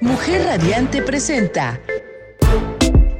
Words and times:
Mujer 0.00 0.44
Radiante 0.46 1.02
presenta 1.02 1.78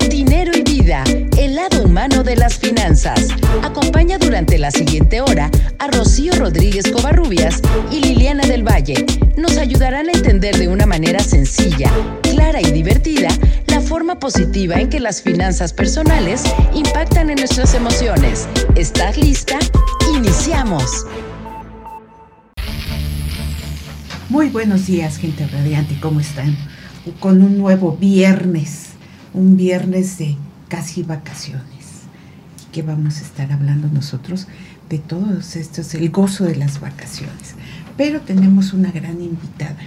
Dinero 0.09 0.53
y 0.57 0.63
Vida, 0.63 1.05
el 1.37 1.55
lado 1.55 1.85
humano 1.85 2.23
de 2.23 2.37
las 2.37 2.57
finanzas. 2.59 3.29
Acompaña 3.63 4.17
durante 4.17 4.57
la 4.57 4.71
siguiente 4.71 5.21
hora 5.21 5.51
a 5.79 5.89
Rocío 5.89 6.33
Rodríguez 6.37 6.91
Covarrubias 6.91 7.61
y 7.93 8.01
Liliana 8.01 8.47
del 8.47 8.67
Valle. 8.67 9.05
Nos 9.37 9.59
ayudarán 9.59 10.09
a 10.09 10.13
entender 10.13 10.57
de 10.57 10.69
una 10.69 10.87
manera 10.87 11.21
sencilla, 11.21 11.93
clara 12.23 12.63
y 12.63 12.73
divertida 12.73 13.29
la 13.67 13.83
forma 13.83 14.19
positiva 14.19 14.77
en 14.81 14.89
que 14.89 15.01
las 15.01 15.21
finanzas 15.21 15.75
personales 15.75 16.45
impactan 16.75 17.29
en 17.29 17.37
nuestras 17.37 17.75
emociones. 17.75 18.49
¿Estás 18.75 19.19
lista? 19.19 19.59
Iniciamos. 20.17 21.05
Muy 24.31 24.49
buenos 24.49 24.87
días, 24.87 25.19
gente 25.19 25.47
radiante, 25.49 25.99
¿cómo 26.01 26.21
están? 26.21 26.57
Con 27.19 27.43
un 27.43 27.59
nuevo 27.59 27.97
viernes, 27.97 28.91
un 29.33 29.57
viernes 29.57 30.19
de 30.19 30.37
casi 30.69 31.03
vacaciones. 31.03 31.65
¿Qué 32.73 32.83
vamos 32.83 33.19
a 33.19 33.23
estar 33.23 33.51
hablando 33.53 33.89
nosotros? 33.89 34.47
De 34.89 34.99
todos 34.99 35.57
estos, 35.57 35.95
el 35.95 36.11
gozo 36.11 36.45
de 36.45 36.57
las 36.57 36.81
vacaciones. 36.81 37.55
Pero 37.97 38.21
tenemos 38.21 38.73
una 38.73 38.91
gran 38.91 39.21
invitada 39.21 39.79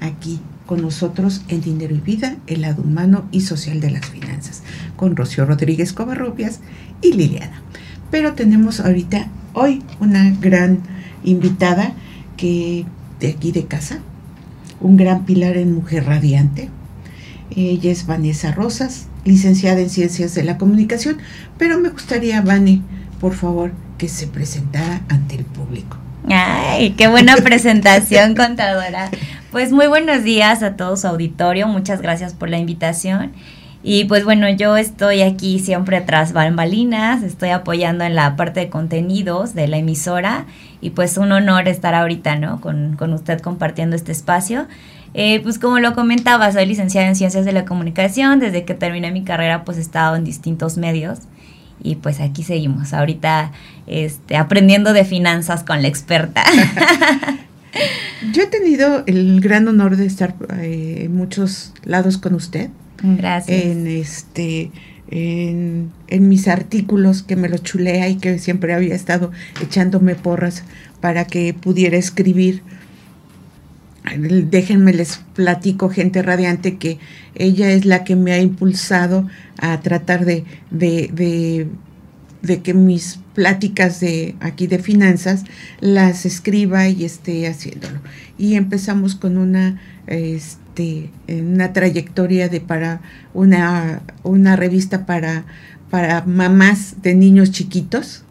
aquí 0.00 0.40
con 0.66 0.82
nosotros 0.82 1.42
en 1.48 1.60
Dinero 1.60 1.94
y 1.94 2.00
Vida, 2.00 2.36
el 2.46 2.62
lado 2.62 2.82
humano 2.82 3.26
y 3.32 3.40
social 3.40 3.80
de 3.80 3.90
las 3.90 4.06
finanzas, 4.06 4.62
con 4.96 5.16
Rocío 5.16 5.44
Rodríguez 5.44 5.92
Covarrubias 5.92 6.60
y 7.02 7.12
Liliana. 7.12 7.60
Pero 8.10 8.34
tenemos 8.34 8.80
ahorita, 8.80 9.28
hoy, 9.52 9.82
una 9.98 10.30
gran 10.40 10.80
invitada 11.24 11.92
que 12.36 12.86
de 13.18 13.28
aquí 13.28 13.52
de 13.52 13.66
casa, 13.66 13.98
un 14.80 14.96
gran 14.96 15.24
pilar 15.24 15.56
en 15.56 15.74
Mujer 15.74 16.06
Radiante. 16.06 16.68
Ella 17.54 17.90
es 17.90 18.06
Vanessa 18.06 18.52
Rosas, 18.52 19.08
licenciada 19.24 19.80
en 19.80 19.90
Ciencias 19.90 20.34
de 20.34 20.44
la 20.44 20.56
Comunicación, 20.58 21.18
pero 21.58 21.78
me 21.78 21.90
gustaría, 21.90 22.40
Vane, 22.40 22.82
por 23.20 23.34
favor, 23.34 23.72
que 23.98 24.08
se 24.08 24.26
presentara 24.26 25.02
ante 25.08 25.36
el 25.36 25.44
público. 25.44 25.98
Ay, 26.28 26.92
qué 26.92 27.08
buena 27.08 27.36
presentación, 27.36 28.34
contadora. 28.34 29.10
Pues 29.50 29.72
muy 29.72 29.88
buenos 29.88 30.22
días 30.22 30.62
a 30.62 30.76
todo 30.76 30.96
su 30.96 31.06
auditorio, 31.06 31.66
muchas 31.66 32.00
gracias 32.00 32.34
por 32.34 32.48
la 32.48 32.58
invitación. 32.58 33.32
Y 33.82 34.04
pues 34.04 34.24
bueno, 34.24 34.48
yo 34.50 34.76
estoy 34.76 35.22
aquí 35.22 35.58
siempre 35.58 36.00
tras 36.02 36.32
bambalinas, 36.32 37.22
estoy 37.22 37.50
apoyando 37.50 38.04
en 38.04 38.14
la 38.14 38.36
parte 38.36 38.60
de 38.60 38.68
contenidos 38.68 39.54
de 39.54 39.68
la 39.68 39.78
emisora 39.78 40.44
y 40.82 40.90
pues 40.90 41.16
un 41.16 41.32
honor 41.32 41.66
estar 41.66 41.94
ahorita, 41.94 42.36
¿no? 42.36 42.60
Con, 42.60 42.96
con 42.96 43.14
usted 43.14 43.40
compartiendo 43.40 43.96
este 43.96 44.12
espacio. 44.12 44.66
Eh, 45.14 45.40
pues 45.40 45.58
como 45.58 45.78
lo 45.78 45.94
comentaba, 45.94 46.52
soy 46.52 46.66
licenciada 46.66 47.08
en 47.08 47.16
Ciencias 47.16 47.44
de 47.44 47.52
la 47.52 47.64
Comunicación, 47.64 48.38
desde 48.38 48.64
que 48.64 48.74
terminé 48.74 49.10
mi 49.10 49.24
carrera 49.24 49.64
pues 49.64 49.78
he 49.78 49.80
estado 49.80 50.14
en 50.14 50.24
distintos 50.24 50.76
medios 50.76 51.20
y 51.82 51.96
pues 51.96 52.20
aquí 52.20 52.42
seguimos, 52.42 52.92
ahorita 52.92 53.52
este, 53.86 54.36
aprendiendo 54.36 54.92
de 54.92 55.04
finanzas 55.04 55.64
con 55.64 55.82
la 55.82 55.88
experta. 55.88 56.44
Yo 58.32 58.42
he 58.42 58.46
tenido 58.46 59.02
el 59.06 59.40
gran 59.40 59.66
honor 59.68 59.96
de 59.96 60.06
estar 60.06 60.34
eh, 60.58 61.02
en 61.04 61.14
muchos 61.14 61.72
lados 61.84 62.18
con 62.18 62.34
usted. 62.34 62.70
Gracias. 63.02 63.64
En 63.64 63.86
este 63.86 64.70
en, 65.10 65.90
en, 66.08 66.28
mis 66.28 66.46
artículos 66.48 67.22
que 67.22 67.36
me 67.36 67.48
lo 67.48 67.58
chulea 67.58 68.08
y 68.08 68.16
que 68.16 68.38
siempre 68.38 68.74
había 68.74 68.94
estado 68.94 69.32
echándome 69.60 70.14
porras 70.14 70.62
para 71.00 71.26
que 71.26 71.52
pudiera 71.54 71.96
escribir. 71.96 72.62
Déjenme 74.16 74.92
les 74.92 75.20
platico, 75.34 75.88
gente 75.88 76.22
radiante, 76.22 76.78
que 76.78 76.98
ella 77.34 77.70
es 77.70 77.84
la 77.84 78.02
que 78.02 78.16
me 78.16 78.32
ha 78.32 78.40
impulsado 78.40 79.28
a 79.58 79.80
tratar 79.80 80.24
de, 80.24 80.44
de, 80.70 81.10
de, 81.12 81.68
de 82.42 82.62
que 82.62 82.72
mis 82.72 83.20
pláticas 83.34 84.00
de 84.00 84.36
aquí 84.40 84.66
de 84.66 84.78
finanzas 84.78 85.44
las 85.80 86.24
escriba 86.24 86.88
y 86.88 87.04
esté 87.04 87.46
haciéndolo. 87.46 88.00
Y 88.38 88.54
empezamos 88.54 89.14
con 89.14 89.36
una 89.36 89.80
este, 90.06 90.59
una 91.28 91.72
trayectoria 91.72 92.48
de 92.48 92.60
para 92.60 93.00
una, 93.34 94.02
una 94.22 94.56
revista 94.56 95.06
para, 95.06 95.44
para 95.90 96.22
mamás 96.22 97.02
de 97.02 97.14
niños 97.14 97.50
chiquitos. 97.50 98.24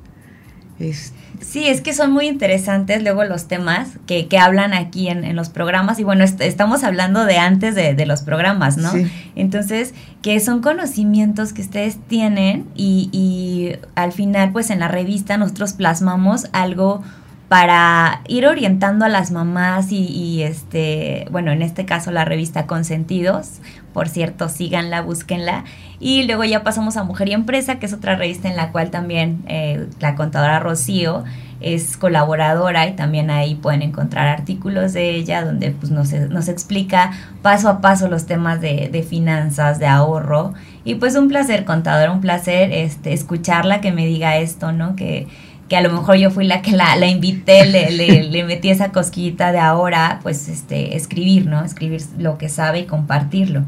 Sí, 1.41 1.67
es 1.67 1.81
que 1.81 1.93
son 1.93 2.11
muy 2.11 2.27
interesantes 2.27 3.01
luego 3.01 3.23
los 3.23 3.47
temas 3.47 3.89
que, 4.07 4.27
que 4.27 4.37
hablan 4.37 4.73
aquí 4.73 5.07
en, 5.07 5.23
en, 5.23 5.35
los 5.35 5.49
programas 5.49 5.99
y 5.99 6.03
bueno, 6.03 6.23
est 6.23 6.39
estamos 6.41 6.83
hablando 6.83 7.25
de 7.25 7.37
antes 7.37 7.75
de, 7.75 7.93
de 7.93 8.05
los 8.05 8.21
programas, 8.21 8.77
¿no? 8.77 8.91
Sí. 8.91 9.09
Entonces, 9.35 9.93
que 10.21 10.39
son 10.39 10.61
conocimientos 10.61 11.53
que 11.53 11.61
ustedes 11.61 11.97
tienen 12.07 12.65
y, 12.75 13.09
y 13.11 13.77
al 13.95 14.11
final 14.11 14.51
pues 14.51 14.69
en 14.69 14.79
la 14.79 14.87
revista 14.87 15.37
nosotros 15.37 15.73
plasmamos 15.73 16.47
algo 16.51 17.03
para 17.49 18.21
ir 18.27 18.45
orientando 18.45 19.05
a 19.05 19.09
las 19.09 19.31
mamás 19.31 19.91
y, 19.91 20.43
este, 20.43 21.27
bueno, 21.31 21.51
en 21.51 21.63
este 21.63 21.83
caso 21.83 22.11
la 22.11 22.23
revista 22.23 22.67
Consentidos, 22.67 23.59
por 23.91 24.07
cierto, 24.07 24.49
síganla, 24.49 25.01
búsquenla. 25.01 25.65
Y 25.99 26.23
luego 26.23 26.43
ya 26.43 26.63
pasamos 26.63 26.95
a 26.95 27.03
Mujer 27.03 27.29
y 27.29 27.33
Empresa, 27.33 27.79
que 27.79 27.87
es 27.87 27.93
otra 27.93 28.15
revista 28.15 28.47
en 28.47 28.55
la 28.55 28.71
cual 28.71 28.91
también 28.91 29.43
eh, 29.47 29.87
la 29.99 30.13
contadora 30.13 30.59
Rocío 30.59 31.23
es 31.59 31.97
colaboradora 31.97 32.87
y 32.87 32.95
también 32.95 33.29
ahí 33.29 33.55
pueden 33.55 33.81
encontrar 33.81 34.27
artículos 34.27 34.93
de 34.93 35.09
ella 35.09 35.43
donde 35.43 35.71
pues 35.71 35.91
nos, 35.91 36.47
explica 36.47 37.11
paso 37.41 37.67
a 37.67 37.81
paso 37.81 38.07
los 38.07 38.27
temas 38.27 38.61
de, 38.61 38.89
de 38.89 39.03
finanzas, 39.03 39.79
de 39.79 39.87
ahorro. 39.87 40.53
Y 40.85 40.95
pues 40.95 41.15
un 41.15 41.27
placer, 41.27 41.65
contadora, 41.65 42.11
un 42.11 42.21
placer 42.21 42.71
este, 42.71 43.11
escucharla 43.11 43.81
que 43.81 43.91
me 43.91 44.05
diga 44.05 44.37
esto, 44.37 44.71
¿no? 44.71 44.95
Que, 44.95 45.27
que 45.69 45.77
a 45.77 45.81
lo 45.81 45.91
mejor 45.91 46.17
yo 46.17 46.31
fui 46.31 46.45
la 46.45 46.61
que 46.61 46.71
la, 46.71 46.95
la 46.95 47.07
invité, 47.07 47.65
le, 47.65 47.91
le, 47.91 48.23
le, 48.29 48.43
metí 48.43 48.69
esa 48.69 48.91
cosquillita 48.91 49.51
de 49.51 49.59
ahora, 49.59 50.19
pues 50.23 50.49
este, 50.49 50.97
escribir, 50.97 51.45
¿no? 51.45 51.63
Escribir 51.63 52.01
lo 52.17 52.37
que 52.37 52.49
sabe 52.49 52.79
y 52.79 52.85
compartirlo 52.85 53.63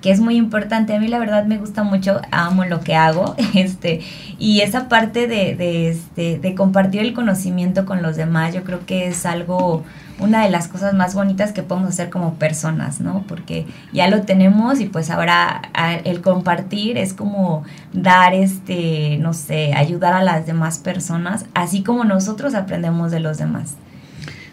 que 0.00 0.10
es 0.10 0.20
muy 0.20 0.36
importante. 0.36 0.94
A 0.94 1.00
mí 1.00 1.08
la 1.08 1.18
verdad 1.18 1.44
me 1.44 1.58
gusta 1.58 1.82
mucho, 1.82 2.20
amo 2.30 2.64
lo 2.64 2.80
que 2.80 2.94
hago, 2.94 3.34
este, 3.54 4.00
y 4.38 4.60
esa 4.60 4.88
parte 4.88 5.26
de, 5.26 5.54
de, 5.54 5.90
este, 5.90 6.38
de 6.38 6.54
compartir 6.54 7.02
el 7.02 7.12
conocimiento 7.12 7.84
con 7.86 8.02
los 8.02 8.16
demás, 8.16 8.54
yo 8.54 8.64
creo 8.64 8.86
que 8.86 9.08
es 9.08 9.26
algo, 9.26 9.84
una 10.20 10.44
de 10.44 10.50
las 10.50 10.68
cosas 10.68 10.94
más 10.94 11.14
bonitas 11.14 11.52
que 11.52 11.62
podemos 11.62 11.90
hacer 11.90 12.10
como 12.10 12.34
personas, 12.34 13.00
¿no? 13.00 13.24
Porque 13.26 13.66
ya 13.92 14.08
lo 14.08 14.22
tenemos 14.22 14.80
y 14.80 14.86
pues 14.86 15.10
ahora 15.10 15.62
el 16.04 16.20
compartir 16.20 16.98
es 16.98 17.12
como 17.12 17.64
dar, 17.92 18.34
este, 18.34 19.18
no 19.18 19.32
sé, 19.32 19.72
ayudar 19.74 20.12
a 20.12 20.22
las 20.22 20.46
demás 20.46 20.78
personas, 20.78 21.46
así 21.54 21.82
como 21.82 22.04
nosotros 22.04 22.54
aprendemos 22.54 23.10
de 23.10 23.20
los 23.20 23.38
demás. 23.38 23.74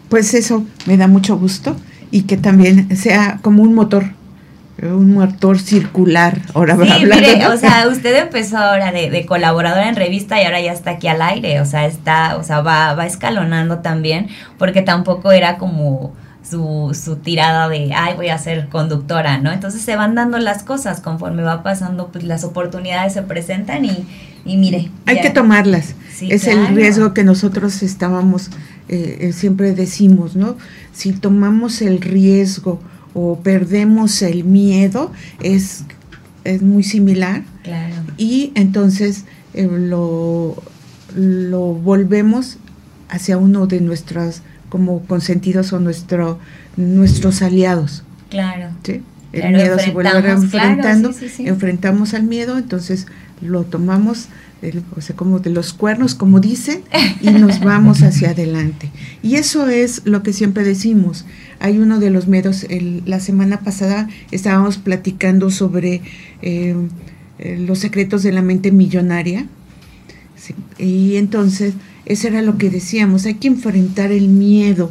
Pues 0.08 0.34
eso 0.34 0.64
me 0.86 0.96
da 0.96 1.06
mucho 1.06 1.38
gusto 1.38 1.76
y 2.10 2.22
que 2.22 2.36
también 2.36 2.96
sea 2.96 3.38
como 3.42 3.62
un 3.62 3.74
motor 3.74 4.17
un 4.82 5.14
motor 5.14 5.58
circular, 5.58 6.40
ahora 6.54 6.76
sí. 6.76 7.04
Mire, 7.04 7.46
o 7.48 7.56
sea, 7.56 7.88
usted 7.88 8.16
empezó 8.22 8.58
ahora 8.58 8.92
de, 8.92 9.10
de, 9.10 9.26
colaboradora 9.26 9.88
en 9.88 9.96
revista 9.96 10.40
y 10.40 10.44
ahora 10.44 10.60
ya 10.60 10.72
está 10.72 10.92
aquí 10.92 11.08
al 11.08 11.20
aire, 11.20 11.60
o 11.60 11.64
sea, 11.64 11.86
está, 11.86 12.36
o 12.36 12.44
sea, 12.44 12.60
va, 12.60 12.94
va 12.94 13.06
escalonando 13.06 13.78
también, 13.78 14.28
porque 14.56 14.82
tampoco 14.82 15.32
era 15.32 15.58
como 15.58 16.12
su, 16.48 16.96
su 17.00 17.16
tirada 17.16 17.68
de, 17.68 17.92
ay, 17.94 18.14
voy 18.14 18.28
a 18.28 18.38
ser 18.38 18.68
conductora, 18.68 19.38
¿no? 19.38 19.52
Entonces 19.52 19.82
se 19.82 19.96
van 19.96 20.14
dando 20.14 20.38
las 20.38 20.62
cosas 20.62 21.00
conforme 21.00 21.42
va 21.42 21.62
pasando, 21.62 22.08
pues 22.12 22.24
las 22.24 22.44
oportunidades 22.44 23.12
se 23.12 23.22
presentan 23.22 23.84
y, 23.84 24.06
y 24.44 24.56
mire. 24.56 24.90
Hay 25.06 25.16
ya. 25.16 25.22
que 25.22 25.30
tomarlas. 25.30 25.94
Sí, 26.14 26.28
es 26.30 26.44
claro. 26.44 26.66
el 26.66 26.76
riesgo 26.76 27.14
que 27.14 27.24
nosotros 27.24 27.82
estábamos, 27.82 28.50
eh, 28.88 29.32
siempre 29.34 29.72
decimos, 29.72 30.36
¿no? 30.36 30.56
Si 30.92 31.12
tomamos 31.12 31.82
el 31.82 32.00
riesgo, 32.00 32.80
o 33.14 33.40
perdemos 33.40 34.22
el 34.22 34.44
miedo 34.44 35.12
es, 35.40 35.84
es 36.44 36.62
muy 36.62 36.82
similar. 36.82 37.42
Claro. 37.62 37.94
Y 38.16 38.52
entonces 38.54 39.24
eh, 39.54 39.68
lo, 39.70 40.62
lo 41.14 41.60
volvemos 41.74 42.58
hacia 43.08 43.38
uno 43.38 43.66
de 43.66 43.80
nuestros 43.80 44.42
como 44.68 45.00
consentidos 45.02 45.72
o 45.72 45.80
nuestro, 45.80 46.38
nuestros 46.76 47.42
aliados. 47.42 48.04
Claro. 48.30 48.70
¿sí? 48.82 49.02
El 49.32 49.40
claro, 49.40 49.56
miedo 49.56 49.78
se 49.78 49.90
vuelve 49.90 50.30
enfrentando, 50.30 51.10
claro, 51.10 51.12
sí, 51.12 51.28
sí, 51.28 51.36
sí. 51.36 51.48
enfrentamos 51.48 52.14
al 52.14 52.22
miedo, 52.22 52.56
entonces 52.58 53.06
lo 53.40 53.64
tomamos 53.64 54.28
el, 54.62 54.82
o 54.96 55.00
sea, 55.00 55.14
como 55.14 55.38
de 55.38 55.50
los 55.50 55.72
cuernos, 55.72 56.14
como 56.14 56.40
dicen, 56.40 56.82
y 57.20 57.30
nos 57.30 57.60
vamos 57.64 58.02
hacia 58.02 58.30
adelante. 58.30 58.90
Y 59.22 59.36
eso 59.36 59.68
es 59.68 60.02
lo 60.04 60.22
que 60.22 60.32
siempre 60.32 60.64
decimos. 60.64 61.24
Hay 61.60 61.78
uno 61.78 62.00
de 62.00 62.10
los 62.10 62.28
miedos, 62.28 62.64
el, 62.68 63.02
la 63.06 63.20
semana 63.20 63.60
pasada 63.60 64.08
estábamos 64.30 64.78
platicando 64.78 65.50
sobre 65.50 66.02
eh, 66.42 66.74
eh, 67.38 67.58
los 67.58 67.78
secretos 67.78 68.22
de 68.22 68.32
la 68.32 68.42
mente 68.42 68.72
millonaria, 68.72 69.46
sí, 70.36 70.54
y 70.78 71.16
entonces 71.16 71.74
eso 72.08 72.26
era 72.26 72.40
lo 72.40 72.56
que 72.56 72.70
decíamos, 72.70 73.26
hay 73.26 73.34
que 73.34 73.48
enfrentar 73.48 74.12
el 74.12 74.28
miedo. 74.28 74.90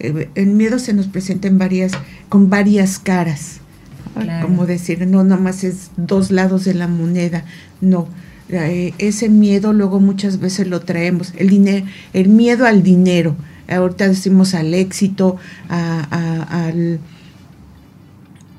Eh, 0.00 0.28
el 0.34 0.48
miedo 0.48 0.78
se 0.78 0.92
nos 0.92 1.06
presenta 1.06 1.48
en 1.48 1.58
varias, 1.58 1.92
con 2.28 2.50
varias 2.50 2.98
caras. 2.98 3.60
como 4.42 4.66
decir, 4.66 5.06
no, 5.06 5.24
más 5.24 5.64
es 5.64 5.90
dos 5.96 6.30
lados 6.30 6.64
de 6.64 6.74
la 6.74 6.88
moneda, 6.88 7.44
no. 7.80 8.08
Eh, 8.50 8.94
ese 8.98 9.28
miedo 9.28 9.72
luego 9.72 10.00
muchas 10.00 10.40
veces 10.40 10.66
lo 10.66 10.80
traemos, 10.80 11.34
el, 11.36 11.50
dinero, 11.50 11.86
el 12.14 12.28
miedo 12.28 12.64
al 12.66 12.82
dinero, 12.82 13.36
ahorita 13.68 14.08
decimos 14.08 14.54
al 14.54 14.72
éxito, 14.72 15.36
al, 15.68 16.98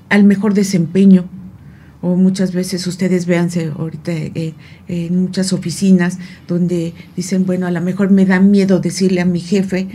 al 0.09 0.23
mejor 0.25 0.53
desempeño, 0.53 1.25
o 2.01 2.15
muchas 2.15 2.53
veces 2.53 2.87
ustedes 2.87 3.25
véanse 3.25 3.71
ahorita 3.77 4.11
eh, 4.13 4.53
en 4.87 5.21
muchas 5.21 5.51
oficinas 5.51 6.17
donde 6.47 6.93
dicen, 7.15 7.45
bueno, 7.45 7.67
a 7.67 7.71
lo 7.71 7.81
mejor 7.81 8.09
me 8.09 8.25
da 8.25 8.39
miedo 8.39 8.79
decirle 8.79 9.21
a 9.21 9.25
mi 9.25 9.41
jefe, 9.41 9.87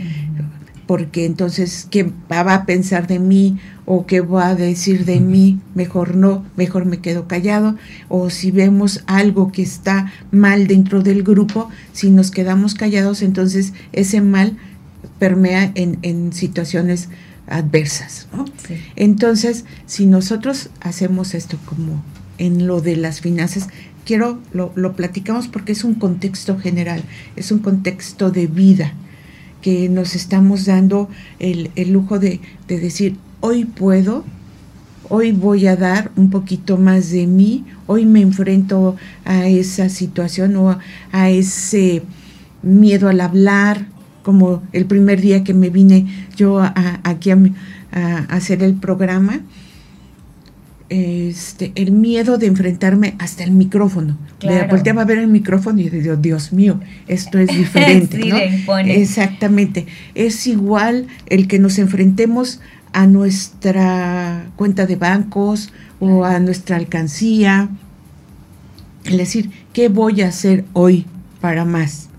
porque 0.87 1.25
entonces, 1.25 1.87
¿qué 1.89 2.11
va 2.31 2.53
a 2.53 2.65
pensar 2.65 3.07
de 3.07 3.19
mí? 3.19 3.57
¿O 3.85 4.05
qué 4.05 4.21
va 4.21 4.49
a 4.49 4.55
decir 4.55 5.05
de 5.05 5.19
mí? 5.19 5.59
Mejor 5.73 6.15
no, 6.15 6.45
mejor 6.55 6.85
me 6.85 6.99
quedo 6.99 7.27
callado. 7.27 7.75
O 8.07 8.29
si 8.29 8.51
vemos 8.51 9.03
algo 9.07 9.51
que 9.51 9.63
está 9.63 10.11
mal 10.31 10.67
dentro 10.67 11.01
del 11.01 11.23
grupo, 11.23 11.69
si 11.91 12.11
nos 12.11 12.31
quedamos 12.31 12.75
callados, 12.75 13.21
entonces 13.21 13.73
ese 13.93 14.21
mal 14.21 14.57
permea 15.19 15.71
en, 15.75 15.97
en 16.01 16.33
situaciones 16.33 17.09
adversas. 17.47 18.27
Entonces, 18.95 19.65
si 19.85 20.05
nosotros 20.05 20.69
hacemos 20.81 21.33
esto 21.33 21.57
como 21.65 22.03
en 22.37 22.67
lo 22.67 22.81
de 22.81 22.95
las 22.95 23.21
finanzas, 23.21 23.69
quiero, 24.05 24.39
lo, 24.51 24.71
lo, 24.75 24.95
platicamos 24.95 25.47
porque 25.47 25.71
es 25.71 25.83
un 25.83 25.95
contexto 25.95 26.57
general, 26.57 27.03
es 27.35 27.51
un 27.51 27.59
contexto 27.59 28.29
de 28.29 28.47
vida 28.47 28.93
que 29.65 29.89
nos 29.89 30.13
estamos 30.13 30.65
dando 30.67 31.09
el, 31.39 31.71
el 31.75 31.91
lujo 31.91 32.19
de, 32.19 32.39
de, 32.67 32.79
decir, 32.79 33.15
hoy 33.39 33.65
puedo, 33.65 34.23
hoy 35.09 35.31
voy 35.31 35.65
a 35.65 35.75
dar 35.75 36.11
un 36.15 36.29
poquito 36.29 36.77
más 36.77 37.09
de 37.09 37.25
mí, 37.25 37.65
hoy 37.87 38.05
me 38.05 38.21
enfrento 38.21 38.95
a 39.25 39.47
esa 39.47 39.89
situación 39.89 40.55
o 40.57 40.77
a 41.11 41.29
ese 41.31 42.03
miedo 42.61 43.09
al 43.09 43.19
hablar, 43.19 43.87
como 44.21 44.61
el 44.71 44.85
primer 44.85 45.19
día 45.19 45.43
que 45.43 45.55
me 45.55 45.71
vine 45.71 46.05
yo 46.35 46.61
aquí 47.03 47.31
a, 47.31 47.39
hacer 48.29 48.61
el 48.61 48.75
programa, 48.75 49.39
este, 50.89 51.71
el 51.75 51.91
miedo 51.91 52.37
de 52.37 52.47
enfrentarme 52.47 53.15
hasta 53.17 53.43
el 53.43 53.51
micrófono. 53.51 54.17
Claro. 54.39 54.67
Volteaba 54.69 55.01
a 55.01 55.05
ver 55.05 55.17
el 55.17 55.27
micrófono 55.27 55.81
y 55.81 55.89
digo, 55.89 56.15
Dios 56.15 56.53
mío, 56.53 56.79
esto 57.07 57.39
es 57.39 57.47
diferente. 57.57 58.21
Exactamente. 58.85 59.87
Es 60.13 60.45
igual 60.47 61.07
el 61.27 61.47
que 61.47 61.59
nos 61.59 61.79
enfrentemos 61.79 62.59
a 62.93 63.07
nuestra 63.07 64.45
cuenta 64.55 64.85
de 64.85 64.95
bancos 64.95 65.71
o 65.99 66.23
a 66.23 66.39
nuestra 66.39 66.77
alcancía. 66.77 67.69
Es 69.05 69.17
decir, 69.17 69.51
¿qué 69.73 69.89
voy 69.89 70.21
a 70.21 70.29
hacer 70.29 70.65
hoy 70.73 71.05
para 71.41 71.65
más? 71.65 72.09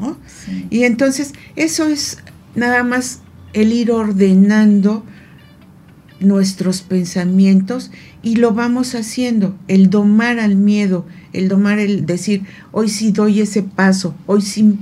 Y 0.71 0.85
entonces 0.85 1.33
eso 1.57 1.89
es 1.89 2.19
nada 2.55 2.85
más 2.85 3.21
el 3.53 3.73
ir 3.73 3.91
ordenando 3.91 5.05
nuestros 6.21 6.83
pensamientos 6.83 7.91
y 8.27 8.35
lo 8.35 8.53
vamos 8.53 8.97
haciendo, 8.97 9.55
el 9.69 9.89
domar 9.89 10.41
al 10.41 10.57
miedo, 10.57 11.07
el 11.33 11.47
domar 11.47 11.79
el 11.79 12.07
decir, 12.07 12.43
hoy 12.73 12.89
sí 12.89 13.13
doy 13.13 13.41
ese 13.41 13.63
paso, 13.63 14.17
hoy 14.27 14.43
sí 14.43 14.81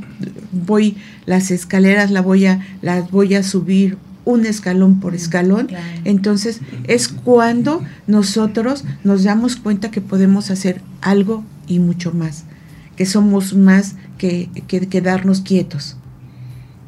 voy 0.50 0.96
las 1.26 1.50
escaleras 1.50 2.10
la 2.10 2.22
voy 2.22 2.46
a 2.46 2.66
las 2.80 3.10
voy 3.10 3.34
a 3.34 3.42
subir 3.42 3.98
un 4.24 4.46
escalón 4.46 4.98
por 4.98 5.14
escalón. 5.14 5.68
Entonces 6.06 6.60
es 6.84 7.08
cuando 7.08 7.82
nosotros 8.06 8.86
nos 9.04 9.24
damos 9.24 9.56
cuenta 9.56 9.90
que 9.90 10.00
podemos 10.00 10.50
hacer 10.50 10.80
algo 11.02 11.44
y 11.68 11.80
mucho 11.80 12.12
más, 12.12 12.44
que 12.96 13.04
somos 13.04 13.52
más 13.54 13.96
que, 14.16 14.48
quedarnos 14.66 15.42
quietos. 15.42 15.98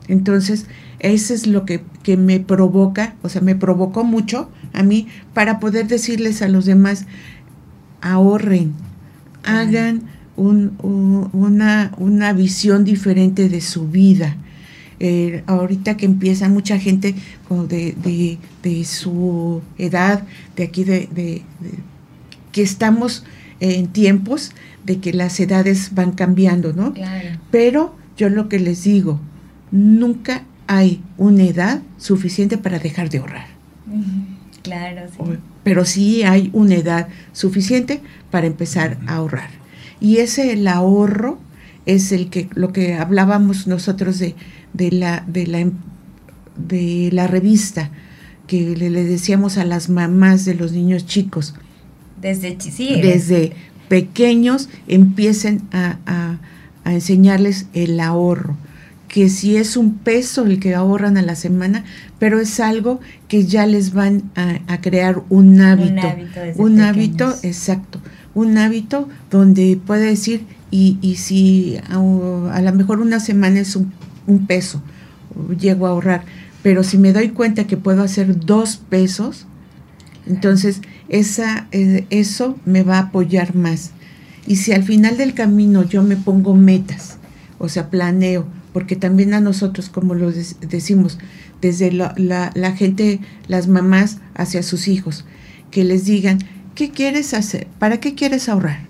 Entonces, 0.08 0.64
eso 1.00 1.34
es 1.34 1.46
lo 1.46 1.66
que, 1.66 1.82
me 2.16 2.40
provoca, 2.40 3.14
o 3.20 3.28
sea, 3.28 3.42
me 3.42 3.56
provocó 3.56 4.04
mucho 4.04 4.48
a 4.76 4.82
mí 4.82 5.08
para 5.34 5.58
poder 5.58 5.88
decirles 5.88 6.42
a 6.42 6.48
los 6.48 6.66
demás, 6.66 7.06
ahorren, 8.00 8.74
hagan 9.42 10.02
una, 10.36 11.92
una, 11.96 12.32
visión 12.32 12.84
diferente 12.84 13.48
de 13.48 13.60
su 13.60 13.88
vida. 13.88 14.36
Eh, 14.98 15.42
ahorita 15.46 15.96
que 15.96 16.06
empieza 16.06 16.48
mucha 16.48 16.78
gente 16.78 17.14
como 17.48 17.66
de, 17.66 18.38
de, 18.62 18.84
su 18.84 19.62
edad, 19.78 20.24
de 20.56 20.64
aquí, 20.64 20.84
de, 20.84 21.42
que 22.52 22.62
estamos 22.62 23.24
en 23.60 23.88
tiempos 23.88 24.52
de 24.84 24.98
que 24.98 25.12
las 25.12 25.40
edades 25.40 25.94
van 25.94 26.12
cambiando, 26.12 26.72
¿no? 26.72 26.92
Claro. 26.92 27.38
Pero 27.50 27.94
yo 28.16 28.28
lo 28.28 28.48
que 28.48 28.58
les 28.58 28.84
digo, 28.84 29.20
nunca 29.70 30.44
hay 30.66 31.02
una 31.16 31.44
edad 31.44 31.82
suficiente 31.98 32.58
para 32.58 32.78
dejar 32.78 33.08
de 33.10 33.18
ahorrar. 33.18 33.46
Claro, 34.66 35.02
sí. 35.08 35.38
pero 35.64 35.84
sí 35.84 36.22
hay 36.22 36.50
una 36.52 36.74
edad 36.74 37.08
suficiente 37.32 38.00
para 38.30 38.46
empezar 38.46 38.98
a 39.06 39.16
ahorrar. 39.16 39.50
Y 40.00 40.18
ese 40.18 40.52
el 40.52 40.68
ahorro 40.68 41.38
es 41.86 42.12
el 42.12 42.28
que 42.28 42.48
lo 42.54 42.72
que 42.72 42.94
hablábamos 42.94 43.66
nosotros 43.66 44.18
de, 44.18 44.34
de 44.72 44.90
la 44.90 45.24
de 45.26 45.46
la 45.46 45.70
de 46.56 47.10
la 47.12 47.26
revista 47.26 47.90
que 48.46 48.76
le, 48.76 48.90
decíamos 48.90 49.58
a 49.58 49.64
las 49.64 49.88
mamás 49.88 50.44
de 50.44 50.54
los 50.54 50.72
niños 50.72 51.06
chicos. 51.06 51.54
Desde 52.20 52.56
sí, 52.60 53.00
desde 53.00 53.52
pequeños 53.88 54.68
empiecen 54.88 55.62
a, 55.72 56.38
enseñarles 56.84 57.66
el 57.72 57.98
ahorro 57.98 58.56
que 59.08 59.28
si 59.28 59.56
es 59.56 59.76
un 59.76 59.94
peso 59.94 60.44
el 60.44 60.58
que 60.58 60.74
ahorran 60.74 61.16
a 61.16 61.22
la 61.22 61.36
semana, 61.36 61.84
pero 62.18 62.40
es 62.40 62.60
algo 62.60 63.00
que 63.28 63.44
ya 63.44 63.66
les 63.66 63.92
van 63.92 64.30
a, 64.34 64.80
crear 64.80 65.22
un 65.28 65.60
hábito. 65.60 66.14
Un 66.56 66.80
hábito, 66.80 67.34
exacto. 67.42 68.00
Un 68.34 68.58
hábito 68.58 69.08
donde 69.30 69.78
puede 69.84 70.06
decir, 70.06 70.44
y, 70.70 70.98
y 71.00 71.16
si 71.16 71.78
a, 71.88 71.96
a 71.96 72.60
lo 72.60 72.72
mejor 72.72 73.00
una 73.00 73.20
semana 73.20 73.60
es 73.60 73.76
un, 73.76 73.92
un, 74.26 74.46
peso, 74.46 74.82
llego 75.58 75.86
a 75.86 75.90
ahorrar, 75.90 76.24
pero 76.62 76.82
si 76.82 76.98
me 76.98 77.12
doy 77.12 77.28
cuenta 77.28 77.66
que 77.66 77.76
puedo 77.76 78.02
hacer 78.02 78.40
dos 78.40 78.76
pesos, 78.76 79.46
entonces 80.26 80.80
esa, 81.08 81.68
eh, 81.70 82.06
eso 82.10 82.58
me 82.64 82.82
va 82.82 82.98
a 82.98 83.02
apoyar 83.02 83.54
más. 83.54 83.92
Y 84.46 84.56
si 84.56 84.72
al 84.72 84.82
final 84.82 85.16
del 85.16 85.34
camino 85.34 85.84
yo 85.84 86.02
me 86.02 86.16
pongo 86.16 86.54
metas, 86.54 87.18
o 87.58 87.68
sea, 87.68 87.90
planeo, 87.90 88.46
porque 88.76 88.94
también 88.94 89.32
a 89.32 89.40
nosotros, 89.40 89.88
como 89.88 90.14
lo 90.14 90.30
decimos, 90.30 91.18
desde 91.62 91.90
la, 91.92 92.12
la, 92.54 92.72
gente, 92.72 93.20
las 93.48 93.68
mamás 93.68 94.18
hacia 94.34 94.62
sus 94.62 94.86
hijos, 94.86 95.24
que 95.70 95.82
les 95.82 96.04
digan, 96.04 96.40
¿qué 96.74 96.90
quieres 96.90 97.32
hacer? 97.32 97.68
¿Para 97.78 98.00
qué 98.00 98.14
quieres 98.14 98.50
ahorrar? 98.50 98.80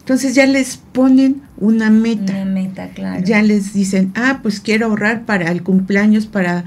Entonces 0.00 0.34
ya 0.34 0.44
les 0.44 0.76
ponen 0.76 1.40
una 1.56 1.88
meta. 1.88 2.34
Una 2.34 2.44
meta, 2.44 2.90
claro. 2.90 3.24
Ya 3.24 3.40
les 3.40 3.72
dicen, 3.72 4.12
ah, 4.14 4.40
pues 4.42 4.60
quiero 4.60 4.88
ahorrar 4.88 5.24
para 5.24 5.50
el 5.50 5.62
cumpleaños, 5.62 6.26
para 6.26 6.66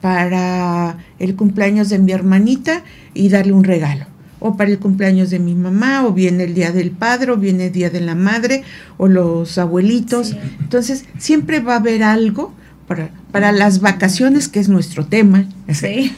para 0.00 0.96
el 1.18 1.36
cumpleaños 1.36 1.90
de 1.90 1.98
mi 1.98 2.12
hermanita 2.12 2.82
y 3.12 3.28
darle 3.28 3.52
un 3.52 3.64
regalo. 3.64 4.06
O 4.46 4.58
para 4.58 4.70
el 4.70 4.78
cumpleaños 4.78 5.30
de 5.30 5.38
mi 5.38 5.54
mamá, 5.54 6.06
o 6.06 6.12
viene 6.12 6.44
el 6.44 6.52
día 6.52 6.70
del 6.70 6.90
padre, 6.90 7.32
o 7.32 7.38
viene 7.38 7.68
el 7.68 7.72
día 7.72 7.88
de 7.88 8.02
la 8.02 8.14
madre, 8.14 8.62
o 8.98 9.08
los 9.08 9.56
abuelitos. 9.56 10.36
Entonces, 10.60 11.06
siempre 11.16 11.60
va 11.60 11.74
a 11.74 11.76
haber 11.78 12.02
algo 12.02 12.52
para, 12.86 13.08
para 13.32 13.52
las 13.52 13.80
vacaciones, 13.80 14.48
que 14.48 14.60
es 14.60 14.68
nuestro 14.68 15.06
tema, 15.06 15.46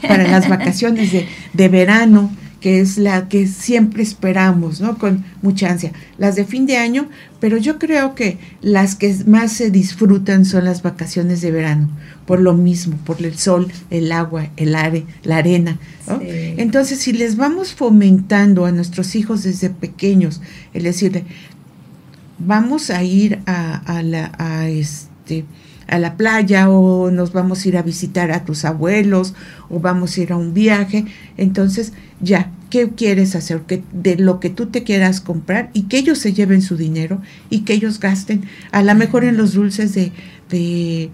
para 0.03 0.27
las 0.27 0.49
vacaciones 0.49 1.13
de, 1.13 1.29
de 1.53 1.69
verano, 1.69 2.33
que 2.67 2.81
es 2.81 2.99
la 2.99 3.29
que 3.29 3.47
siempre 3.47 4.03
esperamos, 4.03 4.81
¿no? 4.81 4.99
Con 4.99 5.25
mucha 5.41 5.71
ansia. 5.71 5.93
Las 6.19 6.35
de 6.35 6.45
fin 6.45 6.67
de 6.67 6.79
año, 6.79 7.09
pero 7.39 7.59
yo 7.59 7.79
creo 7.79 8.17
que 8.17 8.39
las 8.61 8.97
que 8.97 9.17
más 9.25 9.53
se 9.53 9.71
disfrutan 9.71 10.45
son 10.45 10.65
las 10.65 10.83
vacaciones 10.83 11.41
de 11.43 11.53
verano, 11.53 11.89
por 12.27 12.41
lo 12.41 12.55
mismo, 12.55 12.97
por 13.07 13.23
el 13.23 13.39
sol, 13.39 13.71
el 13.91 14.11
agua, 14.11 14.51
el 14.57 14.75
aire, 14.75 15.05
la 15.23 15.37
arena. 15.37 15.79
Entonces, 16.21 16.99
si 16.99 17.13
les 17.13 17.37
vamos 17.37 17.73
fomentando 17.73 18.67
a 18.67 18.73
nuestros 18.73 19.15
hijos 19.15 19.45
desde 19.45 19.71
pequeños, 19.71 20.41
es 20.75 20.83
decir, 20.83 21.23
vamos 22.37 22.91
a 22.91 23.05
ir 23.05 23.39
a, 23.47 24.03
la, 24.03 24.33
a 24.39 24.69
este 24.69 25.45
a 25.87 26.01
la 26.01 26.17
playa 26.17 26.69
o 26.69 27.13
nos 27.13 27.33
vamos 27.33 27.65
a 27.65 27.69
ir 27.69 27.77
a 27.77 27.83
visitar 27.83 28.33
a 28.33 28.45
tus 28.45 28.65
abuelos 28.65 29.35
o 29.71 29.79
vamos 29.79 30.17
a 30.17 30.21
ir 30.21 30.33
a 30.33 30.37
un 30.37 30.53
viaje, 30.53 31.05
entonces 31.37 31.93
ya 32.21 32.51
qué 32.77 32.91
quieres 32.91 33.35
hacer, 33.35 33.61
que, 33.63 33.83
de 33.93 34.17
lo 34.17 34.41
que 34.41 34.51
tú 34.51 34.67
te 34.67 34.83
quieras 34.83 35.21
comprar 35.21 35.71
y 35.73 35.83
que 35.85 35.99
ellos 35.99 36.19
se 36.19 36.33
lleven 36.33 36.63
su 36.63 36.77
dinero 36.77 37.21
y 37.51 37.61
que 37.61 37.73
ellos 37.73 38.01
gasten, 38.01 38.45
a 38.73 38.83
lo 38.83 38.95
mejor 38.95 39.25
en 39.25 39.37
los 39.37 39.55
dulces 39.55 39.95
de, 39.95 40.13
de 40.51 41.11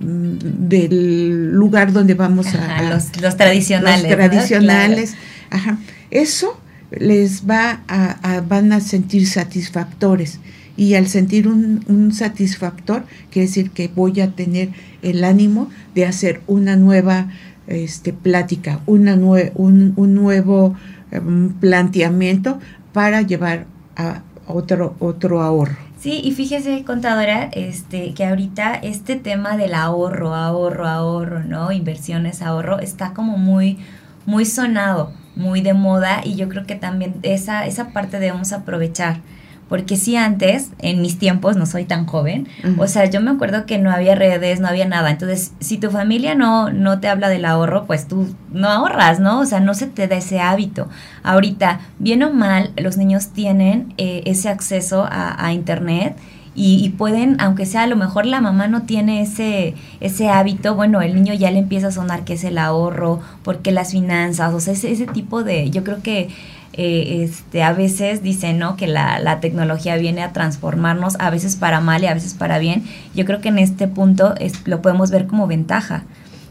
mm, 0.00 0.68
del 0.68 1.52
lugar 1.52 1.92
donde 1.92 2.14
vamos 2.14 2.48
a, 2.54 2.82
los, 2.82 3.20
los, 3.20 3.36
tradicionales 3.36 4.02
los 4.02 4.10
tradicionales. 4.10 5.14
Ajá. 5.50 5.78
Eso 6.10 6.60
les 6.90 7.48
va 7.48 7.82
a, 7.88 8.42
van 8.46 8.72
a 8.72 8.80
sentir 8.80 9.26
satisfactores. 9.26 10.40
Y 10.76 10.94
al 10.94 11.08
sentir 11.08 11.48
un, 11.48 12.12
satisfactor 12.12 13.04
quiere 13.30 13.48
decir 13.48 13.70
que 13.70 13.88
voy 13.88 14.20
a 14.20 14.30
tener 14.30 14.70
el 15.02 15.24
ánimo 15.24 15.68
de 15.94 16.06
hacer 16.06 16.40
una 16.46 16.76
nueva 16.76 17.28
este, 17.66 18.12
plática, 18.12 18.80
una 18.86 19.14
un, 19.16 20.14
nuevo 20.14 20.76
em, 21.10 21.50
planteamiento 21.50 22.58
para 22.92 23.22
llevar 23.22 23.66
a 23.96 24.22
otro, 24.46 24.94
otro 24.98 25.42
ahorro. 25.42 25.76
Sí, 26.00 26.20
y 26.22 26.30
fíjese, 26.30 26.84
contadora, 26.84 27.50
este, 27.52 28.14
que 28.14 28.24
ahorita 28.24 28.74
este 28.74 29.16
tema 29.16 29.56
del 29.56 29.74
ahorro, 29.74 30.32
ahorro, 30.32 30.86
ahorro, 30.86 31.42
¿no? 31.42 31.72
Inversiones, 31.72 32.40
ahorro, 32.40 32.78
está 32.78 33.12
como 33.14 33.36
muy, 33.36 33.78
muy 34.24 34.44
sonado, 34.44 35.12
muy 35.34 35.60
de 35.60 35.74
moda, 35.74 36.20
y 36.24 36.36
yo 36.36 36.48
creo 36.48 36.66
que 36.66 36.76
también 36.76 37.16
esa, 37.22 37.66
esa 37.66 37.88
parte 37.88 38.20
debemos 38.20 38.52
aprovechar 38.52 39.22
porque 39.68 39.96
si 39.96 40.16
antes, 40.16 40.70
en 40.78 41.02
mis 41.02 41.18
tiempos, 41.18 41.56
no 41.56 41.66
soy 41.66 41.84
tan 41.84 42.06
joven, 42.06 42.48
o 42.78 42.86
sea, 42.86 43.04
yo 43.04 43.20
me 43.20 43.30
acuerdo 43.30 43.66
que 43.66 43.78
no 43.78 43.90
había 43.90 44.14
redes, 44.14 44.60
no 44.60 44.68
había 44.68 44.86
nada. 44.86 45.10
Entonces, 45.10 45.52
si 45.60 45.76
tu 45.76 45.90
familia 45.90 46.34
no, 46.34 46.70
no 46.70 47.00
te 47.00 47.08
habla 47.08 47.28
del 47.28 47.44
ahorro, 47.44 47.84
pues 47.86 48.08
tú 48.08 48.34
no 48.50 48.68
ahorras, 48.68 49.20
¿no? 49.20 49.40
O 49.40 49.44
sea, 49.44 49.60
no 49.60 49.74
se 49.74 49.86
te 49.86 50.08
da 50.08 50.16
ese 50.16 50.40
hábito. 50.40 50.88
Ahorita, 51.22 51.80
bien 51.98 52.22
o 52.22 52.32
mal, 52.32 52.70
los 52.76 52.96
niños 52.96 53.28
tienen 53.28 53.92
eh, 53.98 54.22
ese 54.24 54.48
acceso 54.48 55.06
a, 55.10 55.52
Internet. 55.52 56.16
Y, 56.60 56.88
pueden, 56.98 57.40
aunque 57.40 57.66
sea 57.66 57.82
a 57.82 57.86
lo 57.86 57.94
mejor 57.94 58.26
la 58.26 58.40
mamá 58.40 58.66
no 58.66 58.82
tiene 58.82 59.22
ese, 59.22 59.74
ese 60.00 60.28
hábito, 60.28 60.74
bueno, 60.74 61.00
el 61.02 61.14
niño 61.14 61.32
ya 61.32 61.52
le 61.52 61.60
empieza 61.60 61.86
a 61.88 61.92
sonar 61.92 62.24
que 62.24 62.32
es 62.32 62.42
el 62.42 62.58
ahorro, 62.58 63.20
porque 63.44 63.70
las 63.70 63.92
finanzas, 63.92 64.52
o 64.52 64.58
sea, 64.58 64.72
ese, 64.72 64.90
ese 64.90 65.06
tipo 65.06 65.44
de, 65.44 65.70
yo 65.70 65.84
creo 65.84 66.02
que 66.02 66.30
eh, 66.80 67.24
este, 67.24 67.64
a 67.64 67.72
veces 67.72 68.22
dicen 68.22 68.60
¿no? 68.60 68.76
que 68.76 68.86
la, 68.86 69.18
la, 69.18 69.40
tecnología 69.40 69.96
viene 69.96 70.22
a 70.22 70.32
transformarnos, 70.32 71.16
a 71.18 71.28
veces 71.28 71.56
para 71.56 71.80
mal 71.80 72.04
y 72.04 72.06
a 72.06 72.14
veces 72.14 72.34
para 72.34 72.60
bien. 72.60 72.84
Yo 73.16 73.24
creo 73.24 73.40
que 73.40 73.48
en 73.48 73.58
este 73.58 73.88
punto 73.88 74.36
es, 74.38 74.64
lo 74.64 74.80
podemos 74.80 75.10
ver 75.10 75.26
como 75.26 75.48
ventaja. 75.48 76.04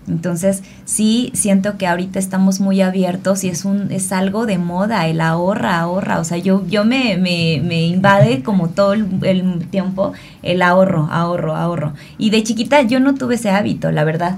Entonces, 0.05 0.63
sí 0.83 1.31
siento 1.33 1.77
que 1.77 1.87
ahorita 1.87 2.19
estamos 2.19 2.59
muy 2.59 2.81
abiertos 2.81 3.45
y 3.45 3.49
es 3.49 3.63
un 3.63 3.89
es 3.89 4.11
algo 4.11 4.45
de 4.45 4.57
moda, 4.57 5.07
el 5.07 5.21
ahorra, 5.21 5.79
ahorra. 5.79 6.19
O 6.19 6.25
sea, 6.25 6.37
yo, 6.37 6.65
yo 6.67 6.83
me, 6.83 7.17
me, 7.17 7.61
me 7.63 7.85
invade 7.85 8.43
como 8.43 8.67
todo 8.67 8.93
el, 8.93 9.07
el, 9.23 9.67
tiempo 9.69 10.11
el 10.43 10.61
ahorro, 10.61 11.07
ahorro, 11.09 11.55
ahorro. 11.55 11.93
Y 12.17 12.31
de 12.31 12.43
chiquita 12.43 12.81
yo 12.81 12.99
no 12.99 13.15
tuve 13.15 13.35
ese 13.35 13.49
hábito, 13.49 13.91
la 13.93 14.03
verdad. 14.03 14.37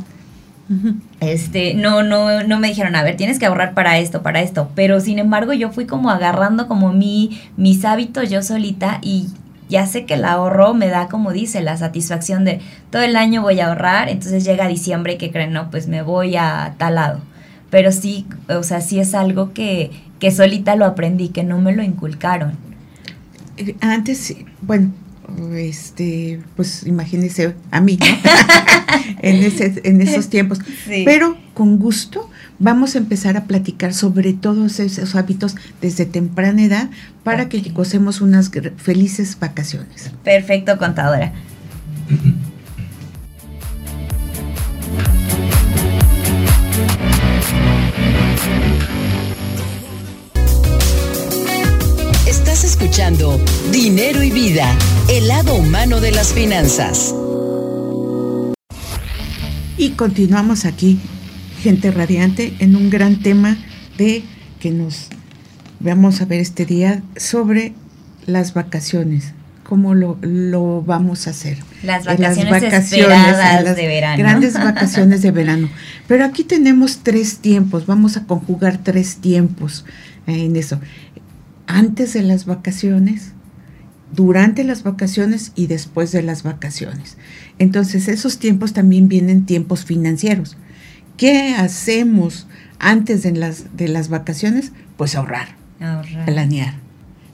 Este, 1.20 1.74
no, 1.74 2.04
no, 2.04 2.44
no 2.44 2.60
me 2.60 2.68
dijeron, 2.68 2.96
a 2.96 3.04
ver, 3.04 3.18
tienes 3.18 3.40
que 3.40 3.46
ahorrar 3.46 3.74
para 3.74 3.98
esto, 3.98 4.22
para 4.22 4.42
esto. 4.42 4.70
Pero 4.76 5.00
sin 5.00 5.20
embargo, 5.20 5.54
yo 5.54 5.72
fui 5.72 5.86
como 5.86 6.10
agarrando 6.10 6.68
como 6.68 6.94
mi, 6.94 7.42
mis 7.58 7.84
hábitos 7.86 8.30
yo 8.30 8.42
solita 8.42 9.00
y 9.02 9.30
ya 9.70 9.86
sé 9.86 10.06
que 10.06 10.16
el 10.16 10.26
ahorro 10.26 10.74
me 10.74 10.88
da, 10.88 11.08
como 11.08 11.32
dice, 11.32 11.62
la 11.62 11.78
satisfacción 11.78 12.44
de 12.44 12.60
todo 12.92 13.04
el 13.04 13.16
año 13.16 13.42
voy 13.42 13.60
a 13.60 13.68
ahorrar, 13.68 14.10
entonces 14.10 14.44
llega 14.44 14.68
diciembre 14.68 15.14
y 15.14 15.18
que 15.18 15.32
creen, 15.32 15.54
no, 15.54 15.70
pues 15.70 15.88
me 15.88 16.02
voy 16.02 16.36
a 16.36 16.74
tal 16.78 16.96
lado. 16.96 17.20
Pero 17.70 17.92
sí, 17.92 18.26
o 18.48 18.64
sea, 18.64 18.82
sí 18.82 19.00
es 19.00 19.14
algo 19.14 19.54
que, 19.54 19.92
que 20.20 20.32
solita 20.32 20.76
lo 20.76 20.86
aprendí, 20.86 21.30
que 21.30 21.44
no 21.44 21.60
me 21.60 21.76
lo 21.76 21.84
inculcaron. 21.84 22.54
Eh, 23.58 23.76
antes, 23.82 24.36
bueno, 24.62 24.92
este, 25.54 26.40
pues 26.56 26.86
imagínese 26.86 27.56
a 27.72 27.82
mí, 27.82 28.00
en, 29.22 29.44
ese, 29.44 29.82
en 29.84 30.02
esos 30.02 30.30
tiempos. 30.30 30.60
Pero 31.06 31.38
con 31.54 31.78
gusto 31.78 32.30
vamos 32.60 32.96
a 32.96 33.00
empezar 33.00 33.38
a 33.38 33.46
platicar 33.46 33.94
sobre 33.94 34.34
todos 34.34 34.80
esos 34.80 35.16
hábitos 35.16 35.56
desde 35.82 36.06
temprana 36.06 36.64
edad 36.64 36.90
para 37.24 37.50
que 37.50 37.60
gocemos 37.70 38.22
unas 38.22 38.52
felices 38.78 39.38
vacaciones. 39.40 40.12
Perfecto, 40.24 40.78
contadora. 40.78 41.34
Estás 52.60 52.72
escuchando 52.72 53.40
Dinero 53.72 54.22
y 54.22 54.32
Vida, 54.32 54.76
el 55.10 55.30
lado 55.30 55.56
humano 55.56 56.02
de 56.02 56.12
las 56.12 56.34
finanzas. 56.34 57.16
Y 59.78 59.92
continuamos 59.92 60.66
aquí, 60.66 61.00
gente 61.62 61.90
radiante, 61.90 62.54
en 62.60 62.76
un 62.76 62.90
gran 62.90 63.22
tema 63.22 63.58
de 63.98 64.24
que 64.60 64.72
nos 64.72 65.08
vamos 65.80 66.20
a 66.20 66.26
ver 66.26 66.42
este 66.42 66.66
día 66.66 67.02
sobre 67.16 67.72
las 68.26 68.54
vacaciones. 68.54 69.34
¿Cómo 69.64 69.96
lo, 69.96 70.84
vamos 70.86 71.28
a 71.28 71.30
hacer? 71.30 71.60
Las 71.84 72.04
vacaciones, 72.04 72.62
esperadas 72.62 73.78
de 73.78 73.88
verano. 73.88 74.18
Grandes 74.18 74.54
vacaciones 74.56 75.22
de 75.22 75.32
verano. 75.32 75.70
Pero 76.10 76.26
aquí 76.26 76.44
tenemos 76.44 77.04
tres 77.04 77.38
tiempos, 77.38 77.86
vamos 77.86 78.18
a 78.18 78.26
conjugar 78.26 78.80
tres 78.84 79.16
tiempos 79.18 79.86
en 80.28 80.56
eso. 80.56 80.80
Antes 81.72 82.14
de 82.14 82.24
las 82.24 82.46
vacaciones, 82.46 83.34
durante 84.12 84.64
las 84.64 84.82
vacaciones 84.82 85.52
y 85.56 85.68
después 85.68 86.12
de 86.12 86.24
las 86.24 86.42
vacaciones. 86.42 87.16
Entonces, 87.60 88.08
esos 88.08 88.40
tiempos 88.40 88.74
también 88.74 89.08
vienen 89.08 89.46
tiempos 89.46 89.86
financieros. 89.86 90.58
¿Qué 91.16 91.54
hacemos 91.56 92.48
antes 92.80 93.22
de 93.22 93.34
las, 93.34 93.78
de 93.78 93.88
las 93.88 94.10
vacaciones? 94.10 94.72
Pues 94.98 95.16
ahorrar, 95.16 95.50
planear, 96.26 96.76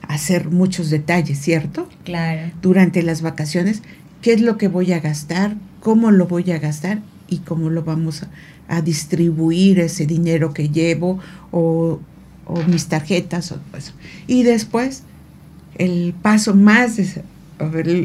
hacer 0.02 0.50
muchos 0.50 0.90
detalles, 0.90 1.40
¿cierto? 1.40 1.88
Claro. 2.04 2.52
Durante 2.60 3.02
las 3.02 3.22
vacaciones, 3.22 3.82
¿qué 4.20 4.34
es 4.34 4.42
lo 4.42 4.58
que 4.58 4.68
voy 4.68 4.92
a 4.92 5.00
gastar? 5.00 5.56
¿Cómo 5.80 6.10
lo 6.10 6.26
voy 6.26 6.50
a 6.50 6.58
gastar? 6.58 7.00
Y 7.28 7.38
cómo 7.38 7.70
lo 7.70 7.84
vamos 7.84 8.22
a, 8.68 8.82
distribuir 8.82 9.78
ese 9.78 10.06
dinero 10.06 10.52
que 10.52 10.68
llevo 10.68 11.20
o, 11.52 12.00
o 12.46 12.62
mis 12.64 12.86
tarjetas. 12.86 13.52
O 13.52 13.60
eso. 13.76 13.92
Y 14.26 14.42
después 14.42 15.02
el 15.78 16.14
paso 16.20 16.54
más, 16.54 16.98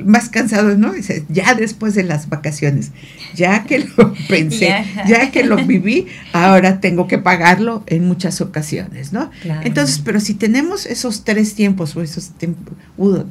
más 0.05 0.29
cansado, 0.29 0.77
¿no? 0.77 0.93
Ya 1.29 1.55
después 1.55 1.95
de 1.95 2.03
las 2.03 2.29
vacaciones, 2.29 2.91
ya 3.35 3.63
que 3.63 3.79
lo 3.79 4.13
pensé, 4.27 4.83
ya 5.07 5.31
que 5.31 5.43
lo 5.43 5.57
viví, 5.57 6.07
ahora 6.33 6.79
tengo 6.79 7.07
que 7.07 7.17
pagarlo 7.17 7.83
en 7.87 8.05
muchas 8.05 8.41
ocasiones, 8.41 9.13
¿no? 9.13 9.31
Entonces, 9.63 10.01
pero 10.03 10.19
si 10.19 10.33
tenemos 10.33 10.85
esos 10.85 11.23
tres 11.23 11.55
tiempos 11.55 11.95
o 11.95 12.01
esos 12.01 12.31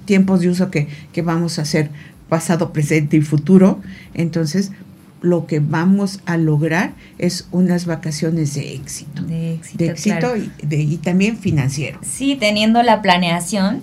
tiempos 0.05 0.41
de 0.41 0.49
uso 0.49 0.71
que, 0.71 0.89
que 1.13 1.23
vamos 1.23 1.59
a 1.59 1.63
hacer 1.63 1.91
pasado, 2.29 2.73
presente 2.73 3.17
y 3.17 3.23
futuro, 3.23 3.81
entonces 4.15 4.71
lo 5.21 5.47
que 5.47 5.61
vamos 5.61 6.21
a 6.27 6.37
lograr 6.37 6.93
es 7.19 7.49
unas 7.53 7.87
vacaciones 7.87 8.55
de 8.55 8.75
éxito. 8.75 9.23
De 9.23 9.55
éxito. 9.55 9.85
De 9.85 9.91
éxito 9.91 10.37
y, 10.37 10.53
y 10.75 10.97
también 10.97 11.37
financiero. 11.37 11.99
Sí, 12.03 12.37
teniendo 12.37 12.83
la 12.83 13.03
planeación 13.03 13.83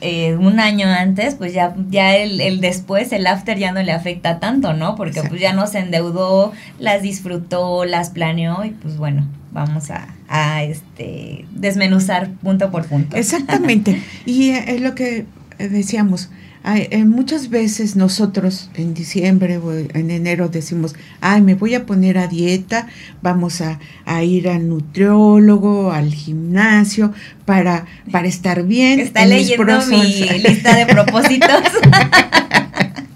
eh, 0.00 0.36
un 0.36 0.60
año 0.60 0.86
antes, 0.86 1.34
pues 1.34 1.52
ya, 1.52 1.74
ya 1.90 2.16
el, 2.16 2.60
después, 2.60 3.10
el 3.12 3.26
after 3.26 3.58
ya 3.58 3.72
no 3.72 3.82
le 3.82 3.90
afecta 3.90 4.38
tanto, 4.38 4.72
¿no? 4.72 4.94
Porque 4.94 5.22
pues 5.24 5.40
ya 5.40 5.52
no 5.52 5.66
se 5.66 5.80
endeudó, 5.80 6.52
las 6.78 7.02
disfrutó, 7.02 7.84
las 7.84 8.10
planeó 8.10 8.64
y 8.64 8.70
pues 8.70 8.96
bueno, 8.96 9.26
vamos 9.50 9.90
a, 9.90 10.14
a 10.28 10.62
este 10.62 11.46
desmenuzar 11.50 12.30
punto 12.30 12.70
por 12.70 12.86
punto. 12.86 13.16
Exactamente. 13.16 14.00
y 14.24 14.50
eh, 14.50 14.64
es 14.68 14.80
lo 14.80 14.94
que 14.94 15.26
decíamos, 15.58 16.30
eh, 16.64 17.04
muchas 17.04 17.50
veces 17.50 17.96
nosotros 17.96 18.70
en 18.74 18.92
diciembre 18.94 19.58
o 19.58 19.72
en 19.72 20.10
enero 20.10 20.48
decimos, 20.48 20.94
ay, 21.20 21.40
me 21.40 21.54
voy 21.54 21.74
a 21.74 21.86
poner 21.86 22.18
a 22.18 22.26
dieta, 22.26 22.88
vamos 23.22 23.60
a, 23.60 23.78
ir 24.22 24.48
al 24.48 24.68
nutriólogo, 24.68 25.92
al 25.92 26.12
gimnasio, 26.12 27.12
para, 27.44 27.86
para 28.10 28.28
estar 28.28 28.64
bien. 28.64 29.00
Está 29.00 29.24
leyendo 29.24 29.80
mi 29.86 30.02
lista 30.44 30.76
de 30.76 30.86
propósitos. 30.86 31.62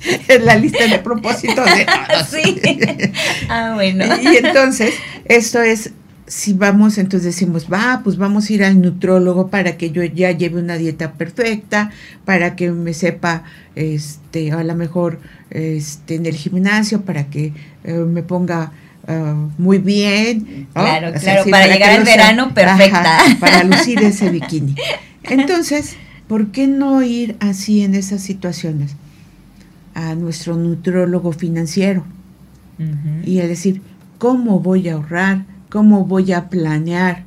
es 0.29 0.43
la 0.43 0.57
lista 0.57 0.87
de 0.87 0.99
propósitos 0.99 1.65
de 1.65 1.87
Sí. 2.31 2.61
Ah, 3.49 3.73
bueno. 3.75 4.05
Y 4.23 4.37
entonces, 4.37 4.95
esto 5.27 5.61
es 5.61 5.93
si 6.27 6.53
vamos, 6.53 6.99
entonces 6.99 7.35
decimos, 7.35 7.67
va, 7.73 8.01
pues 8.05 8.17
vamos 8.17 8.49
a 8.49 8.53
ir 8.53 8.65
al 8.65 8.81
nutrólogo 8.81 9.49
para 9.49 9.77
que 9.77 9.91
yo 9.91 10.05
ya 10.05 10.31
lleve 10.31 10.61
una 10.61 10.77
dieta 10.77 11.13
perfecta, 11.13 11.91
para 12.25 12.55
que 12.55 12.71
me 12.71 12.95
sepa, 12.95 13.45
este, 13.75 14.53
a 14.53 14.63
lo 14.63 14.75
mejor, 14.75 15.21
este, 15.51 16.15
en 16.15 16.27
el 16.27 16.35
gimnasio, 16.35 17.03
para 17.03 17.25
que 17.25 17.53
eh, 17.85 17.93
me 17.93 18.23
ponga 18.23 18.73
eh, 19.09 19.35
muy 19.59 19.79
bien. 19.79 20.69
Claro, 20.73 21.13
claro, 21.19 21.51
para, 21.51 21.67
llegar 21.67 21.91
al 21.91 22.05
verano 22.05 22.55
perfecta. 22.55 23.19
para 23.41 23.65
lucir 23.65 23.99
ese 24.03 24.31
bikini. 24.31 24.77
Entonces, 25.25 25.97
¿por 26.29 26.53
qué 26.53 26.67
no 26.67 27.03
ir 27.03 27.37
así 27.41 27.83
en 27.83 27.95
esas 27.95 28.23
situaciones? 28.23 28.95
A 29.95 30.15
nuestro 30.15 30.57
nutrólogo 30.57 31.33
financiero. 31.33 32.05
Y 33.25 33.39
a 33.39 33.47
decir, 33.47 33.81
¿cómo 34.19 34.59
voy 34.59 34.89
a 34.89 34.95
ahorrar? 34.95 35.45
Cómo 35.73 36.05
voy 36.05 36.33
a 36.33 36.51
planear 36.51 37.25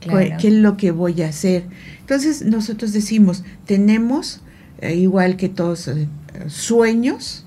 ¿Qué 0.00 0.48
es 0.48 0.54
lo 0.54 0.76
que 0.76 0.90
voy 0.90 1.22
a 1.22 1.28
hacer? 1.28 1.64
Entonces 2.00 2.44
nosotros 2.44 2.92
decimos, 2.92 3.44
tenemos, 3.66 4.40
eh, 4.80 4.94
igual 4.94 5.36
que 5.36 5.48
todos, 5.48 5.88
eh, 5.88 6.08
sueños 6.46 7.44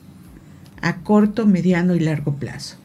a 0.82 0.98
corto, 0.98 1.46
mediano 1.46 1.96
y 1.96 2.00
largo 2.00 2.36
plazo. 2.36 2.76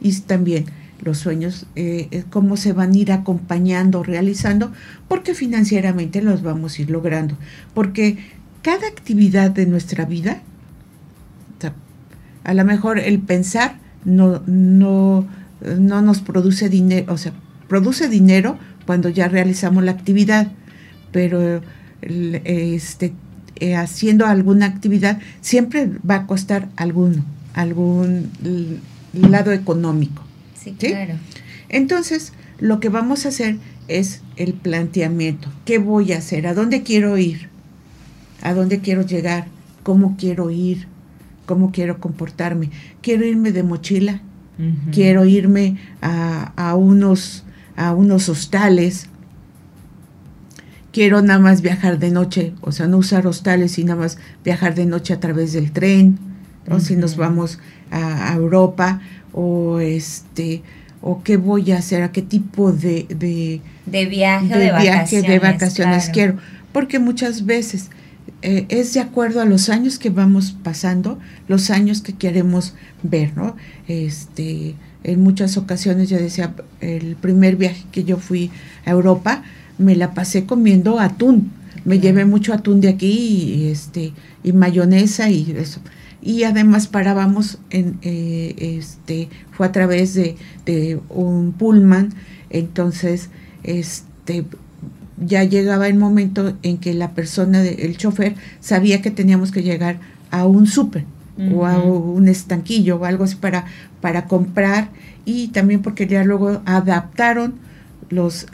Y 0.00 0.12
también 0.20 0.66
los 1.00 1.18
sueños, 1.18 1.66
eh, 1.76 2.24
cómo 2.30 2.56
se 2.56 2.72
van 2.72 2.92
a 2.92 2.96
ir 2.96 3.12
acompañando, 3.12 4.02
realizando, 4.02 4.72
porque 5.08 5.34
financieramente 5.34 6.22
los 6.22 6.42
vamos 6.42 6.78
a 6.78 6.82
ir 6.82 6.90
logrando. 6.90 7.36
Porque 7.74 8.18
cada 8.62 8.86
actividad 8.86 9.50
de 9.50 9.66
nuestra 9.66 10.04
vida, 10.04 10.42
a 12.44 12.54
lo 12.54 12.64
mejor 12.64 12.98
el 12.98 13.20
pensar 13.20 13.76
no, 14.04 14.42
no, 14.46 15.28
no 15.78 16.02
nos 16.02 16.20
produce 16.20 16.68
dinero, 16.68 17.12
o 17.12 17.16
sea, 17.16 17.32
produce 17.68 18.08
dinero 18.08 18.58
cuando 18.86 19.08
ya 19.08 19.28
realizamos 19.28 19.84
la 19.84 19.92
actividad, 19.92 20.52
pero 21.12 21.62
este, 22.02 23.12
eh, 23.56 23.76
haciendo 23.76 24.26
alguna 24.26 24.66
actividad 24.66 25.20
siempre 25.40 25.90
va 26.08 26.16
a 26.16 26.26
costar 26.26 26.68
alguno, 26.76 27.24
algún 27.54 28.30
lado 29.12 29.52
económico. 29.52 30.22
Sí, 30.60 30.72
claro. 30.72 31.14
Entonces, 31.68 32.32
lo 32.58 32.80
que 32.80 32.88
vamos 32.88 33.24
a 33.24 33.30
hacer 33.30 33.56
es 33.88 34.22
el 34.36 34.54
planteamiento. 34.54 35.48
¿Qué 35.64 35.78
voy 35.78 36.12
a 36.12 36.18
hacer? 36.18 36.46
¿A 36.46 36.54
dónde 36.54 36.82
quiero 36.82 37.18
ir? 37.18 37.48
¿A 38.42 38.54
dónde 38.54 38.80
quiero 38.80 39.02
llegar? 39.02 39.46
¿Cómo 39.82 40.16
quiero 40.18 40.50
ir? 40.50 40.86
¿Cómo 41.46 41.72
quiero 41.72 41.98
comportarme? 41.98 42.70
¿Quiero 43.00 43.26
irme 43.26 43.52
de 43.52 43.62
mochila? 43.62 44.22
¿Quiero 44.92 45.24
irme 45.24 45.76
a, 46.00 46.52
a, 46.56 46.74
unos, 46.74 47.44
a 47.76 47.94
unos 47.94 48.28
hostales? 48.28 49.08
¿Quiero 50.92 51.22
nada 51.22 51.38
más 51.38 51.62
viajar 51.62 51.98
de 51.98 52.10
noche? 52.10 52.52
O 52.60 52.72
sea, 52.72 52.86
no 52.86 52.98
usar 52.98 53.26
hostales 53.26 53.78
y 53.78 53.84
nada 53.84 54.00
más 54.00 54.18
viajar 54.44 54.74
de 54.74 54.86
noche 54.86 55.14
a 55.14 55.20
través 55.20 55.52
del 55.52 55.72
tren. 55.72 56.18
O 56.68 56.78
si 56.78 56.96
nos 56.96 57.16
vamos 57.16 57.58
a, 57.90 58.34
Europa 58.34 59.00
o 59.32 59.80
este 59.80 60.62
o 61.00 61.22
qué 61.24 61.36
voy 61.36 61.72
a 61.72 61.78
hacer, 61.78 62.02
a 62.02 62.12
qué 62.12 62.22
tipo 62.22 62.70
de, 62.72 63.06
de, 63.08 63.60
de 63.86 64.06
viaje, 64.06 64.46
de, 64.46 64.58
de 64.58 64.70
vacaciones, 64.70 65.30
de 65.30 65.38
vacaciones 65.38 66.10
quiero. 66.10 66.36
Porque 66.72 66.98
muchas 66.98 67.44
veces 67.44 67.90
eh, 68.42 68.66
es 68.68 68.94
de 68.94 69.00
acuerdo 69.00 69.40
a 69.40 69.44
los 69.44 69.68
años 69.68 69.98
que 69.98 70.10
vamos 70.10 70.56
pasando, 70.62 71.18
los 71.48 71.70
años 71.70 72.02
que 72.02 72.12
queremos 72.12 72.74
ver, 73.02 73.36
¿no? 73.36 73.56
Este, 73.88 74.74
en 75.04 75.22
muchas 75.22 75.56
ocasiones 75.56 76.08
yo 76.08 76.18
decía, 76.18 76.54
el 76.80 77.16
primer 77.16 77.56
viaje 77.56 77.84
que 77.92 78.04
yo 78.04 78.18
fui 78.18 78.50
a 78.84 78.90
Europa, 78.90 79.42
me 79.78 79.96
la 79.96 80.14
pasé 80.14 80.44
comiendo 80.44 81.00
atún. 81.00 81.52
Me 81.84 81.98
llevé 81.98 82.24
mucho 82.24 82.52
atún 82.52 82.80
de 82.80 82.88
aquí 82.88 83.08
y, 83.10 83.68
este, 83.68 84.12
y 84.44 84.52
mayonesa 84.52 85.30
y 85.30 85.50
eso 85.56 85.80
y 86.22 86.44
además 86.44 86.86
parábamos 86.86 87.58
en 87.70 87.98
eh, 88.02 88.54
este 88.78 89.28
fue 89.50 89.66
a 89.66 89.72
través 89.72 90.14
de, 90.14 90.36
un 91.08 91.52
pullman 91.52 92.14
entonces 92.48 93.28
este 93.64 94.44
ya 95.18 95.44
llegaba 95.44 95.88
el 95.88 95.94
momento 95.94 96.56
en 96.62 96.78
que 96.78 96.94
la 96.94 97.12
persona 97.12 97.62
el 97.62 97.96
chofer 97.96 98.34
sabía 98.60 99.02
que 99.02 99.10
teníamos 99.10 99.52
que 99.52 99.62
llegar 99.62 99.98
a 100.30 100.46
un 100.46 100.66
súper 100.66 101.04
o 101.54 101.66
a 101.66 101.78
un 101.82 102.28
estanquillo 102.28 102.96
o 102.96 103.04
algo 103.04 103.24
así 103.24 103.36
para 103.36 103.64
para 104.00 104.26
comprar 104.26 104.90
y 105.24 105.48
también 105.48 105.82
porque 105.82 106.06
ya 106.06 106.24
luego 106.24 106.62
adaptaron 106.66 107.54
los, 108.12 108.46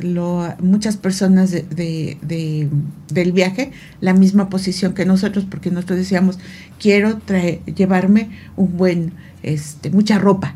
muchas 0.61 0.97
personas 0.97 1.51
de, 1.51 2.69
del 3.11 3.33
viaje 3.33 3.73
la 4.01 4.15
misma 4.15 4.49
posición 4.49 4.95
que 4.95 5.05
nosotros, 5.05 5.47
porque 5.51 5.73
nosotros 5.73 5.99
decíamos, 5.99 6.39
quiero 6.79 7.21
llevarme 7.67 8.31
un 8.57 8.77
buen, 8.77 9.13
este, 9.43 9.91
mucha 9.91 10.19
ropa, 10.19 10.55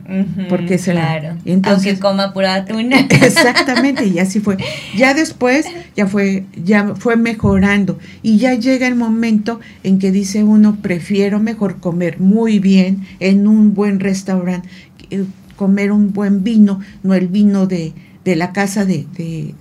porque 0.48 0.78
se 0.78 0.92
claro. 0.92 1.36
entonces, 1.44 1.86
Aunque 1.86 2.00
coma 2.00 2.32
pura 2.32 2.54
atún. 2.54 2.92
Exactamente, 3.10 4.06
y 4.06 4.18
así 4.18 4.40
fue. 4.40 4.56
Ya 4.96 5.14
después, 5.14 5.66
ya 5.96 6.06
fue, 6.06 6.44
ya 6.64 6.94
fue 6.96 7.16
mejorando, 7.16 7.98
y 8.22 8.38
ya 8.38 8.54
llega 8.54 8.86
el 8.86 8.94
momento 8.94 9.60
en 9.84 9.98
que 9.98 10.10
dice 10.10 10.44
uno, 10.44 10.76
prefiero 10.82 11.40
mejor 11.40 11.80
comer 11.80 12.20
muy 12.20 12.58
bien 12.58 13.06
en 13.20 13.46
un 13.46 13.74
buen 13.74 14.00
restaurante, 14.00 14.68
eh, 15.10 15.24
comer 15.56 15.92
un 15.92 16.12
buen 16.12 16.42
vino, 16.42 16.80
no 17.02 17.14
el 17.14 17.28
vino 17.28 17.66
de 17.66 17.92
de 18.24 18.36
la 18.36 18.52
casa 18.52 18.84
de, 18.84 19.06
de, 19.16 19.54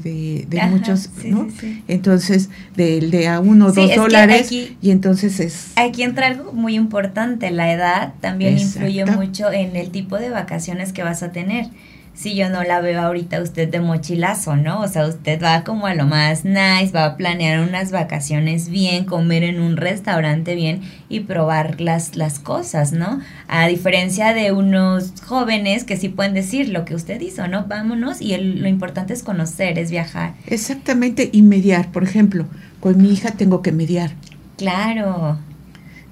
de, 0.47 0.61
muchos, 0.67 1.09
¿no? 1.25 1.47
Entonces, 1.87 2.49
de, 2.75 2.99
de 3.01 3.27
a 3.27 3.39
uno 3.39 3.67
o 3.67 3.71
dos 3.71 3.95
dólares, 3.95 4.51
y 4.51 4.91
entonces 4.91 5.39
es... 5.39 5.71
Aquí 5.75 6.03
entra 6.03 6.27
algo 6.27 6.53
muy 6.53 6.75
importante, 6.75 7.49
la 7.49 7.71
edad 7.71 8.13
también 8.21 8.57
influye 8.57 9.05
mucho 9.05 9.51
en 9.51 9.75
el 9.75 9.89
tipo 9.89 10.17
de 10.17 10.29
vacaciones 10.29 10.93
que 10.93 11.01
vas 11.01 11.23
a 11.23 11.31
tener 11.31 11.69
si 12.13 12.35
yo 12.35 12.49
no 12.49 12.63
la 12.63 12.81
veo 12.81 13.01
ahorita 13.01 13.41
usted 13.41 13.69
de 13.69 13.79
mochilazo, 13.79 14.55
¿no? 14.55 14.81
O 14.81 14.87
sea, 14.87 15.07
usted 15.07 15.41
va 15.41 15.63
como 15.63 15.87
a 15.87 15.95
lo 15.95 16.05
más 16.05 16.45
nice, 16.45 16.91
va 16.93 17.05
a 17.05 17.17
planear 17.17 17.61
unas 17.61 17.91
vacaciones 17.91 18.69
bien, 18.69 19.05
comer 19.05 19.43
en 19.43 19.59
un 19.59 19.77
restaurante 19.77 20.55
bien 20.55 20.81
y 21.09 21.21
probar 21.21 21.79
las, 21.81 22.15
las 22.15 22.39
cosas, 22.39 22.91
¿no? 22.91 23.21
A 23.47 23.67
diferencia 23.67 24.33
de 24.33 24.51
unos 24.51 25.13
jóvenes 25.25 25.83
que 25.83 25.97
sí 25.97 26.09
pueden 26.09 26.33
decir 26.33 26.69
lo 26.69 26.85
que 26.85 26.95
usted 26.95 27.19
hizo, 27.21 27.47
¿no? 27.47 27.65
Vámonos 27.65 28.21
y 28.21 28.35
lo 28.37 28.67
importante 28.67 29.13
es 29.13 29.23
conocer, 29.23 29.79
es 29.79 29.89
viajar. 29.89 30.33
Exactamente, 30.47 31.29
y 31.31 31.41
mediar, 31.41 31.91
por 31.91 32.03
ejemplo, 32.03 32.45
con 32.79 33.01
mi 33.01 33.11
hija 33.11 33.31
tengo 33.31 33.61
que 33.61 33.71
mediar. 33.71 34.11
Claro. 34.57 35.39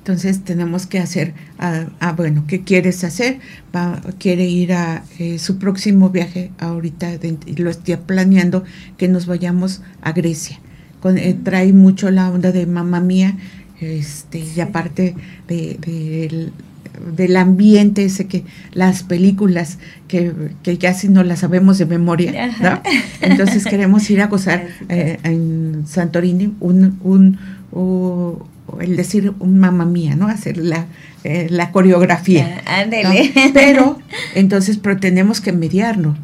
Entonces 0.09 0.43
tenemos 0.43 0.87
que 0.87 0.97
hacer, 0.97 1.33
ah, 1.59 1.85
ah 1.99 2.13
bueno, 2.13 2.45
¿qué 2.47 2.61
quieres 2.61 3.03
hacer? 3.03 3.37
Va, 3.75 4.01
quiere 4.17 4.45
ir 4.45 4.73
a 4.73 5.03
eh, 5.19 5.37
su 5.37 5.59
próximo 5.59 6.09
viaje 6.09 6.49
ahorita, 6.57 7.11
lo 7.57 7.69
estoy 7.69 7.95
planeando, 7.97 8.63
que 8.97 9.07
nos 9.07 9.27
vayamos 9.27 9.83
a 10.01 10.11
Grecia. 10.11 10.59
Con, 10.99 11.19
eh, 11.19 11.37
trae 11.43 11.73
mucho 11.73 12.09
la 12.09 12.31
onda 12.31 12.51
de 12.51 12.65
mamá 12.65 13.01
mía, 13.01 13.37
este, 13.81 14.39
y 14.39 14.59
aparte 14.61 15.13
de, 15.47 16.49
del 17.15 17.37
ambiente 17.37 18.03
ese 18.03 18.25
que 18.25 18.45
las 18.73 19.03
películas 19.03 19.77
que, 20.07 20.33
que 20.63 20.79
casi 20.79 21.07
no 21.07 21.23
las 21.23 21.41
sabemos 21.41 21.77
de 21.77 21.85
memoria, 21.85 22.47
¿no? 22.59 22.81
Entonces 23.21 23.63
queremos 23.63 24.09
ir 24.09 24.23
a 24.23 24.27
gozar 24.27 24.65
eh, 24.89 25.19
en 25.21 25.83
Santorini 25.85 26.55
un, 26.59 26.97
un, 27.03 27.37
el 28.81 28.95
decir 28.95 29.33
mamá 29.39 29.85
mía, 29.85 30.15
¿no? 30.15 30.27
Hacer 30.27 30.57
la, 30.57 30.87
eh, 31.23 31.47
la 31.49 31.71
coreografía. 31.71 32.61
Ah, 32.65 32.85
pero, 33.53 33.99
entonces, 34.35 34.77
pero 34.77 34.97
tenemos 34.99 35.41
que 35.41 35.51
mediarlo. 35.51 36.15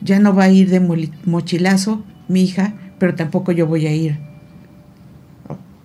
Ya 0.00 0.18
no 0.18 0.34
va 0.34 0.44
a 0.44 0.50
ir 0.50 0.68
de 0.70 1.08
mochilazo 1.24 2.04
mi 2.28 2.42
hija, 2.42 2.74
pero 2.98 3.14
tampoco 3.14 3.52
yo 3.52 3.66
voy 3.66 3.86
a 3.86 3.94
ir. 3.94 4.18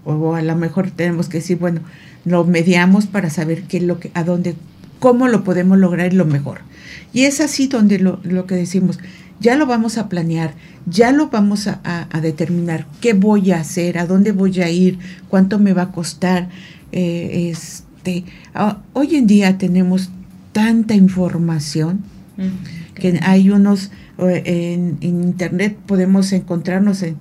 O, 0.03 0.36
a 0.36 0.41
lo 0.41 0.56
mejor 0.56 0.91
tenemos 0.91 1.30
que 1.30 1.38
decir, 1.38 1.58
bueno, 1.58 1.82
lo 2.25 2.43
mediamos 2.45 3.06
para 3.06 3.30
saber 3.30 3.63
qué 3.63 3.77
es 3.77 3.84
lo 3.84 3.99
que, 3.99 4.12
a 4.13 4.23
dónde, 4.23 4.56
cómo 4.99 5.27
lo 5.27 5.43
podemos 5.43 5.77
lograr 5.77 6.13
lo 6.13 6.25
mejor. 6.25 6.62
Y 7.13 7.23
es 7.23 7.41
así 7.41 7.67
donde 7.67 7.99
lo, 7.99 8.19
lo 8.23 8.45
que 8.45 8.56
decimos, 8.56 8.99
ya 9.39 9.56
lo 9.56 9.65
vamos 9.65 9.97
a 9.97 10.10
planear, 10.10 10.54
ya 10.86 11.12
lo 11.12 11.30
vamos 11.30 11.67
a, 11.67 12.08
determinar, 12.21 12.88
qué 13.02 13.13
voy 13.13 13.52
a 13.52 13.60
hacer, 13.60 13.97
a 13.97 14.06
dónde 14.06 14.32
voy 14.32 14.60
a 14.62 14.69
ir, 14.69 15.00
cuánto 15.30 15.60
me 15.60 15.73
va 15.73 15.84
a 15.84 15.91
costar. 15.91 16.50
Eh, 16.91 17.50
este, 17.52 18.23
ah, 18.54 18.80
hoy 18.93 19.15
en 19.15 19.28
día 19.28 19.58
tenemos 19.58 20.10
tanta 20.52 20.95
información 20.95 22.02
que 22.95 23.19
hay 23.23 23.50
unos, 23.50 23.91
en, 24.17 24.97
internet 25.02 25.78
podemos 25.86 26.32
encontrarnos 26.34 27.04
en, 27.04 27.17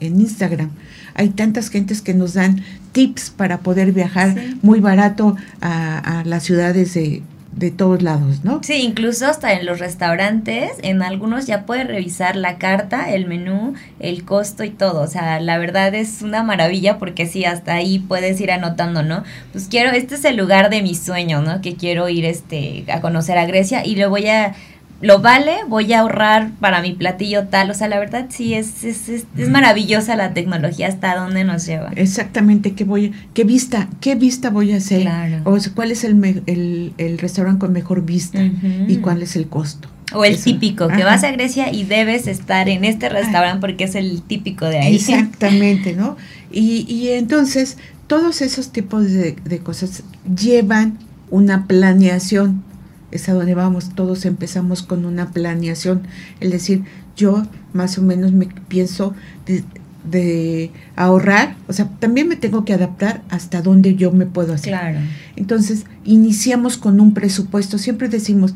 Instagram. 0.00 0.70
Hay 1.14 1.30
tantas 1.30 1.70
gentes 1.70 2.02
que 2.02 2.12
nos 2.12 2.34
dan 2.34 2.62
tips 2.92 3.30
para 3.30 3.60
poder 3.60 3.92
viajar 3.92 4.36
muy 4.60 4.80
barato 4.80 5.34
a, 5.62 6.20
a 6.20 6.24
las 6.24 6.42
ciudades 6.42 6.92
de, 6.92 7.22
de 7.56 7.70
todos 7.70 8.02
lados, 8.02 8.44
¿no? 8.44 8.60
Sí, 8.62 8.74
incluso 8.74 9.26
hasta 9.26 9.54
en 9.54 9.64
los 9.64 9.78
restaurantes, 9.78 10.72
en 10.82 11.02
algunos 11.02 11.46
ya 11.46 11.64
puedes 11.64 11.86
revisar 11.86 12.36
la 12.36 12.58
carta, 12.58 13.10
el 13.10 13.26
menú, 13.26 13.72
el 13.98 14.24
costo 14.24 14.62
y 14.62 14.70
todo. 14.70 15.00
O 15.00 15.06
sea, 15.06 15.40
la 15.40 15.56
verdad 15.56 15.94
es 15.94 16.20
una 16.20 16.42
maravilla 16.42 16.98
porque 16.98 17.26
sí, 17.26 17.46
hasta 17.46 17.72
ahí 17.74 17.98
puedes 17.98 18.38
ir 18.42 18.52
anotando, 18.52 19.02
¿no? 19.02 19.24
Pues 19.52 19.68
quiero, 19.68 19.90
este 19.92 20.16
es 20.16 20.24
el 20.26 20.36
lugar 20.36 20.68
de 20.68 20.82
mi 20.82 20.94
sueño, 20.94 21.40
¿no? 21.40 21.62
Que 21.62 21.76
quiero 21.76 22.10
ir 22.10 22.26
este, 22.26 22.84
a 22.92 23.00
conocer 23.00 23.38
a 23.38 23.46
Grecia 23.46 23.86
y 23.86 23.96
lo 23.96 24.10
voy 24.10 24.28
a 24.28 24.54
lo 25.00 25.20
vale, 25.20 25.56
voy 25.68 25.92
a 25.92 26.00
ahorrar 26.00 26.52
para 26.58 26.80
mi 26.80 26.92
platillo 26.92 27.48
tal. 27.48 27.70
O 27.70 27.74
sea, 27.74 27.88
la 27.88 27.98
verdad 27.98 28.26
sí 28.30 28.54
es, 28.54 28.82
es, 28.84 29.08
es, 29.08 29.26
maravillosa 29.50 30.16
la 30.16 30.32
tecnología 30.32 30.88
hasta 30.88 31.16
dónde 31.16 31.44
nos 31.44 31.66
lleva. 31.66 31.90
Exactamente, 31.96 32.72
¿qué 32.72 32.84
voy, 32.84 33.12
qué 33.34 33.44
vista, 33.44 33.88
qué 34.00 34.14
vista 34.14 34.50
voy 34.50 34.72
a 34.72 34.78
hacer? 34.78 35.06
O 35.44 35.58
sea, 35.60 35.72
cuál 35.74 35.92
es 35.92 36.04
el, 36.04 36.42
el, 36.46 36.92
el, 36.96 37.18
restaurante 37.18 37.60
con 37.60 37.72
mejor 37.72 38.04
vista 38.04 38.42
y 38.42 38.96
cuál 38.96 39.22
es 39.22 39.36
el 39.36 39.48
costo. 39.48 39.88
O 40.14 40.24
el 40.24 40.40
típico, 40.40 40.88
que 40.88 41.04
vas 41.04 41.24
a 41.24 41.32
Grecia 41.32 41.72
y 41.72 41.84
debes 41.84 42.26
estar 42.28 42.68
en 42.68 42.84
este 42.84 43.08
restaurante 43.08 43.60
porque 43.60 43.84
es 43.84 43.96
el 43.96 44.22
típico 44.22 44.64
de 44.66 44.78
ahí. 44.78 44.96
Exactamente, 44.96 45.94
¿no? 45.94 46.16
Y, 46.48 46.86
y 46.88 47.08
entonces 47.08 47.76
todos 48.06 48.40
esos 48.40 48.70
tipos 48.70 49.10
de, 49.10 49.36
de 49.44 49.58
cosas 49.58 50.04
llevan 50.24 50.96
una 51.28 51.66
planeación. 51.66 52.62
Es 53.10 53.28
a 53.28 53.34
donde 53.34 53.54
vamos, 53.54 53.94
todos 53.94 54.24
empezamos 54.24 54.82
con 54.82 55.04
una 55.04 55.30
planeación. 55.30 56.02
Es 56.40 56.50
decir, 56.50 56.84
yo 57.16 57.44
más 57.72 57.98
o 57.98 58.02
menos 58.02 58.32
me 58.32 58.46
pienso 58.46 59.14
de, 59.46 59.64
de 60.10 60.70
ahorrar, 60.96 61.56
o 61.68 61.72
sea, 61.72 61.88
también 61.98 62.28
me 62.28 62.36
tengo 62.36 62.64
que 62.64 62.72
adaptar 62.72 63.22
hasta 63.28 63.62
donde 63.62 63.94
yo 63.94 64.12
me 64.12 64.26
puedo 64.26 64.54
hacer. 64.54 64.70
Claro. 64.70 64.98
Entonces, 65.36 65.84
iniciamos 66.04 66.76
con 66.76 67.00
un 67.00 67.14
presupuesto. 67.14 67.78
Siempre 67.78 68.08
decimos, 68.08 68.54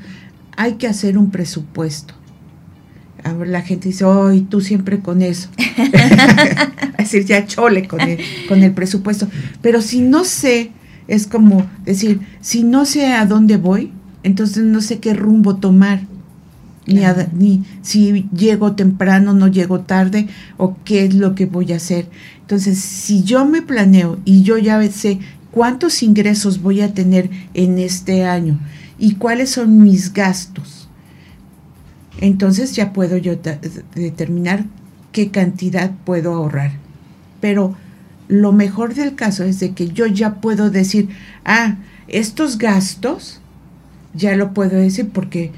hay 0.56 0.74
que 0.74 0.86
hacer 0.86 1.16
un 1.18 1.30
presupuesto. 1.30 2.14
A 3.22 3.32
ver, 3.34 3.48
la 3.48 3.62
gente 3.62 3.88
dice, 3.88 4.04
¡ay, 4.06 4.42
tú 4.42 4.60
siempre 4.60 5.00
con 5.00 5.22
eso! 5.22 5.48
es 5.56 6.96
decir, 6.98 7.24
ya 7.24 7.46
chole 7.46 7.86
con 7.86 8.00
el, 8.00 8.18
con 8.48 8.62
el 8.62 8.72
presupuesto. 8.72 9.28
Pero 9.62 9.82
si 9.82 10.00
no 10.00 10.24
sé, 10.24 10.70
es 11.08 11.26
como 11.26 11.66
decir, 11.84 12.20
si 12.40 12.62
no 12.62 12.84
sé 12.84 13.06
a 13.06 13.26
dónde 13.26 13.56
voy, 13.56 13.92
entonces 14.22 14.64
no 14.64 14.80
sé 14.80 14.98
qué 14.98 15.14
rumbo 15.14 15.56
tomar 15.56 16.02
ni, 16.86 17.02
ni 17.32 17.64
si 17.82 18.28
llego 18.34 18.72
temprano, 18.72 19.32
no 19.32 19.48
llego 19.48 19.80
tarde 19.80 20.28
o 20.56 20.76
qué 20.84 21.04
es 21.04 21.14
lo 21.14 21.34
que 21.34 21.46
voy 21.46 21.72
a 21.72 21.76
hacer. 21.76 22.08
Entonces, 22.40 22.78
si 22.78 23.22
yo 23.22 23.44
me 23.44 23.62
planeo 23.62 24.18
y 24.24 24.42
yo 24.42 24.58
ya 24.58 24.82
sé 24.90 25.20
cuántos 25.50 26.02
ingresos 26.02 26.62
voy 26.62 26.80
a 26.80 26.94
tener 26.94 27.30
en 27.54 27.78
este 27.78 28.24
año 28.24 28.58
y 28.98 29.14
cuáles 29.14 29.50
son 29.50 29.82
mis 29.82 30.12
gastos, 30.12 30.88
entonces 32.20 32.74
ya 32.74 32.92
puedo 32.92 33.16
yo 33.16 33.38
determinar 33.94 34.66
qué 35.12 35.30
cantidad 35.30 35.92
puedo 36.04 36.34
ahorrar. 36.34 36.72
Pero 37.40 37.76
lo 38.28 38.52
mejor 38.52 38.94
del 38.94 39.14
caso 39.14 39.44
es 39.44 39.60
de 39.60 39.72
que 39.72 39.88
yo 39.88 40.06
ya 40.06 40.40
puedo 40.40 40.70
decir, 40.70 41.08
ah, 41.44 41.76
estos 42.08 42.58
gastos, 42.58 43.39
ya 44.14 44.36
lo 44.36 44.52
puedo 44.52 44.76
decir 44.76 45.08
porque 45.12 45.52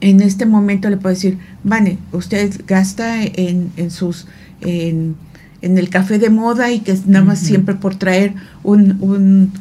en 0.00 0.20
este 0.20 0.46
momento 0.46 0.88
le 0.90 0.96
puedo 0.96 1.14
decir, 1.14 1.38
Vane, 1.64 1.98
usted 2.12 2.52
gasta 2.66 3.22
en, 3.24 3.72
en 3.76 3.90
sus, 3.90 4.26
en, 4.60 5.16
en, 5.62 5.78
el 5.78 5.90
café 5.90 6.18
de 6.18 6.30
moda 6.30 6.70
y 6.70 6.80
que 6.80 6.92
es 6.92 7.06
nada 7.06 7.24
más 7.24 7.40
siempre 7.40 7.74
por 7.74 7.96
traer 7.96 8.34
un, 8.62 8.98
un, 9.00 9.52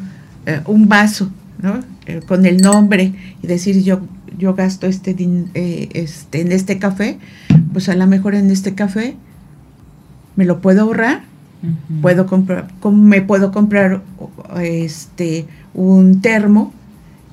eh, 0.45 0.61
un 0.65 0.87
vaso, 0.87 1.31
¿no? 1.61 1.79
Eh, 2.05 2.21
con 2.27 2.45
el 2.45 2.57
nombre 2.57 3.13
y 3.41 3.47
decir 3.47 3.83
yo, 3.83 4.01
yo 4.37 4.53
gasto 4.53 4.87
este, 4.87 5.15
eh, 5.55 5.89
este, 5.93 6.41
en 6.41 6.51
este 6.51 6.77
café, 6.77 7.17
pues 7.73 7.89
a 7.89 7.95
lo 7.95 8.05
mejor 8.07 8.35
en 8.35 8.51
este 8.51 8.75
café 8.75 9.15
me 10.35 10.45
lo 10.45 10.61
puedo 10.61 10.81
ahorrar, 10.81 11.23
puedo 12.01 12.27
comprar, 12.27 12.67
me 12.91 13.21
puedo 13.23 13.51
comprar 13.51 14.03
este 14.61 15.47
un 15.73 16.21
termo 16.21 16.71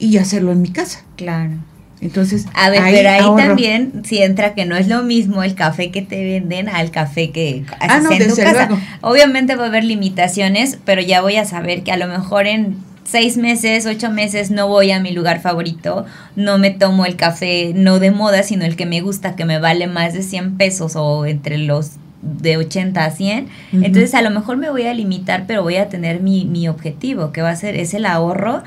y 0.05 0.19
hacerlo 0.19 0.53
en 0.53 0.63
mi 0.63 0.71
casa. 0.71 1.03
Claro. 1.17 1.53
Entonces, 2.01 2.47
a 2.53 2.69
ver, 2.69 2.83
pero 2.91 3.09
ahí 3.09 3.47
también 3.47 4.03
si 4.05 4.19
entra 4.19 4.55
que 4.55 4.67
no 4.67 4.77
es 4.77 4.89
lo 4.89 5.03
mismo 5.03 5.43
el 5.43 5.55
café 5.55 5.91
que 5.91 6.03
te 6.03 6.23
venden 6.23 6.69
al 6.69 6.91
café 6.91 7.31
que 7.31 7.65
ah, 7.81 8.01
no, 8.01 8.13
en 8.13 8.29
tu 8.29 8.37
casa. 8.37 8.69
Obviamente 9.01 9.57
va 9.57 9.65
a 9.65 9.69
haber 9.69 9.85
limitaciones, 9.85 10.79
pero 10.85 11.01
ya 11.01 11.23
voy 11.23 11.37
a 11.37 11.47
saber 11.47 11.83
que 11.83 11.93
a 11.93 11.97
lo 11.97 12.07
mejor 12.07 12.47
en 12.47 12.77
seis 13.05 13.39
meses, 13.39 13.87
ocho 13.87 14.11
meses 14.11 14.51
no 14.51 14.69
voy 14.69 14.91
a 14.91 15.01
mi 15.01 15.13
lugar 15.13 15.41
favorito, 15.41 16.05
no 16.37 16.59
me 16.59 16.71
tomo 16.71 17.07
el 17.07 17.17
café 17.17 17.73
no 17.75 17.99
de 18.01 18.11
moda, 18.11 18.43
sino 18.43 18.67
el 18.67 18.77
que 18.77 18.87
me 18.87 19.01
gusta, 19.01 19.35
que 19.35 19.47
me 19.47 19.59
vale 19.59 19.87
más 19.87 20.13
de 20.13 20.23
100 20.23 20.59
pesos 20.59 20.97
o 20.97 21.25
entre 21.25 21.57
los 21.57 21.93
de 22.21 22.57
80 22.57 23.03
a 23.05 23.11
100. 23.11 23.49
Entonces 23.73 24.15
a 24.15 24.21
lo 24.21 24.31
mejor 24.31 24.57
me 24.59 24.69
voy 24.69 24.83
a 24.83 24.93
limitar, 24.95 25.45
pero 25.47 25.63
voy 25.63 25.77
a 25.77 25.89
tener 25.89 26.21
mi, 26.21 26.45
mi 26.45 26.69
objetivo, 26.69 27.33
que 27.33 27.41
va 27.41 27.51
a 27.51 27.57
ser, 27.57 27.77
es 27.77 27.95
el 27.95 28.05
ahorro 28.05 28.63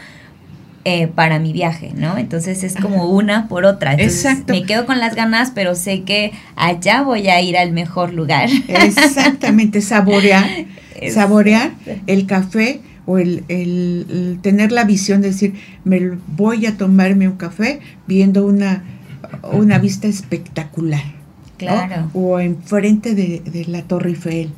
eh, 0.89 1.09
para 1.09 1.37
mi 1.37 1.51
viaje, 1.51 1.91
¿no? 1.97 2.17
Entonces 2.17 2.63
es 2.63 2.77
como 2.77 3.09
una 3.09 3.49
por 3.49 3.65
otra. 3.65 3.95
Exacto. 3.95 4.53
Me 4.53 4.63
quedo 4.63 4.85
con 4.85 5.01
las 5.01 5.15
ganas, 5.15 5.51
pero 5.53 5.75
sé 5.75 6.03
que 6.03 6.31
allá 6.55 7.01
voy 7.01 7.27
a 7.27 7.41
ir 7.41 7.57
al 7.57 7.73
mejor 7.73 8.13
lugar. 8.13 8.47
Exactamente, 8.69 9.81
saborear, 9.81 10.49
saborear 11.11 11.71
el 12.07 12.25
café 12.25 12.79
o 13.05 13.17
el, 13.17 14.39
tener 14.41 14.71
la 14.71 14.85
visión 14.85 15.19
de 15.19 15.31
decir, 15.31 15.55
me 15.83 16.11
voy 16.25 16.65
a 16.65 16.77
tomarme 16.77 17.27
un 17.27 17.35
café 17.35 17.81
viendo 18.07 18.45
una, 18.45 18.85
una 19.51 19.79
vista 19.79 20.07
espectacular. 20.07 21.03
Claro. 21.57 22.09
O 22.13 22.39
enfrente 22.39 23.13
de, 23.13 23.41
de 23.41 23.65
la 23.65 23.81
Torre 23.81 24.11
Eiffel 24.11 24.51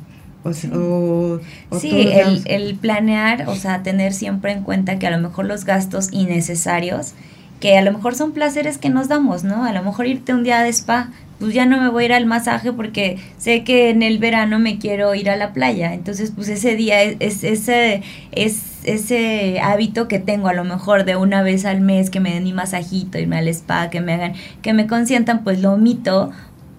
sí, 1.78 2.08
el, 2.08 2.42
el, 2.46 2.74
planear, 2.76 3.48
o 3.48 3.56
sea, 3.56 3.82
tener 3.82 4.12
siempre 4.12 4.52
en 4.52 4.62
cuenta 4.62 4.98
que 4.98 5.06
a 5.06 5.10
lo 5.10 5.18
mejor 5.18 5.44
los 5.44 5.64
gastos 5.64 6.08
innecesarios, 6.12 7.12
que 7.60 7.76
a 7.76 7.82
lo 7.82 7.92
mejor 7.92 8.14
son 8.14 8.32
placeres 8.32 8.78
que 8.78 8.88
nos 8.88 9.08
damos, 9.08 9.44
¿no? 9.44 9.64
A 9.64 9.72
lo 9.72 9.82
mejor 9.82 10.06
irte 10.06 10.32
un 10.32 10.42
día 10.42 10.62
de 10.62 10.70
spa, 10.70 11.10
pues 11.38 11.54
ya 11.54 11.66
no 11.66 11.80
me 11.80 11.88
voy 11.88 12.04
a 12.04 12.06
ir 12.06 12.12
al 12.12 12.26
masaje 12.26 12.72
porque 12.72 13.18
sé 13.38 13.64
que 13.64 13.90
en 13.90 14.02
el 14.02 14.18
verano 14.18 14.58
me 14.58 14.78
quiero 14.78 15.14
ir 15.14 15.30
a 15.30 15.36
la 15.36 15.52
playa. 15.52 15.94
Entonces, 15.94 16.32
pues 16.34 16.48
ese 16.48 16.76
día 16.76 17.02
es, 17.02 17.44
ese 17.44 18.02
es 18.32 18.70
ese 18.84 19.60
hábito 19.60 20.08
que 20.08 20.18
tengo 20.18 20.48
a 20.48 20.54
lo 20.54 20.64
mejor 20.64 21.04
de 21.04 21.16
una 21.16 21.42
vez 21.42 21.66
al 21.66 21.82
mes 21.82 22.08
que 22.08 22.20
me 22.20 22.32
den 22.32 22.44
mi 22.44 22.54
masajito, 22.54 23.18
irme 23.18 23.36
al 23.36 23.48
spa, 23.48 23.90
que 23.90 24.00
me 24.00 24.14
hagan, 24.14 24.34
que 24.62 24.72
me 24.72 24.86
consientan, 24.86 25.44
pues 25.44 25.60
lo 25.60 25.72
omito 25.72 26.30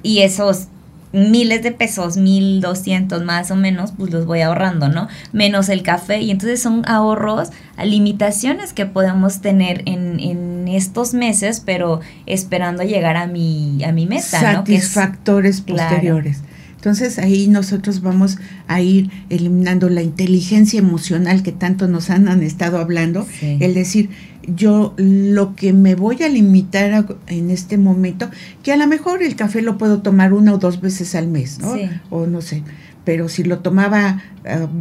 y 0.03 0.19
esos 0.19 0.67
miles 1.13 1.63
de 1.63 1.71
pesos, 1.71 2.17
mil 2.17 2.61
doscientos 2.61 3.23
más 3.23 3.51
o 3.51 3.55
menos, 3.55 3.93
pues 3.97 4.11
los 4.11 4.25
voy 4.25 4.41
ahorrando, 4.41 4.89
¿no? 4.89 5.07
Menos 5.33 5.69
el 5.69 5.83
café. 5.83 6.21
Y 6.21 6.31
entonces 6.31 6.61
son 6.61 6.83
ahorros 6.87 7.49
limitaciones 7.83 8.73
que 8.73 8.85
podemos 8.85 9.41
tener 9.41 9.83
en, 9.85 10.19
en 10.19 10.67
estos 10.67 11.13
meses, 11.13 11.61
pero 11.65 11.99
esperando 12.25 12.83
llegar 12.83 13.17
a 13.17 13.27
mi, 13.27 13.83
a 13.83 13.91
mi 13.91 14.05
meta, 14.05 14.39
Satisfactores 14.39 15.61
posteriores. 15.61 16.41
Entonces 16.81 17.19
ahí 17.19 17.47
nosotros 17.47 18.01
vamos 18.01 18.39
a 18.67 18.81
ir 18.81 19.11
eliminando 19.29 19.87
la 19.87 20.01
inteligencia 20.01 20.79
emocional 20.79 21.43
que 21.43 21.51
tanto 21.51 21.87
nos 21.87 22.09
han, 22.09 22.27
estado 22.41 22.79
hablando, 22.79 23.27
el 23.41 23.75
decir, 23.75 24.09
yo 24.43 24.93
lo 24.97 25.55
que 25.55 25.73
me 25.73 25.95
voy 25.95 26.23
a 26.23 26.29
limitar 26.29 27.05
en 27.27 27.51
este 27.51 27.77
momento, 27.77 28.29
que 28.63 28.71
a 28.71 28.77
lo 28.77 28.87
mejor 28.87 29.23
el 29.23 29.35
café 29.35 29.61
lo 29.61 29.77
puedo 29.77 30.01
tomar 30.01 30.33
una 30.33 30.53
o 30.53 30.57
dos 30.57 30.81
veces 30.81 31.15
al 31.15 31.27
mes, 31.27 31.59
¿no? 31.59 31.75
O 32.09 32.25
no 32.27 32.41
sé, 32.41 32.63
pero 33.03 33.29
si 33.29 33.43
lo 33.43 33.59
tomaba 33.59 34.21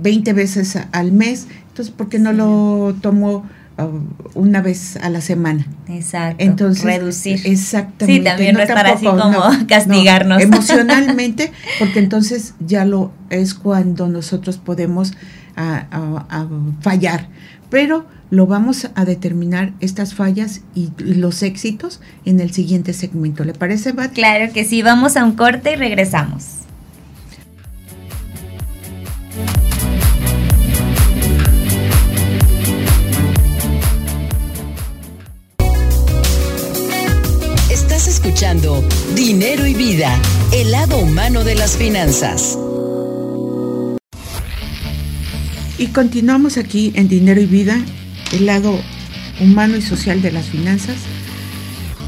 20 0.02 0.30
ah, 0.30 0.34
veces 0.34 0.78
al 0.92 1.12
mes, 1.12 1.46
entonces 1.68 1.94
¿por 1.94 2.08
qué 2.08 2.18
no 2.18 2.32
lo 2.32 2.94
tomo 3.00 3.44
una 4.34 4.60
vez 4.60 4.96
a 4.96 5.08
la 5.10 5.20
semana. 5.20 5.66
Exacto. 5.88 6.44
Entonces, 6.44 6.84
reducir. 6.84 7.40
Exactamente. 7.44 8.20
Sí, 8.20 8.24
también 8.24 8.54
no, 8.54 8.60
estar 8.60 8.86
así 8.86 9.06
como 9.06 9.40
castigarnos. 9.68 10.42
emocionalmente, 10.42 11.52
porque 11.78 11.98
entonces 11.98 12.54
ya 12.60 12.84
lo 12.84 13.12
es 13.30 13.54
cuando 13.54 14.08
nosotros 14.08 14.58
podemos 14.58 15.14
fallar. 16.80 17.28
Pero 17.68 18.06
lo 18.30 18.46
vamos 18.46 18.88
a 18.94 19.04
determinar 19.04 19.72
estas 19.80 20.14
fallas 20.14 20.62
y, 20.74 20.90
los 20.98 21.42
éxitos 21.42 22.00
en 22.24 22.40
el 22.40 22.52
siguiente 22.52 22.92
segmento. 22.92 23.44
¿Le 23.44 23.54
parece, 23.54 23.92
Bat? 23.92 24.12
Claro 24.12 24.52
que 24.52 24.64
sí. 24.64 24.82
Vamos 24.82 25.16
a 25.16 25.24
un 25.24 25.32
corte 25.32 25.72
y 25.72 25.76
regresamos. 25.76 26.60
escuchando 38.30 38.82
Dinero 39.14 39.66
y 39.66 39.74
Vida, 39.74 40.16
el 40.52 40.70
lado 40.70 40.98
humano 40.98 41.42
de 41.42 41.54
las 41.54 41.76
finanzas. 41.76 42.58
Y 45.78 45.86
continuamos 45.88 46.56
aquí 46.56 46.92
en 46.94 47.08
Dinero 47.08 47.40
y 47.40 47.46
Vida, 47.46 47.78
el 48.32 48.46
lado 48.46 48.78
humano 49.40 49.76
y 49.76 49.82
social 49.82 50.22
de 50.22 50.32
las 50.32 50.46
finanzas, 50.46 50.96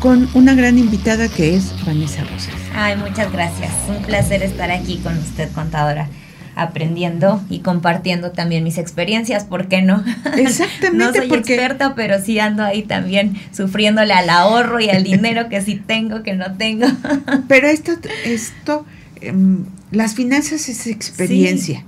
con 0.01 0.29
una 0.35 0.55
gran 0.55 0.79
invitada 0.79 1.29
que 1.29 1.55
es 1.55 1.73
Vanessa 1.87 2.25
Rosas. 2.25 2.55
Ay, 2.75 2.97
muchas 2.97 3.33
gracias. 3.33 3.73
Un 3.89 4.03
placer 4.03 4.43
estar 4.43 4.71
aquí 4.71 4.99
con 4.99 5.17
usted, 5.19 5.51
contadora 5.53 6.09
aprendiendo 6.55 7.43
y 7.49 7.61
compartiendo 7.61 8.33
también 8.33 8.63
mis 8.63 8.77
experiencias, 8.77 9.45
¿por 9.45 9.69
qué 9.69 9.81
no? 9.83 10.05
Exactamente. 10.37 10.99
no 10.99 11.13
soy 11.13 11.33
experta, 11.33 11.95
pero 11.95 12.21
sí 12.21 12.39
ando 12.39 12.63
ahí 12.63 12.83
también 12.83 13.37
sufriéndole 13.53 14.13
al 14.13 14.29
ahorro 14.29 14.81
y 14.81 14.91
al 14.91 15.03
dinero 15.03 15.49
que 15.49 15.61
sí 15.63 15.77
tengo, 15.77 16.23
que 16.23 16.35
no 16.35 16.57
tengo. 16.57 16.87
pero 17.49 17.69
esto, 17.69 17.93
esto, 18.25 18.85
em, 19.21 19.65
las 19.91 20.15
finanzas 20.15 20.69
es 20.69 20.87
experiencia, 20.87 21.85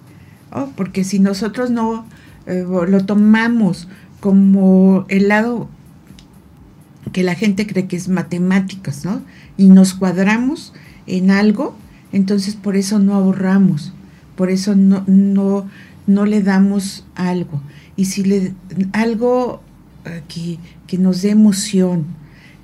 porque 0.77 1.05
si 1.05 1.19
nosotros 1.19 1.71
no 1.71 2.07
eh, 2.47 2.65
lo 2.67 3.05
tomamos 3.05 3.89
como 4.25 5.05
el 5.11 5.29
lado 5.29 5.69
que 7.13 7.23
la 7.23 7.35
gente 7.35 7.67
cree 7.67 7.87
que 7.87 7.97
es 7.97 8.09
matemáticas, 8.09 9.05
¿no? 9.05 9.21
Y 9.59 9.69
nos 9.69 9.93
cuadramos 9.93 10.73
en 11.07 11.31
algo, 11.31 11.77
entonces 12.11 12.55
por 12.55 12.75
eso 12.75 12.99
no 12.99 13.13
ahorramos, 13.13 13.93
por 14.35 14.49
eso 14.49 14.75
no, 14.77 15.05
no, 15.07 15.69
no 16.07 16.25
le 16.25 16.43
damos 16.43 17.05
algo. 17.15 17.61
Y 17.97 18.07
si 18.07 18.25
le 18.25 18.55
algo 18.95 19.61
eh, 20.07 20.23
que, 20.27 20.59
que 20.87 20.97
nos 20.97 21.21
dé 21.21 21.29
emoción, 21.29 22.07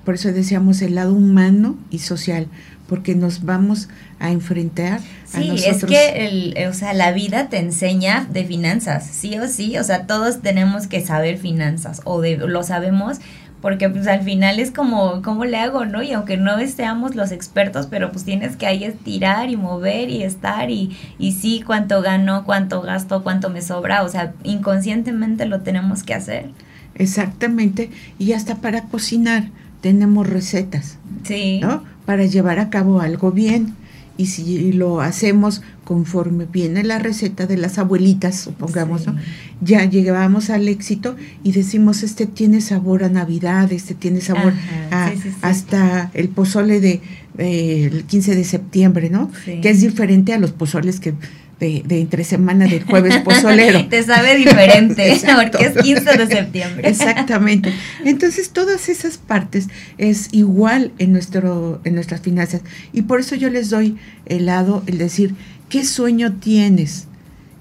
por 0.06 0.14
eso 0.14 0.32
decíamos 0.32 0.80
el 0.80 0.94
lado 0.94 1.12
humano 1.12 1.76
y 1.90 1.98
social, 1.98 2.46
porque 2.88 3.14
nos 3.14 3.44
vamos 3.44 3.90
a 4.20 4.30
enfrentar 4.30 5.00
sí, 5.24 5.50
es 5.66 5.84
que 5.84 6.26
el, 6.26 6.68
o 6.68 6.74
sea, 6.74 6.92
la 6.92 7.12
vida 7.12 7.48
te 7.48 7.58
enseña 7.58 8.26
de 8.30 8.44
finanzas, 8.44 9.06
sí 9.06 9.38
o 9.38 9.48
sí, 9.48 9.78
o 9.78 9.84
sea, 9.84 10.06
todos 10.06 10.42
tenemos 10.42 10.86
que 10.86 11.00
saber 11.00 11.38
finanzas 11.38 12.02
o 12.04 12.20
de, 12.20 12.36
lo 12.36 12.62
sabemos 12.62 13.18
porque 13.60 13.90
pues 13.90 14.06
al 14.06 14.22
final 14.22 14.58
es 14.58 14.70
como, 14.70 15.20
¿cómo 15.22 15.44
le 15.44 15.58
hago, 15.58 15.84
no? 15.84 16.02
Y 16.02 16.12
aunque 16.12 16.36
no 16.38 16.58
seamos 16.66 17.14
los 17.14 17.30
expertos, 17.30 17.86
pero 17.90 18.10
pues 18.10 18.24
tienes 18.24 18.56
que 18.56 18.66
ahí 18.66 18.84
estirar 18.84 19.50
y 19.50 19.56
mover 19.56 20.08
y 20.08 20.22
estar 20.22 20.70
y, 20.70 20.96
y 21.18 21.32
sí, 21.32 21.62
cuánto 21.64 22.00
gano, 22.00 22.44
cuánto 22.44 22.80
gasto, 22.80 23.22
cuánto 23.22 23.50
me 23.50 23.60
sobra, 23.60 24.02
o 24.02 24.08
sea, 24.08 24.32
inconscientemente 24.44 25.44
lo 25.44 25.60
tenemos 25.60 26.02
que 26.02 26.14
hacer. 26.14 26.50
Exactamente, 26.94 27.90
y 28.18 28.32
hasta 28.32 28.56
para 28.56 28.84
cocinar 28.84 29.48
tenemos 29.82 30.26
recetas, 30.26 30.98
sí. 31.24 31.60
¿no? 31.60 31.84
Para 32.06 32.24
llevar 32.24 32.58
a 32.58 32.70
cabo 32.70 33.00
algo 33.00 33.30
bien 33.30 33.76
y 34.16 34.26
si 34.26 34.72
lo 34.72 35.00
hacemos 35.00 35.62
conforme 35.84 36.46
viene 36.46 36.84
la 36.84 36.98
receta 36.98 37.46
de 37.46 37.56
las 37.56 37.78
abuelitas, 37.78 38.36
supongamos, 38.36 39.06
¿no? 39.06 39.16
ya 39.60 39.84
llegábamos 39.84 40.50
al 40.50 40.68
éxito 40.68 41.16
y 41.42 41.52
decimos, 41.52 42.02
este 42.02 42.26
tiene 42.26 42.60
sabor 42.60 43.04
a 43.04 43.08
Navidad, 43.08 43.72
este 43.72 43.94
tiene 43.94 44.20
sabor 44.20 44.52
a, 44.90 45.12
hasta 45.42 46.10
el 46.14 46.28
pozole 46.28 46.80
de 46.80 47.00
eh, 47.38 47.88
el 47.92 48.04
15 48.04 48.36
de 48.36 48.44
septiembre, 48.44 49.10
¿no? 49.10 49.30
Que 49.44 49.70
es 49.70 49.80
diferente 49.80 50.34
a 50.34 50.38
los 50.38 50.52
pozoles 50.52 51.00
que 51.00 51.14
de, 51.60 51.82
de 51.86 52.00
entre 52.00 52.24
semana 52.24 52.64
del 52.64 52.82
jueves 52.82 53.18
pozolero. 53.18 53.86
Te 53.90 54.02
sabe 54.02 54.36
diferente, 54.36 55.20
porque 55.36 55.66
es 55.66 55.76
15 55.76 56.16
de 56.16 56.26
septiembre. 56.26 56.88
Exactamente. 56.88 57.72
Entonces, 58.04 58.50
todas 58.50 58.88
esas 58.88 59.18
partes 59.18 59.68
es 59.98 60.30
igual 60.32 60.92
en, 60.98 61.12
nuestro, 61.12 61.80
en 61.84 61.94
nuestras 61.94 62.22
finanzas. 62.22 62.62
Y 62.92 63.02
por 63.02 63.20
eso 63.20 63.36
yo 63.36 63.50
les 63.50 63.68
doy 63.68 63.98
el 64.26 64.46
lado, 64.46 64.82
el 64.86 64.98
decir, 64.98 65.34
¿qué 65.68 65.84
sueño 65.84 66.32
tienes? 66.32 67.06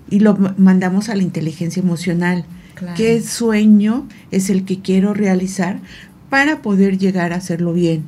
Y 0.10 0.22
lo 0.22 0.36
mandamos 0.58 1.10
a 1.10 1.16
la 1.16 1.22
inteligencia 1.24 1.82
emocional. 1.82 2.46
¿Qué 2.96 3.22
sueño 3.22 4.08
es 4.32 4.50
el 4.50 4.64
que 4.64 4.80
quiero 4.80 5.14
realizar 5.14 5.80
para 6.30 6.62
poder 6.62 6.98
llegar 6.98 7.34
a 7.34 7.36
hacerlo 7.36 7.74
bien? 7.74 8.04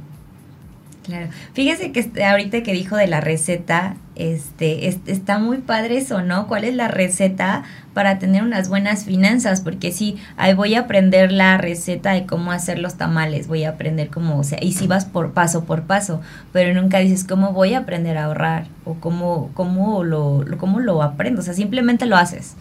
Claro. 1.03 1.27
Fíjese 1.53 1.91
que 1.91 1.99
este, 1.99 2.23
ahorita 2.23 2.63
que 2.63 2.71
dijo 2.71 2.95
de 2.95 3.07
la 3.07 3.19
receta, 3.19 3.97
este, 4.15 4.87
está 4.87 5.39
muy 5.39 5.59
padre 5.59 5.97
eso, 5.97 6.21
¿no? 6.21 6.47
¿Cuál 6.47 6.65
es 6.65 6.75
la 6.75 6.87
receta 6.87 7.63
para 7.93 8.19
tener 8.19 8.43
unas 8.43 8.69
buenas 8.69 9.05
finanzas? 9.05 9.61
Porque 9.61 9.91
sí, 9.91 10.17
ahí 10.37 10.53
voy 10.53 10.75
a 10.75 10.81
aprender 10.81 11.31
la 11.31 11.57
receta 11.57 12.11
de 12.11 12.25
cómo 12.25 12.51
hacer 12.51 12.79
los 12.79 12.95
tamales, 12.95 13.47
voy 13.47 13.63
a 13.63 13.69
aprender 13.69 14.09
cómo, 14.09 14.39
o 14.39 14.43
sea, 14.43 14.59
y 14.61 14.73
si 14.73 14.87
vas 14.87 15.05
por 15.05 15.31
paso 15.31 15.65
por 15.65 15.83
paso, 15.83 16.21
pero 16.51 16.79
nunca 16.79 16.99
dices 16.99 17.23
cómo 17.23 17.53
voy 17.53 17.73
a 17.73 17.79
aprender 17.79 18.17
a 18.17 18.25
ahorrar 18.25 18.67
o 18.85 18.95
cómo, 18.95 19.51
cómo, 19.53 20.03
lo, 20.03 20.45
cómo 20.57 20.79
lo 20.79 21.01
aprendo, 21.03 21.41
o 21.41 21.43
sea, 21.43 21.53
simplemente 21.53 22.05
lo 22.05 22.17
haces. 22.17 22.55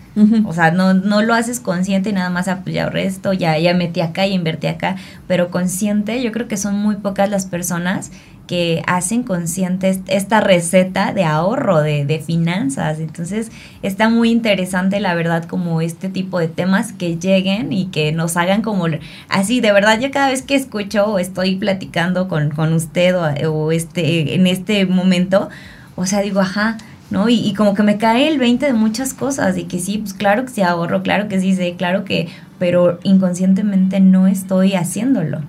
O 0.45 0.53
sea, 0.53 0.71
no, 0.71 0.93
no 0.93 1.23
lo 1.23 1.35
haces 1.35 1.61
consciente 1.61 2.11
y 2.11 2.13
nada 2.13 2.31
más, 2.31 2.49
ah, 2.49 2.61
pues 2.63 2.75
ya 2.75 2.85
ahorré 2.85 3.07
esto, 3.07 3.33
ya, 3.33 3.57
ya 3.59 3.73
metí 3.75 4.01
acá 4.01 4.27
y 4.27 4.35
invertí 4.35 4.67
acá, 4.67 4.97
pero 5.27 5.51
consciente, 5.51 6.21
yo 6.21 6.33
creo 6.33 6.49
que 6.49 6.57
son 6.57 6.75
muy 6.75 6.97
pocas 6.97 7.31
las 7.31 7.47
personas 7.47 8.11
que 8.51 8.83
hacen 8.89 9.23
consciente 9.23 10.03
esta 10.09 10.41
receta 10.41 11.13
de 11.13 11.23
ahorro, 11.23 11.83
de, 11.83 12.05
de, 12.05 12.19
finanzas. 12.19 12.99
Entonces 12.99 13.53
está 13.81 14.09
muy 14.09 14.33
interesante, 14.33 14.99
la 14.99 15.15
verdad, 15.23 15.45
como 15.45 15.83
este 15.83 16.09
tipo 16.09 16.39
de 16.39 16.49
temas 16.49 16.93
que 16.93 17.19
lleguen 17.19 17.73
y 17.73 17.87
que 17.87 18.13
nos 18.13 18.37
hagan 18.37 18.63
como 18.63 18.87
así, 19.29 19.61
de 19.61 19.73
verdad, 19.73 20.01
yo 20.01 20.11
cada 20.11 20.31
vez 20.31 20.41
que 20.43 20.55
escucho 20.55 21.05
o 21.07 21.19
estoy 21.19 21.57
platicando 21.57 22.27
con, 22.27 22.51
con 22.51 22.73
usted 22.73 23.15
o, 23.47 23.71
este, 23.71 24.35
en 24.35 24.47
este 24.47 24.87
momento, 24.87 25.51
o 25.95 26.07
sea, 26.07 26.23
digo, 26.23 26.41
ajá, 26.41 26.79
¿no? 27.11 27.29
Y, 27.29 27.35
y, 27.35 27.53
como 27.55 27.75
que 27.75 27.83
me 27.83 27.99
cae 27.99 28.29
el 28.29 28.39
20 28.39 28.65
de 28.65 28.73
muchas 28.73 29.13
cosas 29.13 29.59
y 29.59 29.65
que 29.65 29.79
sí, 29.79 29.99
pues 29.99 30.15
claro 30.15 30.45
que 30.45 30.53
sí 30.53 30.63
ahorro, 30.63 31.03
claro 31.03 31.29
que 31.29 31.41
sí 31.41 31.55
sé, 31.55 31.75
claro 31.77 32.05
que, 32.05 32.29
pero 32.59 32.99
inconscientemente 33.03 34.01
no 34.01 34.27
estoy 34.27 34.75
haciéndolo. 34.75 35.43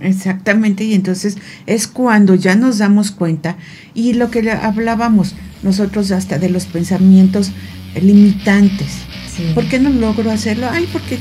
Exactamente, 0.00 0.84
y 0.84 0.94
entonces 0.94 1.36
es 1.66 1.86
cuando 1.86 2.34
ya 2.34 2.56
nos 2.56 2.78
damos 2.78 3.10
cuenta 3.10 3.56
y 3.94 4.14
lo 4.14 4.30
que 4.30 4.50
hablábamos 4.50 5.34
nosotros 5.62 6.10
hasta 6.10 6.38
de 6.38 6.48
los 6.48 6.66
pensamientos 6.66 7.52
limitantes. 8.00 8.98
¿Por 9.54 9.66
qué 9.66 9.78
no 9.78 9.90
logro 9.90 10.30
hacerlo? 10.30 10.68
Ay, 10.70 10.88
porque 10.92 11.18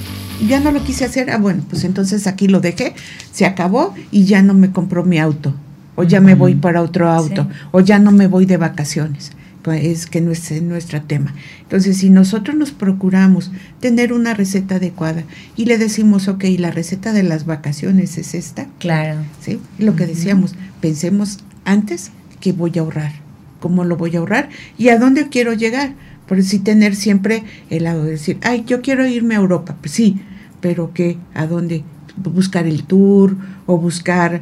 ya 0.48 0.60
no 0.60 0.72
lo 0.72 0.84
quise 0.84 1.06
hacer. 1.06 1.32
Ah, 1.32 1.38
bueno, 1.38 1.64
pues 1.70 1.84
entonces 1.84 2.28
aquí 2.28 2.48
lo 2.48 2.60
dejé, 2.60 2.94
se 3.32 3.46
acabó 3.46 3.94
y 4.12 4.26
ya 4.26 4.42
no 4.42 4.54
me 4.54 4.72
compró 4.72 5.04
mi 5.04 5.18
auto, 5.18 5.54
o 5.96 6.04
ya 6.04 6.20
me 6.20 6.36
voy 6.36 6.56
para 6.56 6.82
otro 6.82 7.10
auto, 7.10 7.48
o 7.72 7.80
ya 7.80 8.00
no 8.00 8.12
me 8.12 8.28
voy 8.28 8.46
de 8.46 8.58
vacaciones. 8.58 9.32
Pues, 9.62 9.86
es 9.86 10.08
que 10.08 10.22
no 10.22 10.32
es 10.32 10.62
nuestro 10.64 11.04
tema. 11.04 11.36
Entonces, 11.62 11.98
si 11.98 12.10
nosotros 12.10 12.56
nos 12.56 12.72
procuramos 12.72 13.52
tener 13.80 14.12
una 14.12 14.34
receta 14.34 14.76
adecuada 14.76 15.24
y 15.56 15.66
le 15.66 15.78
decimos, 15.78 16.28
ok, 16.28 16.46
la 16.58 16.72
receta 16.72 17.14
de 17.14 17.24
las 17.24 17.46
vacaciones 17.46 18.18
es 18.18 18.34
esta. 18.34 18.68
Claro. 18.80 19.20
¿Sí? 19.40 19.60
Lo 19.78 19.96
que 19.96 20.08
decíamos, 20.08 20.56
pensemos 20.80 21.40
antes 21.64 22.12
que 22.40 22.54
voy 22.54 22.72
a 22.78 22.82
ahorrar, 22.82 23.12
cómo 23.60 23.84
lo 23.84 23.98
voy 23.98 24.16
a 24.16 24.20
ahorrar 24.20 24.50
y 24.80 24.90
a 24.90 24.98
dónde 24.98 25.30
quiero 25.30 25.54
llegar. 25.54 25.94
Por 26.32 26.42
si 26.44 26.60
tener 26.60 26.96
siempre 26.96 27.44
el 27.70 27.84
lado 27.84 28.06
de 28.06 28.12
decir, 28.12 28.38
ay, 28.44 28.64
yo 28.66 28.82
quiero 28.82 29.06
irme 29.06 29.36
a 29.36 29.40
Europa. 29.40 29.76
Pues 29.82 29.92
sí, 29.92 30.22
pero 30.62 30.92
¿qué? 30.94 31.18
¿A 31.34 31.46
dónde? 31.46 31.84
Buscar 32.16 32.68
el 32.68 32.86
tour 32.86 33.36
o 33.66 33.78
buscar 33.78 34.42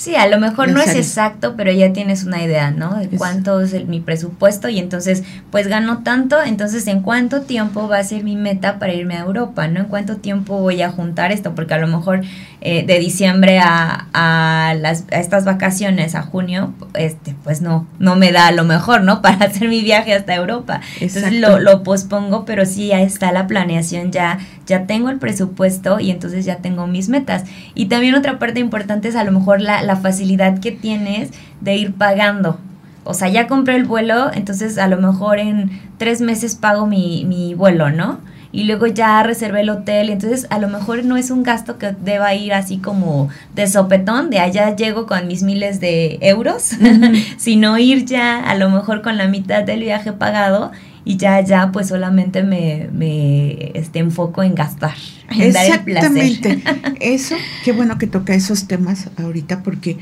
Sí, 0.00 0.16
a 0.16 0.26
lo 0.28 0.40
mejor 0.40 0.70
no 0.70 0.80
es 0.80 0.94
exacto, 0.94 1.56
pero 1.58 1.70
ya 1.72 1.92
tienes 1.92 2.24
una 2.24 2.42
idea, 2.42 2.70
¿no? 2.70 2.94
De 2.94 3.08
cuánto 3.18 3.60
es 3.60 3.86
mi 3.86 4.00
presupuesto 4.00 4.70
y 4.70 4.78
entonces, 4.78 5.24
pues 5.50 5.68
gano 5.68 6.02
tanto, 6.02 6.40
entonces 6.42 6.86
en 6.86 7.02
cuánto 7.02 7.42
tiempo 7.42 7.86
va 7.86 7.98
a 7.98 8.02
ser 8.02 8.24
mi 8.24 8.34
meta 8.34 8.78
para 8.78 8.94
irme 8.94 9.16
a 9.16 9.20
Europa, 9.20 9.68
¿no? 9.68 9.80
En 9.80 9.86
cuánto 9.88 10.16
tiempo 10.16 10.58
voy 10.58 10.80
a 10.80 10.90
juntar 10.90 11.32
esto, 11.32 11.54
porque 11.54 11.74
a 11.74 11.78
lo 11.78 11.86
mejor 11.86 12.22
eh, 12.62 12.82
de 12.86 12.98
diciembre 12.98 13.58
a, 13.58 14.06
a, 14.14 14.72
las, 14.72 15.04
a 15.12 15.18
estas 15.18 15.44
vacaciones, 15.44 16.14
a 16.14 16.22
junio, 16.22 16.72
este, 16.94 17.34
pues 17.44 17.60
no, 17.60 17.86
no 17.98 18.16
me 18.16 18.32
da 18.32 18.46
a 18.46 18.52
lo 18.52 18.64
mejor, 18.64 19.02
¿no? 19.02 19.20
Para 19.22 19.44
hacer 19.44 19.68
mi 19.68 19.82
viaje 19.82 20.14
hasta 20.14 20.34
Europa. 20.34 20.80
Entonces 20.98 21.34
lo, 21.34 21.58
lo 21.58 21.82
pospongo, 21.82 22.46
pero 22.46 22.64
sí 22.64 22.86
ya 22.86 23.02
está 23.02 23.32
la 23.32 23.46
planeación, 23.46 24.12
ya, 24.12 24.38
ya 24.64 24.86
tengo 24.86 25.10
el 25.10 25.18
presupuesto 25.18 26.00
y 26.00 26.10
entonces 26.10 26.46
ya 26.46 26.56
tengo 26.56 26.86
mis 26.86 27.10
metas. 27.10 27.44
Y 27.74 27.86
también 27.86 28.14
otra 28.14 28.38
parte 28.38 28.60
importante 28.60 29.08
es 29.08 29.16
a 29.16 29.24
lo 29.24 29.32
mejor 29.32 29.60
la 29.60 29.89
la 29.90 29.96
facilidad 29.96 30.60
que 30.60 30.70
tienes 30.70 31.30
de 31.60 31.76
ir 31.76 31.94
pagando. 31.94 32.58
O 33.02 33.12
sea, 33.12 33.28
ya 33.28 33.48
compré 33.48 33.74
el 33.74 33.84
vuelo, 33.84 34.30
entonces 34.32 34.78
a 34.78 34.86
lo 34.86 34.98
mejor 34.98 35.40
en 35.40 35.70
tres 35.98 36.20
meses 36.20 36.54
pago 36.54 36.86
mi, 36.86 37.24
mi 37.24 37.54
vuelo, 37.54 37.90
¿no? 37.90 38.20
y 38.52 38.64
luego 38.64 38.86
ya 38.86 39.22
reservé 39.22 39.60
el 39.60 39.70
hotel, 39.70 40.10
entonces 40.10 40.46
a 40.50 40.58
lo 40.58 40.68
mejor 40.68 41.04
no 41.04 41.16
es 41.16 41.30
un 41.30 41.42
gasto 41.44 41.78
que 41.78 41.92
deba 41.92 42.34
ir 42.34 42.52
así 42.52 42.78
como 42.78 43.28
de 43.54 43.68
sopetón, 43.68 44.28
de 44.30 44.40
allá 44.40 44.74
llego 44.74 45.06
con 45.06 45.28
mis 45.28 45.42
miles 45.42 45.78
de 45.78 46.18
euros, 46.20 46.72
sino 47.36 47.78
ir 47.78 48.04
ya 48.06 48.40
a 48.42 48.56
lo 48.56 48.68
mejor 48.68 49.02
con 49.02 49.16
la 49.16 49.28
mitad 49.28 49.62
del 49.62 49.80
viaje 49.80 50.12
pagado 50.12 50.72
y 51.04 51.16
ya, 51.16 51.40
ya, 51.40 51.72
pues 51.72 51.88
solamente 51.88 52.42
me, 52.42 52.88
me 52.92 53.72
este, 53.74 54.00
enfoco 54.00 54.42
en 54.42 54.54
gastar. 54.54 54.94
En 55.30 55.42
Exactamente. 55.42 56.62
Eso, 57.00 57.36
qué 57.64 57.72
bueno 57.72 57.98
que 57.98 58.06
toca 58.06 58.34
esos 58.34 58.66
temas 58.66 59.08
ahorita 59.16 59.62
porque 59.62 59.96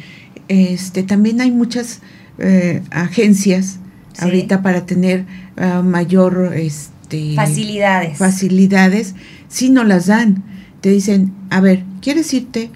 este 0.49 1.03
también 1.03 1.41
hay 1.41 1.51
muchas 1.51 2.01
eh, 2.39 2.83
agencias 2.91 3.79
ahorita 4.19 4.63
para 4.63 4.87
tener 4.87 5.27
ah, 5.57 5.83
mayor 5.83 6.53
este, 6.55 7.35
facilidades. 7.35 8.19
Facilidades, 8.19 9.15
si 9.49 9.71
no 9.71 9.85
las 9.85 10.07
dan. 10.07 10.43
Te 10.81 10.91
dicen, 10.91 11.35
a 11.51 11.61
ver, 11.61 11.83
¿quieres 12.01 12.33
irte? 12.33 12.71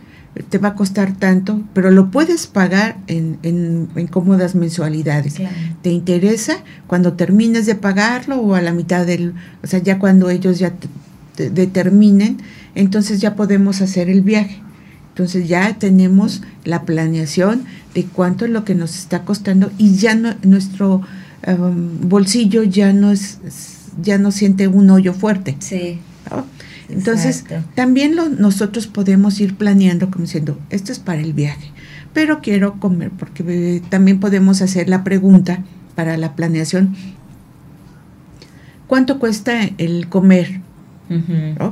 Te 0.49 0.59
va 0.59 0.69
a 0.69 0.75
costar 0.75 1.15
tanto, 1.17 1.63
pero 1.75 1.91
lo 1.91 2.11
puedes 2.11 2.47
pagar 2.47 2.97
en, 3.07 3.39
en, 3.43 4.07
cómodas 4.07 4.55
mensualidades. 4.55 5.37
¿Te 5.83 5.91
interesa 5.91 6.59
cuando 6.87 7.13
termines 7.15 7.67
de 7.67 7.75
pagarlo 7.75 8.41
o 8.41 8.55
a 8.55 8.63
la 8.63 8.73
mitad 8.73 9.05
del, 9.05 9.35
o 9.63 9.67
sea, 9.67 9.81
ya 9.81 9.99
cuando 9.99 10.31
ellos 10.31 10.59
ya 10.59 10.73
determinen, 11.37 12.39
entonces 12.75 13.21
ya 13.21 13.35
podemos 13.35 13.83
hacer 13.83 14.09
el 14.09 14.23
viaje. 14.23 14.63
Entonces 15.11 15.47
ya 15.47 15.79
tenemos 15.79 16.43
la 16.65 16.83
planeación 16.83 17.65
de 17.95 18.05
cuánto 18.05 18.47
es 18.47 18.51
lo 18.51 18.65
que 18.65 18.75
nos 18.75 18.97
está 18.97 19.25
costando 19.25 19.71
y 19.77 19.97
ya 19.97 20.15
no, 20.15 20.35
nuestro 20.43 21.03
um, 21.47 22.09
bolsillo 22.09 22.63
ya 22.63 22.95
no 22.95 23.13
es, 23.13 23.39
ya 24.03 24.17
no 24.17 24.33
siente 24.33 24.69
un 24.69 24.89
hoyo 24.89 25.13
fuerte. 25.13 25.57
Sí. 25.59 25.99
Entonces, 26.93 27.45
también 27.75 28.17
lo, 28.17 28.29
nosotros 28.29 28.87
podemos 28.87 29.41
ir 29.41 29.57
planeando 29.57 30.11
como 30.11 30.25
diciendo, 30.25 30.59
esto 30.71 30.93
es 30.93 30.99
para 30.99 31.21
el 31.21 31.33
viaje, 31.33 31.71
pero 32.13 32.41
quiero 32.41 32.79
comer, 32.79 33.11
porque 33.11 33.45
eh, 33.47 33.83
también 33.89 34.21
podemos 34.21 34.63
hacer 34.63 34.89
la 34.89 35.05
pregunta 35.05 35.65
para 35.95 36.17
la 36.17 36.35
planeación, 36.37 36.95
¿cuánto 38.87 39.19
cuesta 39.19 39.71
el 39.79 40.09
comer? 40.09 40.61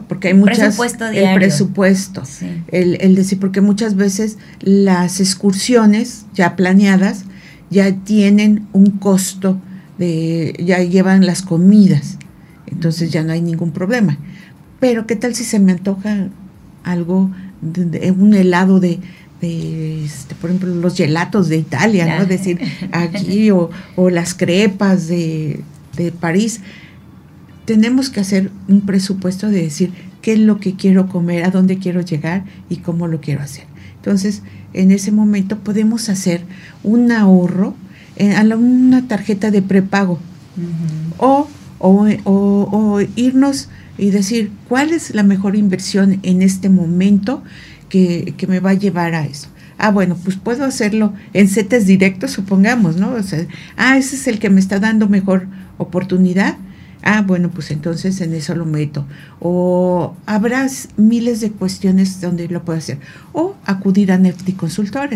Porque 0.09 0.29
hay 0.29 0.35
muchas... 0.35 0.59
Presupuesto 0.59 1.07
el 1.07 1.35
presupuesto. 1.35 2.23
El, 2.69 2.99
el 3.01 3.15
decir, 3.15 3.39
porque 3.39 3.63
muchas 3.63 3.97
veces 3.97 4.37
las 4.61 5.19
excursiones 5.19 6.27
ya 6.35 6.57
planeadas 6.57 7.25
ya 7.71 7.95
tienen 7.95 8.67
un 8.73 8.91
costo 8.99 9.59
de, 9.97 10.55
ya 10.59 10.81
llevan 10.81 11.25
las 11.25 11.43
comidas, 11.43 12.19
entonces 12.67 13.11
ya 13.11 13.23
no 13.23 13.33
hay 13.33 13.43
ningún 13.43 13.71
problema. 13.71 14.19
Pero 14.81 15.07
¿qué 15.07 15.15
tal 15.17 15.35
si 15.35 15.45
se 15.45 15.61
me 15.61 15.73
antoja 15.73 16.29
algo, 16.83 17.31
de, 17.61 18.11
un 18.11 18.35
helado 18.35 18.81
de, 18.81 18.99
este, 19.41 20.35
por 20.35 20.51
ejemplo, 20.51 20.75
los 20.75 20.97
gelatos 20.97 21.49
de 21.49 21.59
Italia, 21.59 22.17
¿no? 22.17 22.23
Es 22.23 22.29
decir, 22.29 22.59
aquí, 22.93 23.51
o, 23.51 23.71
o 23.97 24.11
las 24.11 24.35
crepas 24.35 25.07
de, 25.07 25.61
de 25.97 26.13
París. 26.13 26.61
Tenemos 27.67 28.11
que 28.11 28.21
hacer 28.21 28.51
un 28.69 28.81
presupuesto 28.81 29.49
de 29.49 29.63
decir 29.63 29.93
qué 30.23 30.33
es 30.33 30.41
lo 30.41 30.59
que 30.59 30.75
quiero 30.75 31.09
comer, 31.09 31.45
a 31.45 31.51
dónde 31.51 31.79
quiero 31.79 32.01
llegar 32.01 32.45
y 32.69 32.77
cómo 32.77 33.07
lo 33.07 33.21
quiero 33.21 33.43
hacer. 33.43 33.65
Entonces, 33.97 34.43
en 34.73 34.91
ese 34.91 35.13
momento 35.13 35.59
podemos 35.59 36.09
hacer 36.09 36.43
un 36.83 37.13
ahorro 37.13 37.75
en, 38.17 38.33
a 38.33 38.57
una 38.57 39.07
tarjeta 39.09 39.51
de 39.51 39.63
prepago 39.63 40.19
o, 41.19 41.49
o, 41.79 43.01
irnos 43.17 43.69
y 44.01 44.11
decir 44.11 44.51
cuál 44.69 44.93
es 44.93 45.15
la 45.15 45.23
mejor 45.23 45.57
inversión 45.57 46.21
en 46.23 46.43
este 46.43 46.69
momento 46.69 47.43
que, 47.89 48.35
que, 48.37 48.47
me 48.47 48.61
va 48.61 48.71
a 48.71 48.75
llevar 48.75 49.15
a 49.15 49.27
eso. 49.27 49.49
Ah, 49.77 49.91
bueno, 49.91 50.17
pues 50.23 50.37
puedo 50.37 50.65
hacerlo 50.65 51.13
en 51.33 51.49
setes 51.49 51.87
directos, 51.87 52.31
supongamos, 52.31 52.97
¿no? 52.97 53.13
O 53.13 53.23
sea, 53.23 53.47
ah, 53.77 53.99
ese 53.99 54.17
es 54.17 54.27
el 54.27 54.39
que 54.39 54.51
me 54.51 54.61
está 54.61 54.79
dando 54.79 55.09
mejor 55.09 55.49
oportunidad 55.79 56.57
Ah, 57.03 57.23
bueno, 57.23 57.51
pues 57.51 57.71
entonces 57.71 58.21
en 58.21 58.35
eso 58.35 58.55
lo 58.55 58.67
meto. 58.67 59.07
O 59.41 60.15
habrá 60.27 60.67
miles 60.97 61.41
de 61.41 61.51
cuestiones 61.51 62.21
donde 62.21 62.47
lo 62.49 62.63
puedo 62.65 62.79
hacer. 62.79 62.99
O 63.33 63.57
acudir 63.65 64.13
a 64.13 64.19
Netflix 64.19 64.59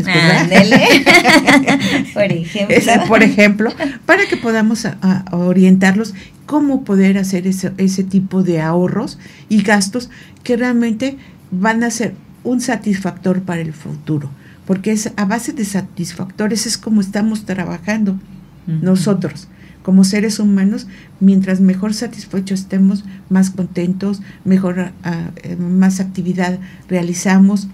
¿verdad? 0.06 0.48
por 2.14 2.32
ejemplo. 2.32 3.06
por 3.06 3.22
ejemplo, 3.22 3.70
para 4.06 4.26
que 4.26 4.36
podamos 4.36 4.86
orientarlos 5.30 6.14
cómo 6.46 6.84
poder 6.84 7.18
hacer 7.18 7.46
ese, 7.46 7.72
ese 7.76 8.04
tipo 8.04 8.42
de 8.42 8.60
ahorros 8.60 9.18
y 9.48 9.62
gastos 9.62 10.10
que 10.42 10.56
realmente 10.56 11.18
van 11.50 11.84
a 11.84 11.90
ser 11.90 12.14
un 12.44 12.60
satisfactor 12.60 13.42
para 13.42 13.60
el 13.60 13.74
futuro. 13.74 14.30
Porque 14.66 14.92
es 14.92 15.12
a 15.16 15.26
base 15.26 15.52
de 15.52 15.66
satisfactores 15.66 16.66
es 16.66 16.78
como 16.78 17.02
estamos 17.02 17.44
trabajando 17.44 18.18
nosotros 18.66 19.48
como 19.84 20.02
seres 20.02 20.38
humanos, 20.38 20.86
mientras 21.20 21.60
mejor 21.60 21.92
satisfechos 21.92 22.60
estemos, 22.60 23.04
más 23.28 23.50
contentos, 23.50 24.22
mejor, 24.46 24.92
ah, 25.04 25.30
eh, 25.42 25.56
más 25.56 26.00
actividad 26.00 26.58
realizamos. 26.88 27.68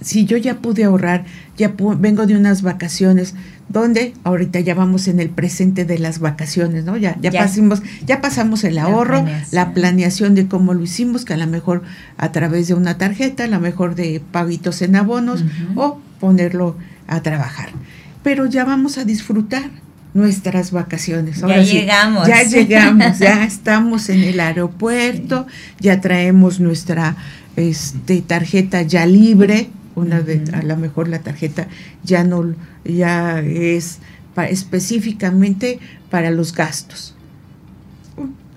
Si 0.00 0.26
yo 0.26 0.36
ya 0.36 0.58
pude 0.58 0.84
ahorrar, 0.84 1.24
ya 1.58 1.74
vengo 1.98 2.26
de 2.26 2.36
unas 2.36 2.62
vacaciones, 2.62 3.34
donde 3.68 4.14
ahorita 4.22 4.60
ya 4.60 4.76
vamos 4.76 5.08
en 5.08 5.18
el 5.18 5.28
presente 5.28 5.84
de 5.84 5.98
las 5.98 6.20
vacaciones, 6.20 6.84
¿no? 6.84 6.96
Ya, 6.96 7.18
ya, 7.20 7.32
Pasamos, 7.32 7.82
ya 8.06 8.20
pasamos 8.20 8.62
el 8.62 8.78
ahorro, 8.78 9.24
la 9.50 9.74
planeación. 9.74 10.36
de 10.36 10.46
cómo 10.46 10.72
lo 10.72 10.84
hicimos, 10.84 11.24
que 11.24 11.34
a 11.34 11.36
lo 11.36 11.48
mejor 11.48 11.82
a 12.16 12.30
través 12.30 12.68
de 12.68 12.74
una 12.74 12.96
tarjeta, 12.96 13.44
a 13.44 13.48
lo 13.48 13.58
mejor 13.58 13.96
de 13.96 14.22
paguitos 14.30 14.82
en 14.82 14.94
abonos 14.94 15.44
o 15.74 15.98
ponerlo 16.20 16.76
a 17.08 17.22
trabajar. 17.22 17.70
Pero 18.22 18.46
ya 18.46 18.64
vamos 18.64 18.98
a 18.98 19.04
disfrutar 19.04 19.70
nuestras 20.16 20.72
vacaciones. 20.72 21.40
ya 21.40 21.62
llegamos. 21.62 22.26
Ya 22.26 22.42
llegamos, 22.42 23.18
ya 23.20 23.44
estamos 23.44 24.08
en 24.08 24.22
el 24.22 24.40
aeropuerto, 24.40 25.46
ya 25.78 26.00
traemos 26.00 26.58
nuestra 26.58 27.16
este, 27.56 28.22
tarjeta 28.22 28.82
ya 28.82 29.06
libre, 29.06 29.68
una 29.94 30.20
vez, 30.20 30.52
a 30.52 30.62
lo 30.62 30.76
mejor 30.76 31.08
la 31.08 31.20
tarjeta 31.20 31.68
ya 32.02 32.24
no, 32.24 32.54
ya 32.84 33.40
es 33.40 33.98
específicamente 34.48 35.78
para 36.10 36.30
los 36.30 36.52
gastos, 36.54 37.14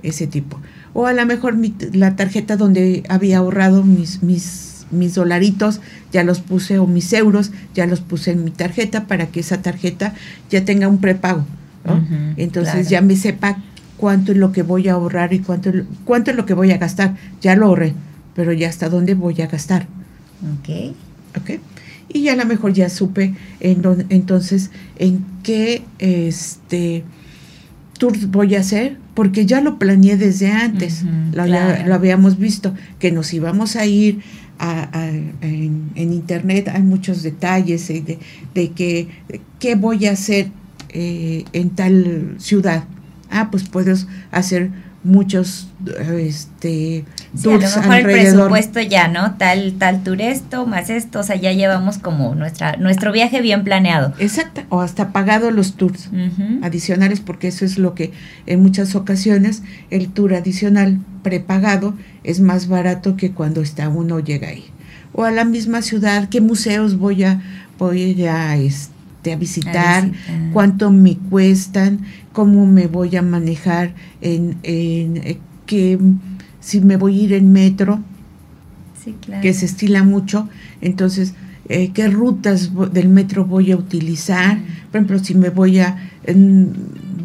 ese 0.01 0.27
tipo. 0.27 0.59
O 0.93 1.05
a 1.05 1.13
lo 1.13 1.25
mejor 1.25 1.57
la 1.93 2.15
tarjeta 2.15 2.57
donde 2.57 3.03
había 3.09 3.37
ahorrado 3.37 3.83
mis, 3.83 4.23
mis 4.23 4.68
mis 4.91 5.15
dolaritos 5.15 5.81
ya 6.11 6.23
los 6.23 6.39
puse 6.39 6.79
o 6.79 6.87
mis 6.87 7.11
euros 7.13 7.51
ya 7.73 7.85
los 7.85 8.01
puse 8.01 8.31
en 8.31 8.43
mi 8.43 8.51
tarjeta 8.51 9.05
para 9.05 9.27
que 9.27 9.39
esa 9.39 9.61
tarjeta 9.61 10.13
ya 10.49 10.65
tenga 10.65 10.87
un 10.87 10.99
prepago. 10.99 11.45
Entonces 12.37 12.89
ya 12.89 13.01
me 13.01 13.15
sepa 13.15 13.57
cuánto 13.97 14.31
es 14.31 14.37
lo 14.37 14.51
que 14.51 14.63
voy 14.63 14.87
a 14.87 14.93
ahorrar 14.93 15.33
y 15.33 15.39
cuánto, 15.39 15.71
cuánto 16.05 16.31
es 16.31 16.37
lo 16.37 16.45
que 16.45 16.53
voy 16.53 16.71
a 16.71 16.77
gastar. 16.77 17.15
Ya 17.41 17.55
lo 17.55 17.67
ahorré, 17.67 17.93
pero 18.35 18.53
ya 18.53 18.69
hasta 18.69 18.89
dónde 18.89 19.13
voy 19.13 19.41
a 19.41 19.47
gastar. 19.47 19.87
Ok. 20.59 20.95
Ok. 21.39 21.59
Y 22.11 22.23
ya 22.23 22.33
a 22.33 22.35
lo 22.35 22.45
mejor 22.45 22.73
ya 22.73 22.89
supe 22.89 23.35
en 23.59 23.83
entonces 24.09 24.71
en 24.97 25.23
qué 25.43 25.83
este 25.99 27.03
tour 27.99 28.17
voy 28.27 28.55
a 28.55 28.61
hacer, 28.61 28.97
porque 29.13 29.45
ya 29.45 29.61
lo 29.61 29.77
planeé 29.77 30.17
desde 30.17 30.51
antes, 30.51 31.03
lo, 31.33 31.45
lo, 31.45 31.93
habíamos 31.93 32.39
visto, 32.39 32.73
que 32.97 33.11
nos 33.11 33.33
íbamos 33.33 33.75
a 33.75 33.85
ir 33.85 34.21
en, 34.59 35.91
internet 35.95 36.67
hay 36.69 36.81
muchos 36.81 37.23
detalles 37.23 37.89
eh, 37.89 38.01
de, 38.05 38.19
de 38.53 38.71
que, 38.71 39.07
qué 39.59 39.75
voy 39.75 40.05
a 40.05 40.11
hacer 40.11 40.51
eh, 40.89 41.45
en 41.53 41.69
tal 41.71 42.35
ciudad. 42.39 42.83
Ah, 43.29 43.49
pues 43.51 43.67
puedes 43.67 44.07
hacer 44.31 44.71
muchos 45.03 45.69
este 46.11 47.05
tours 47.41 47.77
a 47.77 47.81
lo 47.81 47.87
mejor 47.87 47.95
el 47.95 48.03
presupuesto 48.03 48.81
ya 48.81 49.07
no 49.07 49.35
tal 49.35 49.75
tal 49.77 50.03
tour 50.03 50.21
esto 50.21 50.65
más 50.65 50.89
esto 50.89 51.19
o 51.19 51.23
sea 51.23 51.37
ya 51.37 51.53
llevamos 51.53 51.97
como 51.99 52.35
nuestra 52.35 52.75
nuestro 52.75 53.11
viaje 53.11 53.41
bien 53.41 53.63
planeado. 53.63 54.13
Exacto 54.19 54.61
o 54.69 54.81
hasta 54.81 55.13
pagado 55.13 55.51
los 55.51 55.75
tours 55.75 56.09
adicionales 56.61 57.21
porque 57.21 57.47
eso 57.47 57.63
es 57.63 57.77
lo 57.77 57.95
que 57.95 58.11
en 58.45 58.61
muchas 58.61 58.95
ocasiones 58.95 59.63
el 59.89 60.09
tour 60.09 60.33
adicional 60.33 60.99
prepagado 61.23 61.93
es 62.23 62.41
más 62.41 62.67
barato 62.67 63.15
que 63.15 63.31
cuando 63.31 63.61
está 63.61 63.87
uno 63.89 64.19
llega 64.19 64.49
ahí. 64.49 64.65
O 65.13 65.23
a 65.23 65.31
la 65.31 65.45
misma 65.45 65.81
ciudad 65.81 66.29
qué 66.29 66.41
museos 66.41 66.97
voy 66.97 67.23
a 67.23 67.41
voy 67.77 68.25
a 68.25 68.57
este 68.57 68.99
a 69.31 69.35
visitar, 69.35 70.09
cuánto 70.53 70.91
me 70.91 71.17
cuestan, 71.17 71.99
cómo 72.39 72.65
me 72.65 72.87
voy 72.87 73.17
a 73.17 73.21
manejar 73.21 73.91
en, 74.21 74.59
en 74.63 75.17
eh, 75.17 75.39
que 75.65 75.99
si 76.61 76.79
me 76.79 76.95
voy 76.95 77.19
a 77.19 77.23
ir 77.23 77.33
en 77.33 77.51
metro, 77.51 77.99
que 79.41 79.53
se 79.53 79.65
estila 79.65 80.03
mucho, 80.03 80.47
entonces 80.79 81.33
eh, 81.67 81.91
qué 81.93 82.07
rutas 82.07 82.71
del 82.93 83.09
metro 83.09 83.43
voy 83.43 83.73
a 83.73 83.75
utilizar, 83.75 84.57
por 84.89 85.01
ejemplo, 85.01 85.19
si 85.19 85.35
me 85.35 85.49
voy 85.49 85.79
a 85.79 85.97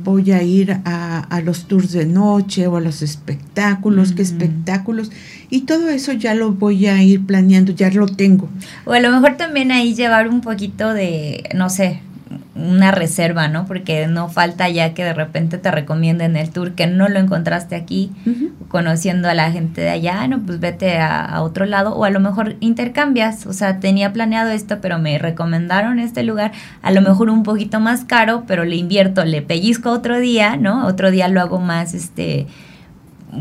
voy 0.03 0.33
a 0.33 0.43
ir 0.43 0.81
a, 0.85 1.21
a, 1.21 1.41
los 1.43 1.67
tours 1.67 1.93
de 1.93 2.07
noche 2.07 2.67
o 2.67 2.77
a 2.77 2.81
los 2.81 3.01
espectáculos, 3.01 4.15
qué 4.15 4.23
espectáculos, 4.23 5.13
y 5.49 5.61
todo 5.61 5.91
eso 5.91 6.13
ya 6.13 6.35
lo 6.35 6.55
voy 6.55 6.89
a 6.89 7.01
ir 7.05 7.25
planeando, 7.25 7.71
ya 7.71 7.89
lo 7.93 8.09
tengo. 8.09 8.49
O 8.85 8.93
a 8.93 8.99
lo 8.99 9.13
mejor 9.13 9.37
también 9.37 9.71
ahí 9.71 9.95
llevar 9.95 10.29
un 10.29 10.41
poquito 10.41 10.93
de, 10.93 11.49
no 11.55 11.71
sé, 11.71 12.01
una 12.55 12.93
reserva, 12.93 13.49
¿no? 13.49 13.67
Porque 13.67 14.07
no 14.07 14.29
falta 14.29 14.69
ya 14.69 14.95
que 14.95 15.03
de 15.03 15.13
repente 15.13 15.59
te 15.59 15.71
recomienden 15.71 16.37
el 16.37 16.51
tour 16.51 16.73
que 16.73 16.87
no 16.87 17.09
lo 17.09 17.19
encontraste 17.19 17.75
aquí, 17.75 18.13
conociendo 18.69 19.29
a 19.29 19.35
la 19.35 19.51
gente 19.51 19.81
de 19.81 19.91
allá, 19.91 20.27
no, 20.29 20.41
pues 20.41 20.61
vete 20.61 20.99
a, 20.99 21.43
otro 21.43 21.67
lado, 21.67 21.95
o 21.97 22.05
a 22.05 22.11
lo 22.11 22.21
mejor 22.21 22.57
intercambias, 22.61 23.47
o 23.47 23.53
sea, 23.53 23.81
tenía 23.81 24.13
planeado 24.13 24.51
esto, 24.51 24.79
pero 24.81 24.99
me 24.99 25.19
recomendaron 25.19 25.99
este 25.99 26.23
lugar, 26.23 26.53
a 26.83 26.93
lo 26.93 27.01
mejor 27.01 27.29
un 27.29 27.43
poquito 27.43 27.81
más 27.81 28.05
caro, 28.05 28.45
pero 28.47 28.65
le 28.65 28.77
invierto, 28.77 29.25
le 29.25 29.43
pellizco 29.43 29.91
otro 29.91 30.21
día, 30.21 30.57
¿no? 30.57 30.87
Otro 30.87 31.11
día 31.11 31.27
lo 31.29 31.41
hago 31.41 31.59
más, 31.59 31.93
este, 31.93 32.47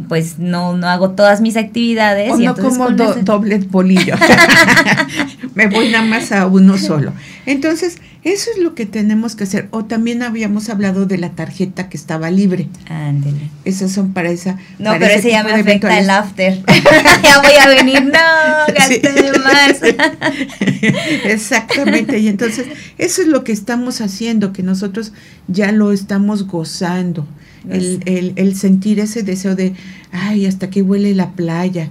pues 0.10 0.40
no, 0.40 0.76
no 0.76 0.88
hago 0.88 1.12
todas 1.12 1.40
mis 1.40 1.56
actividades. 1.56 2.32
O 2.32 2.38
no 2.38 2.56
como 2.56 2.90
doble 2.90 3.60
bolillo. 3.60 4.16
Me 5.56 5.68
voy 5.68 5.90
nada 5.90 6.04
más 6.04 6.32
a 6.32 6.48
uno 6.48 6.78
solo. 6.80 7.14
Entonces, 7.46 7.98
eso 8.24 8.50
es 8.56 8.64
lo 8.64 8.74
que 8.74 8.86
tenemos 8.86 9.36
que 9.36 9.44
hacer. 9.44 9.68
O 9.72 9.86
también 9.86 10.24
habíamos 10.24 10.70
hablado 10.70 11.06
de 11.06 11.18
la 11.18 11.32
tarjeta 11.32 11.90
que 11.90 11.98
estaba 11.98 12.32
libre. 12.32 12.70
Ándele. 12.88 13.50
Esas 13.66 13.92
son 13.92 14.14
para 14.14 14.30
esa. 14.30 14.58
No, 14.80 14.94
pero 14.98 15.08
ese 15.08 15.32
ya 15.32 15.44
me 15.44 15.52
afecta 15.52 16.00
el 16.00 16.10
after. 16.10 16.64
ya 17.24 17.42
voy 17.42 17.56
a 17.60 17.68
venir. 17.68 18.04
No, 18.06 18.74
gasté 18.74 19.12
de 19.12 19.40
más. 19.40 19.82
Exactamente. 21.26 22.20
Y 22.20 22.30
entonces, 22.30 22.68
eso 22.98 23.22
es 23.22 23.28
lo 23.28 23.44
que 23.44 23.52
estamos 23.52 24.00
haciendo, 24.00 24.54
que 24.54 24.64
nosotros 24.64 25.12
ya 25.48 25.72
lo 25.72 25.92
estamos 25.92 26.48
gozando 26.48 27.28
el, 27.70 28.34
el, 28.36 28.56
sentir 28.56 29.00
ese 29.00 29.24
deseo 29.24 29.56
de, 29.56 29.74
ay, 30.12 30.46
hasta 30.46 30.70
que 30.70 30.82
huele 30.82 31.14
la 31.14 31.32
playa, 31.32 31.90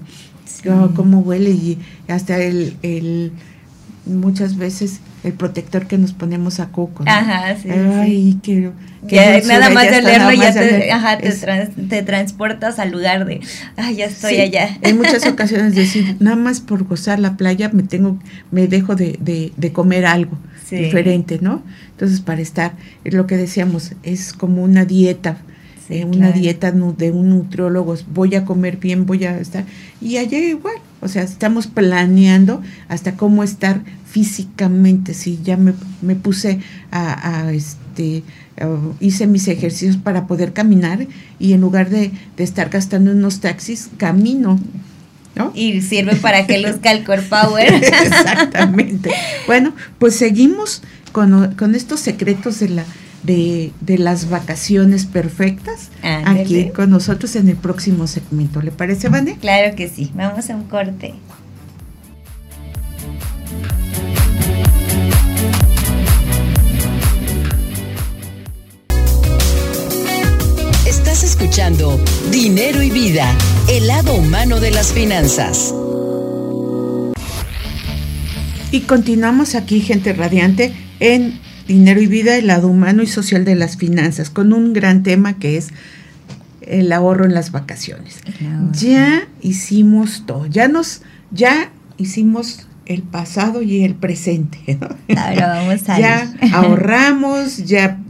cómo 0.94 1.20
huele 1.20 1.50
y 1.50 1.78
hasta 2.08 2.38
el, 2.38 2.76
el 2.82 3.32
muchas 4.06 4.56
veces 4.56 5.00
el 5.24 5.32
protector 5.32 5.86
que 5.86 5.98
nos 5.98 6.12
ponemos 6.12 6.60
a 6.60 6.68
coco. 6.68 7.04
Ajá, 7.06 7.56
sí. 7.56 7.68
Ay, 7.70 8.38
quiero. 8.42 8.72
nada 9.46 9.70
más 9.70 9.90
de 9.90 10.02
leerlo 10.02 10.32
ya 10.32 10.52
te, 10.52 10.90
ajá, 10.90 11.18
te, 11.18 12.02
transportas 12.02 12.78
al 12.78 12.90
lugar 12.90 13.24
de, 13.24 13.40
ay, 13.76 13.96
ya 13.96 14.06
estoy 14.06 14.40
allá. 14.40 14.78
En 14.82 14.96
muchas 14.96 15.26
ocasiones 15.26 15.74
decir, 15.74 16.16
nada 16.20 16.36
más 16.36 16.60
por 16.60 16.84
gozar 16.84 17.18
la 17.18 17.36
playa 17.36 17.70
me 17.72 17.82
tengo, 17.82 18.18
me 18.50 18.66
dejo 18.66 18.94
de, 18.96 19.18
de, 19.20 19.52
de 19.56 19.72
comer 19.72 20.06
algo 20.06 20.36
diferente, 20.70 21.38
¿no? 21.40 21.62
Entonces, 21.90 22.20
para 22.20 22.40
estar, 22.40 22.72
es 23.04 23.14
lo 23.14 23.26
que 23.26 23.36
decíamos, 23.36 23.92
es 24.02 24.32
como 24.32 24.62
una 24.62 24.84
dieta. 24.84 25.36
Eh, 25.92 26.06
una 26.06 26.32
dieta 26.32 26.72
de 26.72 27.10
un 27.10 27.28
nutriólogo, 27.28 27.94
voy 28.14 28.34
a 28.34 28.46
comer 28.46 28.78
bien, 28.78 29.04
voy 29.04 29.26
a 29.26 29.38
estar, 29.38 29.66
y 30.00 30.16
allá 30.16 30.38
igual, 30.38 30.76
o 31.02 31.08
sea, 31.08 31.22
estamos 31.22 31.66
planeando 31.66 32.62
hasta 32.88 33.14
cómo 33.14 33.42
estar 33.42 33.82
físicamente, 34.10 35.12
si 35.12 35.38
ya 35.42 35.58
me, 35.58 35.74
me 36.00 36.14
puse 36.14 36.60
a, 36.90 37.52
este, 37.52 38.22
hice 39.00 39.26
mis 39.26 39.46
ejercicios 39.48 39.98
para 39.98 40.26
poder 40.26 40.54
caminar 40.54 41.06
y 41.38 41.52
en 41.52 41.60
lugar 41.60 41.90
de, 41.90 42.10
estar 42.38 42.70
gastando 42.70 43.10
en 43.10 43.18
unos 43.18 43.40
taxis, 43.40 43.90
camino. 43.98 44.58
¿No? 45.34 45.52
Y 45.54 45.82
sirve 45.82 46.16
para 46.16 46.46
que 46.46 46.58
luzca 46.58 46.90
el 46.90 47.04
core 47.04 47.22
power. 47.22 47.72
Exactamente. 47.74 49.10
Bueno, 49.46 49.74
pues 49.98 50.16
seguimos 50.16 50.82
con, 51.12 51.54
con 51.54 51.74
estos 51.74 52.00
secretos 52.00 52.60
de 52.60 52.70
la, 52.70 52.84
de, 53.22 53.72
de, 53.80 53.98
las 53.98 54.28
vacaciones 54.28 55.06
perfectas 55.06 55.90
aquí 56.02 56.70
con 56.70 56.90
nosotros 56.90 57.36
en 57.36 57.48
el 57.48 57.56
próximo 57.56 58.06
segmento. 58.06 58.60
¿Le 58.60 58.72
parece, 58.72 59.08
Vane? 59.08 59.36
Claro 59.36 59.76
que 59.76 59.88
sí. 59.88 60.10
Vamos 60.14 60.50
a 60.50 60.56
un 60.56 60.64
corte. 60.64 61.14
Estás 70.86 71.22
escuchando 71.24 72.00
Dinero 72.30 72.82
y 72.82 72.90
Vida, 72.90 73.36
el 73.68 73.86
lado 73.86 74.14
humano 74.14 74.60
de 74.60 74.70
las 74.70 74.92
finanzas. 74.92 75.74
Y 78.70 78.80
continuamos 78.80 79.54
aquí, 79.54 79.80
gente 79.80 80.14
radiante, 80.14 80.72
en 80.98 81.38
Dinero 81.66 82.00
y 82.00 82.06
Vida, 82.06 82.36
el 82.36 82.48
lado 82.48 82.68
humano 82.68 83.02
y 83.02 83.06
social 83.06 83.44
de 83.44 83.54
las 83.54 83.76
finanzas, 83.76 84.30
con 84.30 84.52
un 84.52 84.72
gran 84.72 85.02
tema 85.02 85.38
que 85.38 85.56
es 85.56 85.68
el 86.60 86.92
ahorro 86.92 87.24
en 87.24 87.34
las 87.34 87.52
vacaciones. 87.52 88.20
Ya 88.72 89.28
hicimos 89.40 90.24
todo, 90.26 90.46
ya 90.46 90.68
nos, 90.68 91.02
ya 91.30 91.70
hicimos 91.98 92.66
el 92.86 93.02
pasado 93.02 93.62
y 93.62 93.84
el 93.84 93.94
presente. 93.94 94.78
vamos 95.08 95.88
a 95.88 95.98
ya 95.98 96.34
ahorramos, 96.52 97.58
ya 97.58 98.00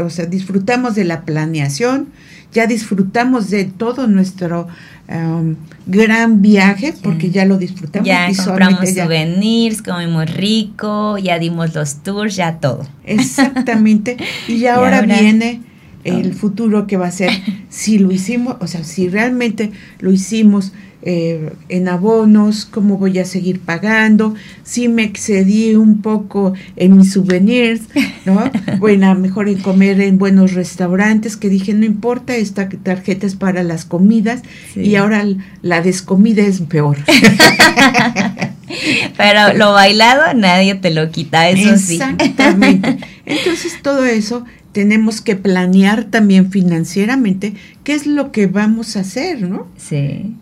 o 0.00 0.10
sea, 0.10 0.26
disfrutamos 0.26 0.94
de 0.94 1.04
la 1.04 1.24
planeación, 1.24 2.08
ya 2.52 2.66
disfrutamos 2.66 3.50
de 3.50 3.64
todo 3.64 4.06
nuestro 4.06 4.68
um, 5.08 5.56
gran 5.86 6.42
viaje, 6.42 6.94
porque 7.02 7.30
ya 7.30 7.44
lo 7.44 7.58
disfrutamos. 7.58 8.06
Ya 8.06 8.28
compramos 8.44 8.88
souvenirs, 8.90 9.82
comimos 9.82 10.32
rico, 10.34 11.18
ya 11.18 11.38
dimos 11.38 11.74
los 11.74 12.02
tours, 12.02 12.36
ya 12.36 12.58
todo. 12.58 12.86
Exactamente. 13.04 14.16
Y 14.48 14.66
ahora, 14.66 15.02
viene 15.02 15.60
el 16.04 16.34
futuro 16.34 16.86
que 16.86 16.96
va 16.96 17.08
a 17.08 17.10
ser, 17.10 17.30
si 17.68 17.98
lo 17.98 18.12
hicimos, 18.12 18.56
o 18.60 18.66
sea, 18.66 18.84
si 18.84 19.08
realmente 19.08 19.72
lo 19.98 20.12
hicimos 20.12 20.72
eh, 21.08 21.52
en 21.68 21.86
abonos, 21.86 22.64
cómo 22.64 22.98
voy 22.98 23.20
a 23.20 23.24
seguir 23.24 23.60
pagando, 23.60 24.34
si 24.64 24.88
me 24.88 25.04
excedí 25.04 25.76
un 25.76 26.02
poco 26.02 26.52
en 26.74 26.96
mis 26.96 27.12
souvenirs, 27.12 27.82
¿no? 28.24 28.50
bueno, 28.80 29.14
mejor 29.14 29.48
en 29.48 29.58
comer 29.58 30.00
en 30.00 30.18
buenos 30.18 30.54
restaurantes, 30.54 31.36
que 31.36 31.48
dije, 31.48 31.74
no 31.74 31.84
importa, 31.84 32.34
esta 32.34 32.68
tarjeta 32.68 33.24
es 33.24 33.36
para 33.36 33.62
las 33.62 33.84
comidas 33.84 34.42
y 34.74 34.96
ahora 34.96 35.24
la 35.62 35.80
descomida 35.80 36.42
es 36.42 36.60
peor. 36.62 36.96
Pero 39.16 39.52
lo 39.54 39.74
bailado 39.74 40.34
nadie 40.34 40.74
te 40.74 40.90
lo 40.90 41.12
quita, 41.12 41.48
eso 41.48 41.78
sí. 41.78 42.00
Exactamente. 42.00 42.98
Entonces 43.26 43.80
todo 43.80 44.04
eso 44.04 44.44
tenemos 44.72 45.20
que 45.20 45.36
planear 45.36 46.02
también 46.06 46.50
financieramente 46.50 47.54
qué 47.84 47.94
es 47.94 48.08
lo 48.08 48.32
que 48.32 48.48
vamos 48.48 48.96
a 48.96 49.00
hacer, 49.00 49.42
¿no? 49.42 49.68
Sí 49.76 50.34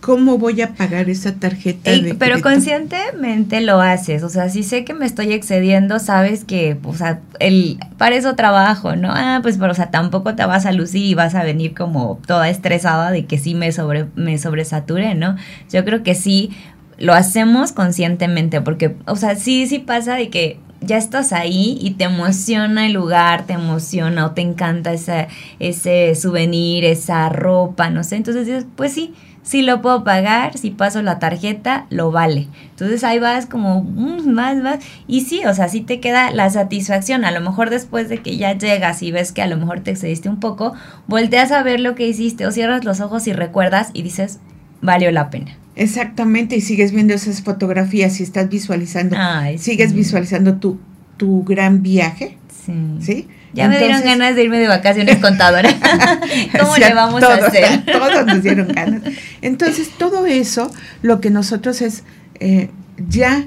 cómo 0.00 0.38
voy 0.38 0.62
a 0.62 0.74
pagar 0.74 1.10
esa 1.10 1.34
tarjeta. 1.34 1.90
pero 2.18 2.40
conscientemente 2.40 3.60
lo 3.60 3.80
haces, 3.80 4.22
o 4.22 4.28
sea, 4.28 4.48
si 4.48 4.62
sé 4.62 4.84
que 4.84 4.94
me 4.94 5.04
estoy 5.04 5.32
excediendo, 5.32 5.98
sabes 5.98 6.44
que, 6.44 6.78
o 6.84 6.94
sea, 6.94 7.20
el, 7.40 7.78
para 7.98 8.16
eso 8.16 8.34
trabajo, 8.34 8.96
¿no? 8.96 9.10
Ah, 9.10 9.40
pues, 9.42 9.58
pero, 9.58 9.72
o 9.72 9.74
sea, 9.74 9.90
tampoco 9.90 10.34
te 10.34 10.44
vas 10.46 10.64
a 10.64 10.72
lucir 10.72 11.04
y 11.04 11.14
vas 11.14 11.34
a 11.34 11.42
venir 11.42 11.74
como 11.74 12.20
toda 12.26 12.48
estresada 12.48 13.10
de 13.10 13.26
que 13.26 13.38
sí 13.38 13.54
me, 13.54 13.72
sobre, 13.72 14.06
me 14.14 14.38
sobresature, 14.38 15.14
¿no? 15.14 15.36
Yo 15.70 15.84
creo 15.84 16.02
que 16.02 16.14
sí 16.14 16.50
lo 16.98 17.12
hacemos 17.12 17.72
conscientemente, 17.72 18.60
porque, 18.60 18.96
o 19.06 19.16
sea, 19.16 19.34
sí, 19.34 19.66
sí 19.66 19.80
pasa 19.80 20.14
de 20.14 20.30
que 20.30 20.60
ya 20.80 20.96
estás 20.96 21.32
ahí 21.32 21.78
y 21.80 21.92
te 21.92 22.04
emociona 22.04 22.86
el 22.86 22.92
lugar, 22.92 23.46
te 23.46 23.54
emociona 23.54 24.26
o 24.26 24.30
te 24.32 24.40
encanta 24.40 24.92
ese, 24.92 25.28
ese 25.58 26.14
souvenir, 26.14 26.84
esa 26.84 27.28
ropa, 27.28 27.90
no 27.90 28.04
sé, 28.04 28.16
entonces 28.16 28.46
dices, 28.46 28.66
pues 28.76 28.92
sí, 28.92 29.14
si 29.42 29.62
lo 29.62 29.82
puedo 29.82 30.04
pagar, 30.04 30.56
si 30.56 30.70
paso 30.70 31.02
la 31.02 31.18
tarjeta, 31.18 31.86
lo 31.90 32.12
vale. 32.12 32.48
Entonces 32.70 33.02
ahí 33.02 33.18
vas 33.18 33.46
como 33.46 33.82
mm, 33.82 34.30
más, 34.30 34.56
más. 34.58 34.78
Y 35.08 35.22
sí, 35.22 35.42
o 35.44 35.54
sea, 35.54 35.68
sí 35.68 35.80
te 35.80 36.00
queda 36.00 36.30
la 36.30 36.48
satisfacción. 36.50 37.24
A 37.24 37.32
lo 37.32 37.40
mejor 37.40 37.68
después 37.68 38.08
de 38.08 38.18
que 38.18 38.36
ya 38.36 38.56
llegas 38.56 39.02
y 39.02 39.10
ves 39.10 39.32
que 39.32 39.42
a 39.42 39.48
lo 39.48 39.56
mejor 39.56 39.80
te 39.80 39.90
excediste 39.90 40.28
un 40.28 40.38
poco, 40.38 40.74
volteas 41.08 41.50
a 41.50 41.62
ver 41.62 41.80
lo 41.80 41.94
que 41.94 42.06
hiciste 42.06 42.46
o 42.46 42.52
cierras 42.52 42.84
los 42.84 43.00
ojos 43.00 43.26
y 43.26 43.32
recuerdas 43.32 43.90
y 43.92 44.02
dices, 44.02 44.38
valió 44.80 45.10
la 45.10 45.30
pena. 45.30 45.56
Exactamente, 45.74 46.56
y 46.56 46.60
sigues 46.60 46.92
viendo 46.92 47.14
esas 47.14 47.42
fotografías 47.42 48.20
y 48.20 48.22
estás 48.22 48.48
visualizando, 48.50 49.16
sigues 49.56 49.94
visualizando 49.94 50.56
tu, 50.56 50.78
tu 51.16 51.44
gran 51.44 51.82
viaje. 51.82 52.36
Sí. 52.64 52.72
¿Sí? 53.00 53.28
Ya 53.54 53.68
me 53.68 53.78
dieron 53.78 54.02
ganas 54.02 54.34
de 54.34 54.44
irme 54.44 54.58
de 54.58 54.68
vacaciones 54.68 55.18
contadora. 55.18 55.68
¿Cómo 56.58 56.76
le 56.76 56.94
vamos 56.94 57.22
a 57.22 57.34
hacer? 57.34 57.84
todos 57.92 58.26
nos 58.26 58.42
dieron 58.42 58.68
ganas. 58.68 59.02
Entonces, 59.42 59.90
todo 59.98 60.26
eso, 60.26 60.70
lo 61.02 61.20
que 61.20 61.30
nosotros 61.30 61.82
es 61.82 62.04
eh, 62.40 62.70
ya 63.08 63.46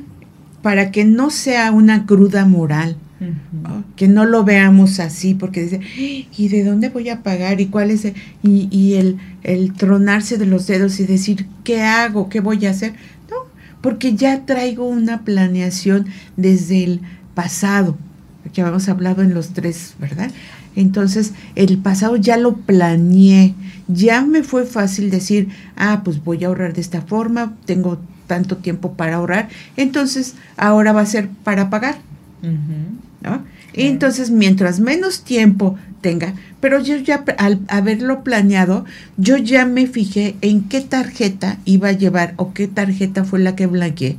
para 0.61 0.91
que 0.91 1.05
no 1.05 1.29
sea 1.29 1.71
una 1.71 2.05
cruda 2.05 2.45
moral, 2.45 2.97
que 3.95 4.07
no 4.07 4.25
lo 4.25 4.43
veamos 4.43 4.99
así, 4.99 5.33
porque 5.33 5.63
dice, 5.63 5.79
¿y 5.95 6.47
de 6.49 6.63
dónde 6.63 6.89
voy 6.89 7.09
a 7.09 7.23
pagar? 7.23 7.61
¿Y 7.61 7.67
cuál 7.67 7.89
es? 7.89 8.05
y, 8.05 8.13
y 8.71 8.95
el, 8.95 9.17
el 9.43 9.73
tronarse 9.73 10.37
de 10.37 10.45
los 10.45 10.67
dedos 10.67 10.99
y 10.99 11.05
decir, 11.05 11.47
¿qué 11.63 11.81
hago? 11.81 12.29
¿Qué 12.29 12.41
voy 12.41 12.65
a 12.65 12.71
hacer? 12.71 12.93
No, 13.29 13.37
porque 13.81 14.15
ya 14.15 14.45
traigo 14.45 14.87
una 14.87 15.23
planeación 15.23 16.07
desde 16.35 16.83
el 16.83 17.01
pasado 17.33 17.97
que 18.53 18.61
habíamos 18.61 18.89
hablado 18.89 19.21
en 19.21 19.33
los 19.33 19.49
tres, 19.49 19.93
¿verdad? 19.99 20.31
Entonces, 20.75 21.33
el 21.55 21.77
pasado 21.77 22.17
ya 22.17 22.37
lo 22.37 22.57
planeé, 22.57 23.53
ya 23.87 24.25
me 24.25 24.43
fue 24.43 24.65
fácil 24.65 25.09
decir, 25.09 25.49
ah, 25.75 26.01
pues 26.03 26.23
voy 26.23 26.43
a 26.43 26.47
ahorrar 26.47 26.73
de 26.73 26.81
esta 26.81 27.01
forma, 27.01 27.53
tengo 27.65 27.99
tanto 28.27 28.57
tiempo 28.57 28.93
para 28.93 29.15
ahorrar, 29.15 29.49
entonces 29.77 30.35
ahora 30.57 30.91
va 30.91 31.01
a 31.01 31.05
ser 31.05 31.29
para 31.43 31.69
pagar. 31.69 31.97
¿no? 33.21 33.43
Y 33.73 33.87
entonces, 33.87 34.29
mientras 34.29 34.79
menos 34.79 35.23
tiempo 35.23 35.77
tenga, 36.01 36.33
pero 36.59 36.79
yo 36.79 36.97
ya 36.97 37.23
al 37.37 37.59
haberlo 37.67 38.23
planeado, 38.23 38.85
yo 39.17 39.37
ya 39.37 39.65
me 39.65 39.87
fijé 39.87 40.35
en 40.41 40.63
qué 40.63 40.81
tarjeta 40.81 41.57
iba 41.65 41.89
a 41.89 41.93
llevar 41.93 42.35
o 42.37 42.53
qué 42.53 42.67
tarjeta 42.67 43.23
fue 43.23 43.39
la 43.39 43.55
que 43.55 43.65
blanqueé 43.65 44.17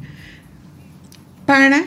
para 1.47 1.85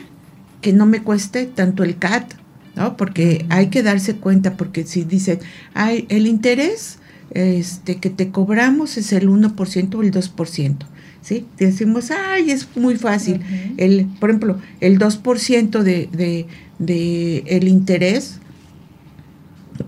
que 0.60 0.72
no 0.72 0.86
me 0.86 1.02
cueste 1.02 1.46
tanto 1.46 1.84
el 1.84 1.98
CAT, 1.98 2.34
¿no? 2.76 2.96
Porque 2.96 3.46
hay 3.48 3.68
que 3.68 3.82
darse 3.82 4.16
cuenta, 4.16 4.56
porque 4.56 4.84
si 4.84 5.04
dicen, 5.04 5.40
hay 5.74 6.06
el 6.08 6.26
interés 6.26 6.98
este, 7.32 7.96
que 7.96 8.10
te 8.10 8.30
cobramos 8.30 8.96
es 8.96 9.12
el 9.12 9.28
1% 9.28 9.94
o 9.94 10.02
el 10.02 10.10
2%. 10.12 10.76
¿Sí? 11.22 11.46
Decimos, 11.58 12.10
ay, 12.10 12.50
es 12.50 12.66
muy 12.76 12.96
fácil. 12.96 13.42
el, 13.76 14.06
por 14.18 14.30
ejemplo, 14.30 14.58
el 14.80 14.98
2% 14.98 15.82
de, 15.82 16.08
de, 16.10 16.46
de, 16.78 17.44
el 17.46 17.68
interés 17.68 18.38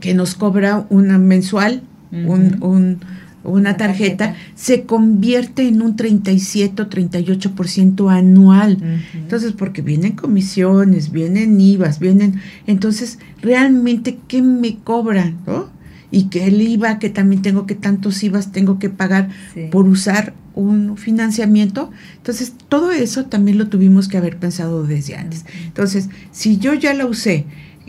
que 0.01 0.13
nos 0.13 0.35
cobra 0.35 0.87
una 0.91 1.19
mensual, 1.19 1.83
un, 2.13 3.01
una 3.45 3.77
tarjeta, 3.77 4.35
se 4.55 4.85
convierte 4.85 5.67
en 5.67 5.83
un 5.83 5.97
37 5.97 6.83
o 6.83 6.89
38% 6.89 8.11
anual. 8.11 8.79
Entonces, 9.15 9.53
porque 9.53 9.83
vienen 9.83 10.13
comisiones, 10.13 11.11
vienen 11.11 11.61
IVAs, 11.61 11.99
vienen... 11.99 12.41
Entonces, 12.67 13.19
realmente, 13.41 14.19
¿qué 14.29 14.43
me 14.43 14.77
cobran? 14.77 15.39
¿no? 15.47 15.71
y 16.13 16.25
que 16.25 16.47
el 16.47 16.61
IVA, 16.61 16.99
que 16.99 17.09
también 17.09 17.43
tengo 17.43 17.67
que 17.67 17.75
tantos 17.75 18.23
IVAs 18.23 18.53
tengo 18.53 18.79
que 18.79 18.91
pagar 18.91 19.31
por 19.71 19.89
usar 19.89 20.35
un 20.55 20.99
financiamiento. 20.99 21.91
Entonces, 22.19 22.53
todo 22.69 22.93
eso 22.93 23.25
también 23.25 23.59
lo 23.59 23.69
tuvimos 23.69 24.09
que 24.09 24.19
haber 24.19 24.37
pensado 24.37 24.87
desde 24.87 25.17
antes. 25.17 25.47
Entonces, 25.65 26.11
si 26.31 26.59
yo 26.59 26.75
ya 26.75 26.93
la 26.93 27.07
usé 27.07 27.47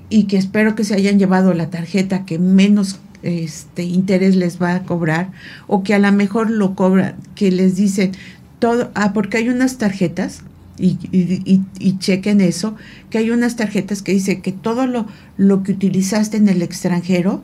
y 0.10 0.24
que 0.24 0.38
espero 0.38 0.74
que 0.74 0.86
se 0.86 0.96
hayan 0.96 1.20
llevado 1.20 1.54
la 1.54 1.70
tarjeta 1.70 2.26
que 2.26 2.40
menos 2.40 3.00
este 3.24 3.84
interés 3.84 4.36
les 4.36 4.62
va 4.62 4.76
a 4.76 4.84
cobrar 4.84 5.32
o 5.68 5.84
que 5.84 5.94
a 5.94 6.00
lo 6.00 6.12
mejor 6.12 6.50
lo 6.50 6.76
cobran, 6.76 7.16
que 7.36 7.52
les 7.52 7.76
dicen 7.76 8.12
todo, 8.60 8.92
ah, 8.96 9.14
porque 9.14 9.38
hay 9.38 9.50
unas 9.50 9.78
tarjetas 9.78 10.44
y, 10.78 10.98
y, 11.12 11.98
chequen 12.00 12.42
eso, 12.42 12.76
que 13.10 13.20
hay 13.20 13.30
unas 13.30 13.56
tarjetas 13.56 14.02
que 14.02 14.12
dice 14.12 14.42
que 14.42 14.52
todo 14.52 14.88
lo, 14.88 15.06
lo 15.38 15.64
que 15.64 15.72
utilizaste 15.72 16.38
en 16.38 16.50
el 16.50 16.62
extranjero 16.62 17.44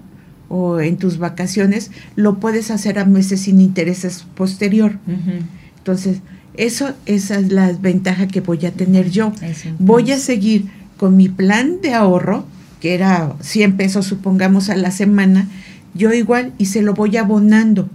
o 0.50 0.80
en 0.80 0.98
tus 0.98 1.20
vacaciones 1.20 1.92
lo 2.16 2.40
puedes 2.40 2.72
hacer 2.72 3.00
a 3.00 3.06
meses 3.06 3.42
sin 3.42 3.62
intereses 3.62 4.26
posterior. 4.36 4.98
Entonces, 5.78 6.20
eso, 6.56 6.94
esa 7.06 7.40
es 7.40 7.52
la 7.52 7.72
ventaja 7.72 8.28
que 8.28 8.42
voy 8.42 8.66
a 8.66 8.72
tener 8.72 9.12
yo. 9.12 9.32
Voy 9.78 10.12
a 10.12 10.18
seguir 10.18 10.66
con 10.98 11.16
mi 11.16 11.30
plan 11.30 11.82
de 11.82 11.94
ahorro, 11.94 12.46
que 12.82 12.96
era 12.96 13.36
100 13.42 13.78
pesos, 13.78 14.06
supongamos, 14.06 14.70
a 14.70 14.76
la 14.76 14.92
semana, 14.92 15.48
yo 15.94 16.14
igual 16.14 16.54
y 16.58 16.66
se 16.66 16.82
lo 16.82 16.94
voy 16.94 17.18
abonando. 17.18 17.90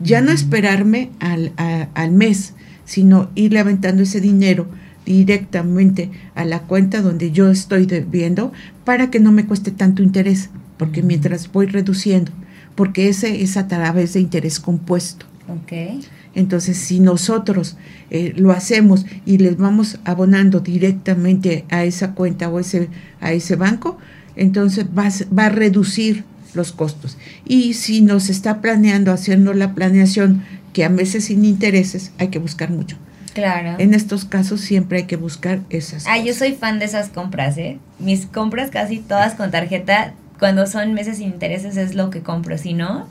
Ya 0.00 0.20
no 0.20 0.32
esperarme 0.32 1.10
al, 1.20 1.52
al 1.56 2.10
mes, 2.10 2.54
sino 2.84 3.30
irle 3.34 3.60
aventando 3.60 4.02
ese 4.02 4.20
dinero 4.20 4.66
directamente 5.06 6.10
a 6.34 6.44
la 6.44 6.60
cuenta 6.60 7.02
donde 7.02 7.30
yo 7.30 7.50
estoy 7.50 7.86
debiendo 7.86 8.52
para 8.84 9.10
que 9.10 9.20
no 9.20 9.32
me 9.32 9.46
cueste 9.46 9.70
tanto 9.70 10.02
interés, 10.02 10.50
porque 10.76 11.02
mientras 11.02 11.50
voy 11.52 11.66
reduciendo, 11.66 12.32
porque 12.74 13.08
ese 13.08 13.42
es 13.42 13.56
a 13.56 13.68
través 13.68 14.14
de 14.14 14.20
interés 14.20 14.60
compuesto. 14.60 15.26
Okay. 15.62 16.00
Entonces, 16.34 16.78
si 16.78 17.00
nosotros 17.00 17.76
eh, 18.10 18.32
lo 18.36 18.50
hacemos 18.50 19.04
y 19.26 19.38
les 19.38 19.56
vamos 19.56 19.98
abonando 20.04 20.60
directamente 20.60 21.64
a 21.70 21.84
esa 21.84 22.14
cuenta 22.14 22.48
o 22.48 22.58
ese, 22.58 22.88
a 23.20 23.32
ese 23.32 23.56
banco, 23.56 23.98
entonces 24.36 24.86
va, 24.86 25.08
va 25.36 25.46
a 25.46 25.50
reducir 25.50 26.24
los 26.54 26.72
costos. 26.72 27.16
Y 27.46 27.74
si 27.74 28.00
nos 28.00 28.28
está 28.30 28.60
planeando, 28.60 29.12
haciendo 29.12 29.54
la 29.54 29.74
planeación 29.74 30.44
que 30.72 30.84
a 30.84 30.88
veces 30.88 31.26
sin 31.26 31.44
intereses, 31.44 32.12
hay 32.18 32.28
que 32.28 32.38
buscar 32.38 32.70
mucho. 32.70 32.96
Claro. 33.34 33.74
En 33.78 33.94
estos 33.94 34.24
casos 34.24 34.60
siempre 34.60 34.98
hay 34.98 35.04
que 35.04 35.16
buscar 35.16 35.60
esas. 35.70 36.06
Ah, 36.06 36.18
yo 36.18 36.34
soy 36.34 36.52
fan 36.52 36.78
de 36.78 36.84
esas 36.84 37.08
compras, 37.08 37.58
¿eh? 37.58 37.78
Mis 37.98 38.26
compras 38.26 38.70
casi 38.70 38.98
todas 38.98 39.34
con 39.34 39.50
tarjeta, 39.50 40.14
cuando 40.38 40.66
son 40.66 40.94
meses 40.94 41.18
sin 41.18 41.28
intereses 41.28 41.76
es 41.76 41.94
lo 41.94 42.10
que 42.10 42.20
compro, 42.20 42.58
si 42.58 42.74
no, 42.74 43.08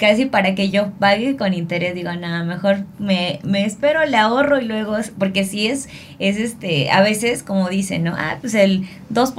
casi 0.00 0.24
para 0.24 0.54
que 0.54 0.70
yo 0.70 0.92
pague 0.98 1.36
con 1.36 1.52
interés, 1.52 1.94
digo, 1.94 2.10
nada, 2.14 2.42
mejor 2.42 2.86
me, 2.98 3.38
me 3.44 3.66
espero, 3.66 4.02
le 4.06 4.16
ahorro 4.16 4.58
y 4.58 4.64
luego, 4.64 4.96
porque 5.18 5.44
si 5.44 5.66
es, 5.66 5.90
es 6.18 6.38
este, 6.38 6.90
a 6.90 7.02
veces 7.02 7.42
como 7.42 7.68
dicen, 7.68 8.04
¿no? 8.04 8.14
Ah, 8.16 8.38
pues 8.40 8.54
el 8.54 8.88
2%, 9.12 9.34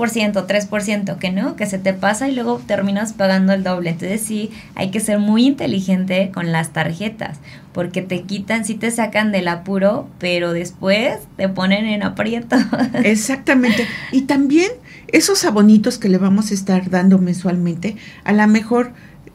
3%, 0.46 1.18
que 1.18 1.32
no, 1.32 1.56
que 1.56 1.66
se 1.66 1.80
te 1.80 1.94
pasa 1.94 2.30
y 2.30 2.36
luego 2.36 2.62
terminas 2.68 3.14
pagando 3.14 3.54
el 3.54 3.64
doble. 3.64 3.90
Entonces 3.90 4.22
sí, 4.22 4.52
hay 4.76 4.92
que 4.92 5.00
ser 5.00 5.18
muy 5.18 5.48
inteligente 5.48 6.30
con 6.32 6.52
las 6.52 6.74
tarjetas, 6.74 7.40
porque 7.74 8.04
te 8.04 8.22
quitan, 8.22 8.64
sí 8.64 8.76
te 8.76 8.92
sacan 8.92 9.32
del 9.32 9.48
apuro, 9.48 10.08
pero 10.20 10.54
después 10.54 11.18
te 11.38 11.50
ponen 11.50 11.86
en 11.86 12.04
aprieto. 12.04 12.56
Exactamente. 13.04 13.88
Y 14.12 14.22
también 14.22 14.70
esos 15.08 15.44
abonitos 15.44 15.98
que 15.98 16.08
le 16.08 16.20
vamos 16.20 16.52
a 16.52 16.54
estar 16.54 16.92
dando 16.92 17.18
mensualmente, 17.18 17.96
a 18.24 18.32
lo 18.32 18.48
mejor 18.48 18.94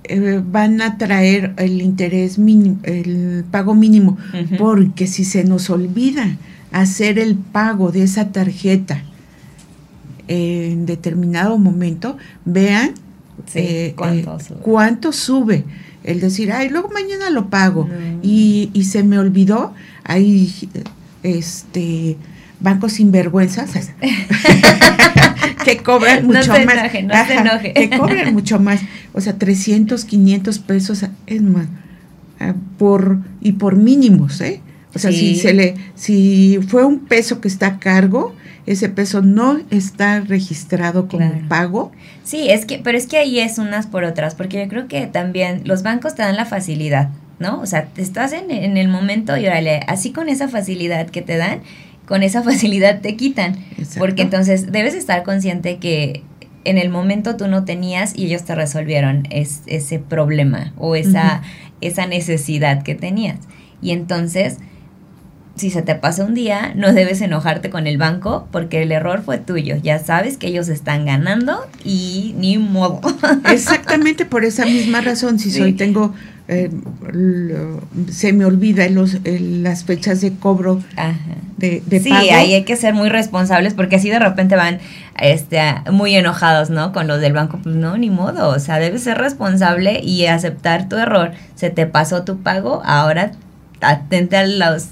eh, 0.09 0.43
van 0.45 0.81
a 0.81 0.99
traer 0.99 1.55
el 1.57 1.83
interés 1.83 2.39
mínimo, 2.39 2.79
el 2.83 3.45
pago 3.51 3.75
mínimo, 3.75 4.19
porque 4.59 5.07
si 5.07 5.25
se 5.25 5.45
nos 5.45 5.71
olvida 5.71 6.37
hacer 6.73 7.19
el 7.19 7.37
pago 7.37 7.93
de 7.93 8.03
esa 8.03 8.33
tarjeta 8.33 9.03
en 10.29 10.87
determinado 10.87 11.59
momento, 11.59 12.17
vean 12.45 12.93
eh, 13.55 13.95
¿cuánto, 13.97 14.37
eh, 14.37 14.41
sube? 14.41 14.59
cuánto, 14.63 15.13
sube? 15.13 15.65
El 16.05 16.21
decir, 16.21 16.53
ay, 16.53 16.69
luego 16.69 16.89
mañana 16.89 17.31
lo 17.31 17.51
pago 17.51 17.89
y, 18.23 18.71
y 18.73 18.85
se 18.85 19.03
me 19.03 19.19
olvidó, 19.19 19.75
hay 20.05 20.53
este 21.23 22.17
bancos 22.67 22.95
sinvergüenzas 22.95 23.71
que 25.65 25.77
cobran 25.77 26.27
mucho 26.27 26.59
no 26.59 26.65
más. 26.65 26.75
Enoje, 26.75 27.03
no 27.05 27.27
se 27.27 27.35
enoje. 27.35 27.73
Que 27.73 27.91
cobran 27.91 28.35
mucho 28.35 28.59
más. 28.59 28.81
O 29.13 29.21
sea, 29.21 29.39
300, 29.39 30.05
500 30.05 30.59
pesos 30.59 31.05
es 31.29 31.43
más. 31.43 31.69
Ah, 32.41 32.55
por, 32.77 33.19
y 33.41 33.53
por 33.53 33.77
mínimos, 33.77 34.41
¿eh? 34.41 34.63
O 34.93 34.99
sea, 34.99 35.13
si 35.13 35.37
se 35.37 35.55
le, 35.55 35.77
si 35.95 36.59
fue 36.67 36.85
un 36.85 37.07
peso 37.07 37.41
que 37.41 37.47
está 37.47 37.67
a 37.69 37.79
cargo, 37.79 38.35
ese 38.67 38.89
peso 38.89 39.23
no 39.23 39.61
está 39.71 40.21
registrado 40.21 41.07
como 41.07 41.31
pago. 41.49 41.93
Sí, 42.25 42.51
es 42.51 42.67
que, 42.67 42.81
pero 42.83 42.99
es 42.99 43.07
que 43.07 43.19
ahí 43.19 43.39
es 43.39 43.59
unas 43.59 43.87
por 43.87 44.03
otras, 44.03 44.35
porque 44.35 44.59
yo 44.61 44.69
creo 44.69 44.89
que 44.89 45.07
también 45.07 45.63
los 45.65 45.85
bancos 45.85 46.17
te 46.17 46.23
dan 46.23 46.35
la 46.35 46.47
facilidad, 46.47 47.11
¿no? 47.39 47.61
O 47.61 47.67
sea, 47.67 47.85
te 47.85 48.03
estás 48.03 48.33
en, 48.33 48.51
en 48.51 48.77
el 48.77 48.89
momento 48.89 49.37
y 49.37 49.47
órale, 49.47 49.83
así 49.87 50.11
con 50.11 50.29
esa 50.29 50.49
facilidad 50.49 51.11
que 51.11 51.23
te 51.23 51.37
dan, 51.37 51.61
con 52.07 52.23
esa 52.23 52.43
facilidad 52.45 53.01
te 53.01 53.17
quitan. 53.17 53.57
Porque 53.99 54.23
entonces 54.23 54.73
debes 54.73 54.95
estar 54.95 55.23
consciente 55.23 55.79
que 55.79 56.23
en 56.65 56.79
el 56.79 56.89
momento 56.89 57.37
tú 57.37 57.47
no 57.47 57.65
tenías 57.65 58.17
y 58.17 58.27
ellos 58.27 58.45
te 58.45 58.55
resolvieron 58.55 59.29
ese 59.31 59.99
problema 59.99 60.73
o 60.77 60.97
esa, 60.97 61.43
esa 61.81 62.07
necesidad 62.07 62.83
que 62.83 62.97
tenías. 62.97 63.39
Y 63.81 63.93
entonces, 63.93 64.57
si 65.55 65.71
se 65.71 65.83
te 65.83 65.95
pasa 65.95 66.25
un 66.25 66.35
día, 66.35 66.73
no 66.75 66.93
debes 66.93 67.21
enojarte 67.21 67.71
con 67.71 67.87
el 67.87 67.99
banco 67.99 68.49
porque 68.51 68.83
el 68.83 68.91
error 68.91 69.23
fue 69.23 69.39
tuyo. 69.39 69.77
Ya 69.77 70.01
sabes 70.01 70.39
que 70.39 70.49
ellos 70.49 70.69
están 70.69 71.07
ganando 71.07 71.69
y 71.85 72.35
ni 72.37 72.59
modo. 72.59 73.01
Exactamente 73.49 74.25
por 74.25 74.45
esa 74.45 74.65
misma 74.65 75.01
razón. 75.03 75.39
Si 75.39 75.51
soy, 75.53 75.73
tengo 75.73 76.15
eh, 76.49 76.71
se 78.11 78.33
me 78.33 78.45
olvida 78.45 78.89
los, 78.89 79.19
las 79.25 79.85
fechas 79.85 80.21
de 80.21 80.33
cobro 80.35 80.81
de, 81.57 81.83
de 81.87 82.01
sí, 82.01 82.13
ahí 82.13 82.55
hay 82.55 82.65
que 82.65 82.77
ser 82.77 82.95
muy 82.95 83.09
responsables 83.09 83.75
porque 83.75 83.97
así 83.97 84.11
de 84.11 84.19
repente 84.19 84.55
van 84.57 84.79
este, 85.19 85.61
muy 85.91 86.15
enojados, 86.15 86.71
¿no? 86.71 86.93
Con 86.93 87.07
los 87.07 87.21
del 87.21 87.33
banco, 87.33 87.59
pues 87.63 87.75
no, 87.75 87.97
ni 87.97 88.11
modo, 88.11 88.51
o 88.51 88.59
sea, 88.59 88.79
debes 88.79 89.03
ser 89.03 89.19
responsable 89.19 90.01
y 90.03 90.27
aceptar 90.27 90.89
tu 90.89 90.97
error. 90.97 91.33
Se 91.55 91.71
te 91.71 91.87
pasó 91.87 92.23
tu 92.23 92.39
pago, 92.39 92.83
ahora 92.85 93.33
atente 93.81 94.37
a 94.37 94.47
los 94.47 94.89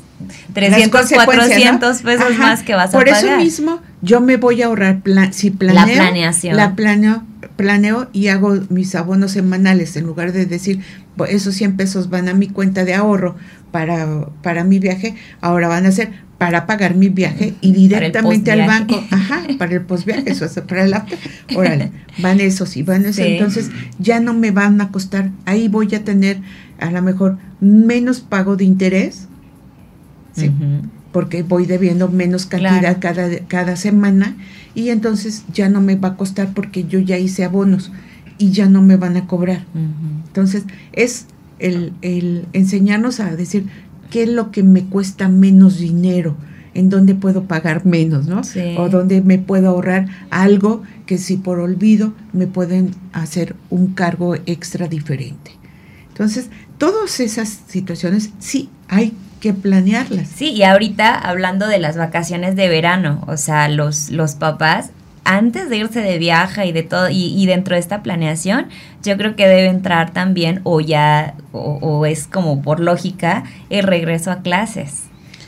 300, 0.54 1.12
400 1.24 2.02
pesos 2.02 2.38
más 2.38 2.62
que 2.62 2.74
vas 2.74 2.94
a 2.94 2.98
pagar. 2.98 3.20
Por 3.20 3.28
eso 3.28 3.36
mismo, 3.36 3.80
yo 4.02 4.20
me 4.20 4.36
voy 4.36 4.62
a 4.62 4.66
ahorrar, 4.66 5.00
si 5.32 5.50
planeo, 5.50 5.86
la 5.86 5.92
planeación. 5.92 6.56
La 6.56 6.74
planeo, 6.74 7.22
planeo 7.56 8.08
y 8.12 8.28
hago 8.28 8.58
mis 8.70 8.94
abonos 8.94 9.32
semanales 9.32 9.96
en 9.96 10.04
lugar 10.04 10.32
de 10.32 10.46
decir, 10.46 10.80
esos 11.28 11.54
100 11.54 11.76
pesos 11.76 12.10
van 12.10 12.28
a 12.28 12.34
mi 12.34 12.48
cuenta 12.48 12.84
de 12.84 12.94
ahorro 12.94 13.36
para, 13.70 14.28
para 14.42 14.64
mi 14.64 14.78
viaje, 14.78 15.14
ahora 15.40 15.68
van 15.68 15.86
a 15.86 15.92
ser 15.92 16.24
para 16.38 16.66
pagar 16.66 16.94
mi 16.94 17.08
viaje 17.08 17.54
y 17.60 17.72
directamente 17.72 18.50
al 18.52 18.66
banco, 18.66 19.02
ajá, 19.10 19.44
para 19.58 19.74
el 19.74 19.82
postviaje, 19.82 20.30
eso 20.30 20.44
es 20.44 20.52
para 20.60 20.84
el 20.84 20.92
after, 20.92 21.18
órale, 21.56 21.90
van 22.18 22.40
esos 22.40 22.76
y 22.76 22.82
van 22.82 23.04
esos, 23.06 23.24
entonces 23.24 23.70
ya 23.98 24.20
no 24.20 24.34
me 24.34 24.50
van 24.50 24.80
a 24.80 24.90
costar, 24.90 25.30
ahí 25.46 25.68
voy 25.68 25.94
a 25.94 26.04
tener 26.04 26.38
a 26.80 26.90
lo 26.90 27.00
mejor 27.02 27.38
menos 27.60 28.20
pago 28.20 28.56
de 28.56 28.64
interés, 28.64 29.28
¿sí? 30.32 30.50
porque 31.12 31.44
voy 31.44 31.64
debiendo 31.64 32.08
menos 32.08 32.46
cantidad 32.46 32.98
cada, 33.00 33.38
cada 33.46 33.76
semana 33.76 34.36
y 34.74 34.88
entonces 34.88 35.44
ya 35.52 35.68
no 35.68 35.80
me 35.80 35.94
va 35.94 36.08
a 36.08 36.16
costar 36.16 36.52
porque 36.54 36.84
yo 36.84 36.98
ya 36.98 37.16
hice 37.18 37.44
abonos 37.44 37.92
y 38.38 38.50
ya 38.50 38.68
no 38.68 38.82
me 38.82 38.96
van 38.96 39.16
a 39.16 39.26
cobrar. 39.26 39.64
Entonces, 40.26 40.64
es 40.92 41.26
el, 41.58 41.92
el, 42.02 42.46
enseñarnos 42.52 43.20
a 43.20 43.34
decir 43.36 43.66
qué 44.10 44.24
es 44.24 44.28
lo 44.28 44.50
que 44.50 44.62
me 44.62 44.84
cuesta 44.84 45.28
menos 45.28 45.78
dinero, 45.78 46.36
en 46.74 46.88
dónde 46.90 47.14
puedo 47.14 47.44
pagar 47.44 47.86
menos, 47.86 48.26
¿no? 48.26 48.42
O 48.78 48.88
dónde 48.88 49.22
me 49.22 49.38
puedo 49.38 49.68
ahorrar 49.68 50.08
algo 50.30 50.82
que 51.06 51.18
si 51.18 51.36
por 51.36 51.60
olvido 51.60 52.12
me 52.32 52.46
pueden 52.46 52.90
hacer 53.12 53.54
un 53.70 53.94
cargo 53.94 54.34
extra 54.46 54.88
diferente. 54.88 55.52
Entonces, 56.08 56.48
todas 56.78 57.20
esas 57.20 57.60
situaciones 57.68 58.30
sí 58.38 58.70
hay 58.88 59.14
que 59.40 59.52
planearlas. 59.52 60.28
Sí, 60.28 60.50
y 60.50 60.62
ahorita 60.62 61.14
hablando 61.14 61.66
de 61.68 61.78
las 61.78 61.96
vacaciones 61.96 62.56
de 62.56 62.68
verano, 62.68 63.22
o 63.26 63.36
sea, 63.36 63.68
los, 63.68 64.10
los 64.10 64.34
papás 64.34 64.90
antes 65.24 65.68
de 65.68 65.78
irse 65.78 66.00
de 66.00 66.18
viaje 66.18 66.66
y 66.66 66.72
de 66.72 66.82
todo, 66.82 67.08
y, 67.10 67.46
dentro 67.46 67.74
de 67.74 67.80
esta 67.80 68.02
planeación, 68.02 68.68
yo 69.02 69.16
creo 69.16 69.36
que 69.36 69.48
debe 69.48 69.68
entrar 69.68 70.12
también, 70.12 70.60
o 70.64 70.80
ya, 70.80 71.34
o, 71.52 72.06
es 72.06 72.26
como 72.26 72.62
por 72.62 72.80
lógica, 72.80 73.44
el 73.70 73.84
regreso 73.84 74.30
a 74.30 74.42
clases. 74.42 75.04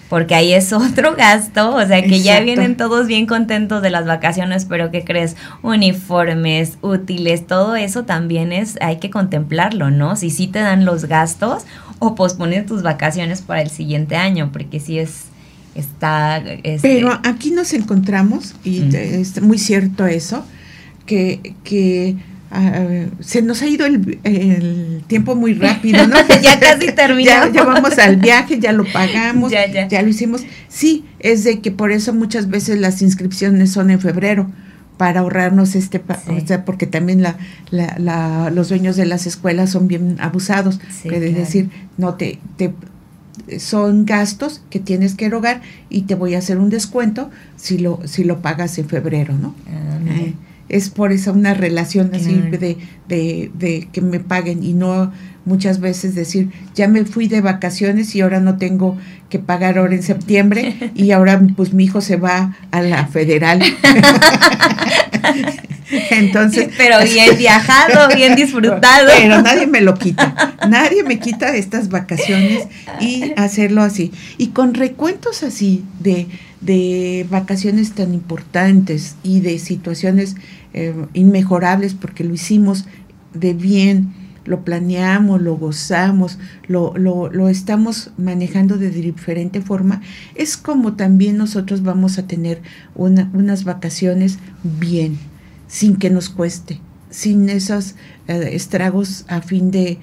porque 0.08 0.36
ahí 0.36 0.52
es 0.52 0.72
otro 0.72 1.16
gasto, 1.16 1.74
o 1.74 1.84
sea 1.84 2.02
que 2.02 2.22
ya 2.22 2.38
vienen 2.38 2.76
todos 2.76 3.08
bien 3.08 3.26
contentos 3.26 3.82
de 3.82 3.90
las 3.90 4.06
vacaciones, 4.06 4.64
pero 4.64 4.92
¿qué 4.92 5.02
crees? 5.04 5.36
Uniformes, 5.62 6.78
útiles, 6.80 7.46
todo 7.46 7.74
eso 7.74 8.04
también 8.04 8.52
es, 8.52 8.78
hay 8.80 8.98
que 8.98 9.10
contemplarlo, 9.10 9.90
¿no? 9.90 10.14
Si 10.14 10.30
sí 10.30 10.46
te 10.46 10.60
dan 10.60 10.84
los 10.84 11.06
gastos 11.06 11.64
o 11.98 12.14
posponer 12.14 12.66
tus 12.66 12.82
vacaciones 12.82 13.42
para 13.42 13.62
el 13.62 13.70
siguiente 13.70 14.16
año, 14.16 14.50
porque 14.52 14.78
sí 14.78 14.98
es, 14.98 15.26
está... 15.76 16.38
Este 16.38 16.80
pero 16.80 17.18
aquí 17.24 17.50
nos 17.50 17.72
encontramos, 17.72 18.54
y 18.64 18.94
es 18.94 19.40
muy 19.42 19.58
cierto 19.58 20.06
eso, 20.06 20.44
que, 21.06 21.54
que 21.64 22.16
se 23.20 23.42
nos 23.42 23.60
ha 23.62 23.66
ido 23.66 23.86
el, 23.86 25.02
tiempo 25.06 25.34
muy 25.34 25.54
rápido, 25.54 26.06
¿no? 26.06 26.16
ya 26.42 26.58
casi 26.58 26.92
terminamos. 26.94 27.52
Ya, 27.52 27.64
vamos 27.64 27.98
al 27.98 28.16
viaje, 28.16 28.58
ya 28.58 28.72
lo 28.72 28.84
pagamos, 28.84 29.52
ya, 29.52 30.02
lo 30.02 30.08
hicimos. 30.08 30.42
Sí, 30.68 31.04
es 31.18 31.44
de 31.44 31.60
que 31.60 31.70
por 31.70 31.92
eso 31.92 32.12
muchas 32.12 32.48
veces 32.48 32.78
las 32.78 33.02
inscripciones 33.02 33.72
son 33.72 33.90
en 33.90 34.00
febrero 34.00 34.50
para 34.96 35.20
ahorrarnos 35.20 35.74
este, 35.74 36.00
o 36.28 36.46
sea, 36.46 36.64
porque 36.64 36.86
también 36.86 37.22
la, 37.22 37.36
la, 37.70 38.50
los 38.50 38.70
dueños 38.70 38.96
de 38.96 39.04
las 39.04 39.26
escuelas 39.26 39.70
son 39.70 39.88
bien 39.88 40.16
abusados, 40.20 40.80
es 41.04 41.34
decir, 41.34 41.68
no 41.98 42.14
te, 42.14 42.38
te 42.56 42.72
son 43.58 44.06
gastos 44.06 44.62
que 44.70 44.80
tienes 44.80 45.14
que 45.14 45.26
erogar 45.26 45.62
y 45.88 46.02
te 46.02 46.14
voy 46.14 46.34
a 46.34 46.38
hacer 46.38 46.58
un 46.58 46.70
descuento 46.70 47.30
si 47.56 47.78
lo 47.78 48.00
si 48.04 48.24
lo 48.24 48.40
pagas 48.42 48.78
en 48.78 48.88
febrero, 48.88 49.34
¿no? 49.34 49.54
Ah, 49.68 49.98
eh, 50.10 50.34
es 50.68 50.90
por 50.90 51.12
eso 51.12 51.32
una 51.32 51.54
relación 51.54 52.10
así 52.14 52.34
de, 52.34 52.76
de, 53.08 53.50
de, 53.54 53.88
que 53.92 54.00
me 54.00 54.18
paguen 54.18 54.64
y 54.64 54.72
no 54.72 55.12
muchas 55.44 55.78
veces 55.78 56.16
decir, 56.16 56.50
ya 56.74 56.88
me 56.88 57.04
fui 57.04 57.28
de 57.28 57.40
vacaciones 57.40 58.14
y 58.16 58.20
ahora 58.20 58.40
no 58.40 58.56
tengo 58.58 58.96
que 59.30 59.38
pagar 59.38 59.78
ahora 59.78 59.94
en 59.94 60.02
septiembre 60.02 60.90
y 60.94 61.12
ahora 61.12 61.40
pues 61.56 61.72
mi 61.72 61.84
hijo 61.84 62.00
se 62.00 62.16
va 62.16 62.56
a 62.72 62.82
la 62.82 63.06
federal. 63.06 63.62
Entonces, 66.10 66.70
pero 66.76 67.02
bien 67.04 67.36
viajado, 67.36 68.14
bien 68.14 68.34
disfrutado. 68.36 69.08
Pero 69.16 69.42
nadie 69.42 69.66
me 69.66 69.80
lo 69.80 69.94
quita. 69.94 70.56
Nadie 70.68 71.02
me 71.02 71.18
quita 71.18 71.54
estas 71.54 71.88
vacaciones 71.88 72.66
y 73.00 73.32
hacerlo 73.36 73.82
así. 73.82 74.12
Y 74.38 74.48
con 74.48 74.74
recuentos 74.74 75.42
así 75.42 75.84
de, 76.00 76.26
de 76.60 77.26
vacaciones 77.30 77.92
tan 77.92 78.14
importantes 78.14 79.16
y 79.22 79.40
de 79.40 79.58
situaciones 79.58 80.36
eh, 80.74 80.94
inmejorables 81.14 81.94
porque 81.94 82.24
lo 82.24 82.34
hicimos 82.34 82.86
de 83.32 83.54
bien, 83.54 84.12
lo 84.46 84.64
planeamos, 84.64 85.40
lo 85.42 85.56
gozamos, 85.56 86.38
lo, 86.66 86.96
lo, 86.96 87.30
lo, 87.30 87.48
estamos 87.48 88.10
manejando 88.16 88.78
de 88.78 88.90
diferente 88.90 89.60
forma, 89.60 90.02
es 90.34 90.56
como 90.56 90.94
también 90.94 91.36
nosotros 91.36 91.82
vamos 91.82 92.18
a 92.18 92.26
tener 92.26 92.62
una, 92.94 93.30
unas 93.34 93.64
vacaciones 93.64 94.38
bien, 94.62 95.18
sin 95.68 95.96
que 95.96 96.10
nos 96.10 96.28
cueste, 96.28 96.80
sin 97.10 97.48
esos 97.48 97.94
eh, 98.28 98.50
estragos 98.52 99.24
a 99.28 99.40
fin 99.40 99.70
de, 99.70 99.98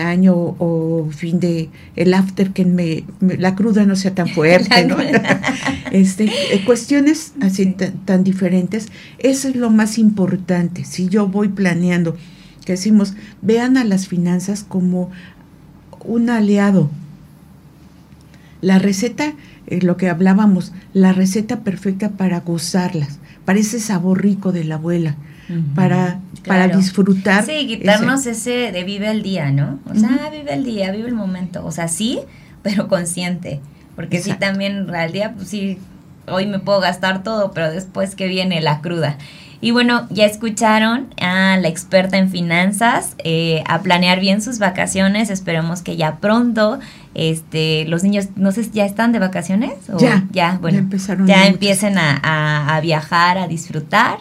año 0.00 0.34
o 0.34 1.08
fin 1.10 1.40
de 1.40 1.70
el 1.96 2.12
after 2.12 2.50
que 2.50 2.64
me, 2.64 3.04
la 3.20 3.54
cruda 3.54 3.86
no 3.86 3.96
sea 3.96 4.14
tan 4.14 4.28
fuerte, 4.34 4.84
¿no? 4.84 4.96
este, 5.92 6.24
eh, 6.24 6.64
cuestiones 6.66 7.32
así 7.40 7.74
tan, 8.04 8.24
diferentes, 8.24 8.88
eso 9.18 9.48
es 9.48 9.56
lo 9.56 9.70
más 9.70 9.98
importante. 9.98 10.84
Si 10.84 11.08
yo 11.08 11.26
voy 11.28 11.48
planeando, 11.48 12.16
que 12.64 12.72
decimos, 12.72 13.14
vean 13.40 13.76
a 13.76 13.84
las 13.84 14.08
finanzas 14.08 14.64
como 14.66 15.10
un 16.04 16.30
aliado. 16.30 16.90
La 18.60 18.78
receta, 18.78 19.34
eh, 19.68 19.80
lo 19.82 19.96
que 19.96 20.08
hablábamos, 20.08 20.72
la 20.92 21.12
receta 21.12 21.60
perfecta 21.60 22.10
para 22.10 22.40
gozarlas, 22.40 23.18
para 23.44 23.60
ese 23.60 23.80
sabor 23.80 24.22
rico 24.22 24.52
de 24.52 24.64
la 24.64 24.74
abuela 24.74 25.16
para, 25.74 26.20
para 26.46 26.68
disfrutar. 26.68 27.44
Sí, 27.44 27.66
quitarnos 27.66 28.26
ese, 28.26 28.72
de 28.72 28.84
vive 28.84 29.10
el 29.10 29.22
día, 29.22 29.50
¿no? 29.50 29.78
O 29.90 29.94
sea, 29.94 30.30
vive 30.30 30.52
el 30.54 30.64
día, 30.64 30.90
vive 30.92 31.08
el 31.08 31.14
momento. 31.14 31.64
O 31.64 31.72
sea, 31.72 31.88
sí, 31.88 32.20
pero 32.62 32.88
consciente. 32.88 33.60
Porque 33.96 34.20
sí 34.20 34.32
también 34.34 34.94
al 34.94 35.12
día, 35.12 35.34
pues 35.34 35.48
sí, 35.48 35.78
hoy 36.28 36.46
me 36.46 36.58
puedo 36.58 36.80
gastar 36.80 37.22
todo, 37.22 37.52
pero 37.52 37.70
después 37.70 38.14
que 38.14 38.28
viene 38.28 38.60
la 38.60 38.80
cruda. 38.80 39.18
Y 39.60 39.72
bueno, 39.72 40.06
ya 40.10 40.24
escucharon 40.24 41.12
a 41.20 41.56
la 41.56 41.66
experta 41.68 42.16
en 42.16 42.30
finanzas, 42.30 43.16
eh, 43.24 43.64
a 43.66 43.80
planear 43.82 44.20
bien 44.20 44.40
sus 44.40 44.58
vacaciones. 44.58 45.30
Esperemos 45.30 45.82
que 45.82 45.96
ya 45.96 46.18
pronto 46.18 46.78
este, 47.14 47.84
los 47.86 48.04
niños, 48.04 48.28
no 48.36 48.52
sé, 48.52 48.68
¿ya 48.72 48.86
están 48.86 49.10
de 49.10 49.18
vacaciones? 49.18 49.72
ya, 49.98 50.24
ya, 50.30 50.58
bueno, 50.60 50.76
ya, 50.76 50.82
empezaron 50.82 51.26
ya 51.26 51.46
empiecen 51.46 51.98
a, 51.98 52.20
a, 52.22 52.76
a 52.76 52.80
viajar, 52.80 53.38
a 53.38 53.48
disfrutar. 53.48 54.18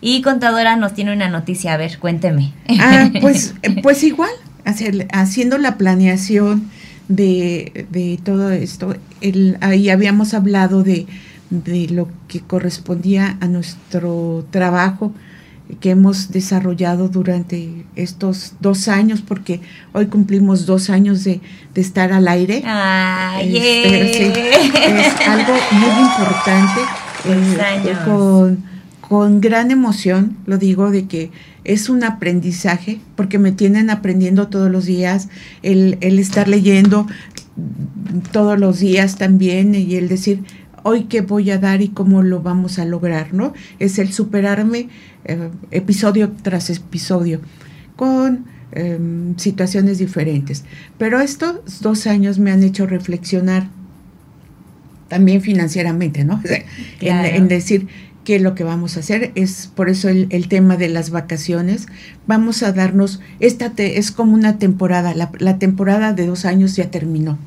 Y 0.00 0.22
contadora 0.22 0.76
nos 0.76 0.94
tiene 0.94 1.12
una 1.12 1.28
noticia, 1.28 1.74
a 1.74 1.76
ver, 1.76 1.98
cuénteme. 1.98 2.52
Ah, 2.80 3.10
pues, 3.20 3.54
pues 3.82 4.02
igual, 4.02 4.30
hacer, 4.64 5.06
haciendo 5.12 5.58
la 5.58 5.76
planeación 5.76 6.70
de, 7.08 7.86
de 7.90 8.18
todo 8.22 8.50
esto, 8.50 8.96
el, 9.20 9.58
ahí 9.60 9.90
habíamos 9.90 10.32
hablado 10.32 10.82
de, 10.82 11.06
de 11.50 11.88
lo 11.88 12.08
que 12.28 12.40
correspondía 12.40 13.36
a 13.40 13.48
nuestro 13.48 14.46
trabajo 14.50 15.12
que 15.80 15.90
hemos 15.90 16.32
desarrollado 16.32 17.08
durante 17.08 17.84
estos 17.94 18.54
dos 18.60 18.88
años, 18.88 19.20
porque 19.20 19.60
hoy 19.92 20.06
cumplimos 20.06 20.66
dos 20.66 20.90
años 20.90 21.22
de, 21.22 21.40
de 21.74 21.80
estar 21.80 22.12
al 22.12 22.26
aire. 22.26 22.64
Este, 23.40 24.30
es 25.06 25.28
algo 25.28 25.54
muy 25.72 26.04
importante. 26.06 26.80
Eh, 27.22 27.94
con 28.06 28.64
con 29.10 29.40
gran 29.40 29.72
emoción, 29.72 30.36
lo 30.46 30.56
digo, 30.56 30.92
de 30.92 31.08
que 31.08 31.32
es 31.64 31.88
un 31.88 32.04
aprendizaje, 32.04 33.00
porque 33.16 33.40
me 33.40 33.50
tienen 33.50 33.90
aprendiendo 33.90 34.46
todos 34.46 34.70
los 34.70 34.84
días, 34.84 35.28
el, 35.64 35.98
estar 36.00 36.46
leyendo 36.46 37.08
todos 38.30 38.56
los 38.56 38.78
días 38.78 39.16
también 39.18 39.74
y 39.74 39.96
el 39.96 40.08
decir, 40.08 40.44
hoy 40.82 41.04
qué 41.04 41.20
voy 41.20 41.50
a 41.50 41.58
dar 41.58 41.82
y 41.82 41.88
cómo 41.88 42.22
lo 42.22 42.40
vamos 42.40 42.78
a 42.78 42.84
lograr, 42.84 43.32
¿no? 43.34 43.52
Es 43.78 43.98
el 43.98 44.12
superarme 44.12 44.88
eh, 45.24 45.50
episodio 45.70 46.32
tras 46.42 46.70
episodio 46.70 47.40
con 47.96 48.46
em, 48.72 49.36
situaciones 49.36 49.98
diferentes. 49.98 50.64
Pero 50.98 51.20
estos 51.20 51.80
dos 51.80 52.06
años 52.06 52.38
me 52.38 52.50
han 52.50 52.62
hecho 52.62 52.86
reflexionar 52.86 53.68
también 55.08 55.42
financieramente, 55.42 56.24
¿no? 56.24 56.40
en 57.00 57.48
decir, 57.48 57.88
que 58.24 58.38
lo 58.38 58.54
que 58.54 58.64
vamos 58.64 58.96
a 58.96 59.00
hacer 59.00 59.32
es 59.34 59.70
por 59.74 59.88
eso 59.88 60.08
el, 60.08 60.48
tema 60.48 60.76
de 60.76 60.88
las 60.88 61.10
vacaciones. 61.10 61.86
Vamos 62.26 62.62
a 62.62 62.72
darnos, 62.72 63.20
esta 63.40 63.72
es 63.76 64.10
como 64.10 64.34
una 64.34 64.58
temporada, 64.58 65.14
la, 65.14 65.58
temporada 65.58 66.12
de 66.12 66.26
dos 66.26 66.44
años 66.44 66.76
ya 66.76 66.90
terminó. 66.90 67.38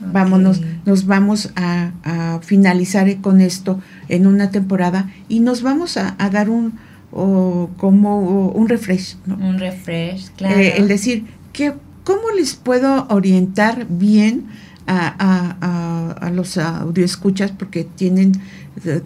Vámonos, 0.00 0.60
nos 0.86 1.06
vamos 1.06 1.50
a, 1.56 2.40
finalizar 2.42 3.20
con 3.20 3.40
esto 3.40 3.80
en 4.08 4.26
una 4.26 4.50
temporada 4.50 5.10
y 5.28 5.40
nos 5.40 5.62
vamos 5.62 5.96
a, 5.96 6.14
dar 6.30 6.50
un 6.50 6.78
como 7.10 8.48
un 8.50 8.68
refresh. 8.68 9.16
Un 9.26 9.58
refresh, 9.58 10.30
claro. 10.36 10.58
Eh, 10.58 10.74
el 10.76 10.88
decir, 10.88 11.24
que, 11.52 11.74
¿cómo 12.04 12.30
les 12.36 12.54
puedo 12.54 13.06
orientar 13.08 13.86
bien 13.88 14.46
a, 14.86 15.14
a, 15.18 16.26
a 16.26 16.30
los 16.30 16.58
audioescuchas? 16.58 17.50
Porque 17.50 17.84
tienen, 17.84 18.32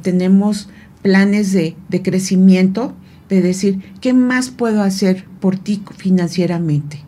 tenemos 0.02 0.68
planes 1.02 1.52
de, 1.52 1.76
de 1.88 2.02
crecimiento, 2.02 2.94
de 3.28 3.40
decir, 3.40 3.80
¿qué 4.00 4.12
más 4.12 4.50
puedo 4.50 4.82
hacer 4.82 5.24
por 5.40 5.56
ti 5.56 5.82
financieramente? 5.96 7.00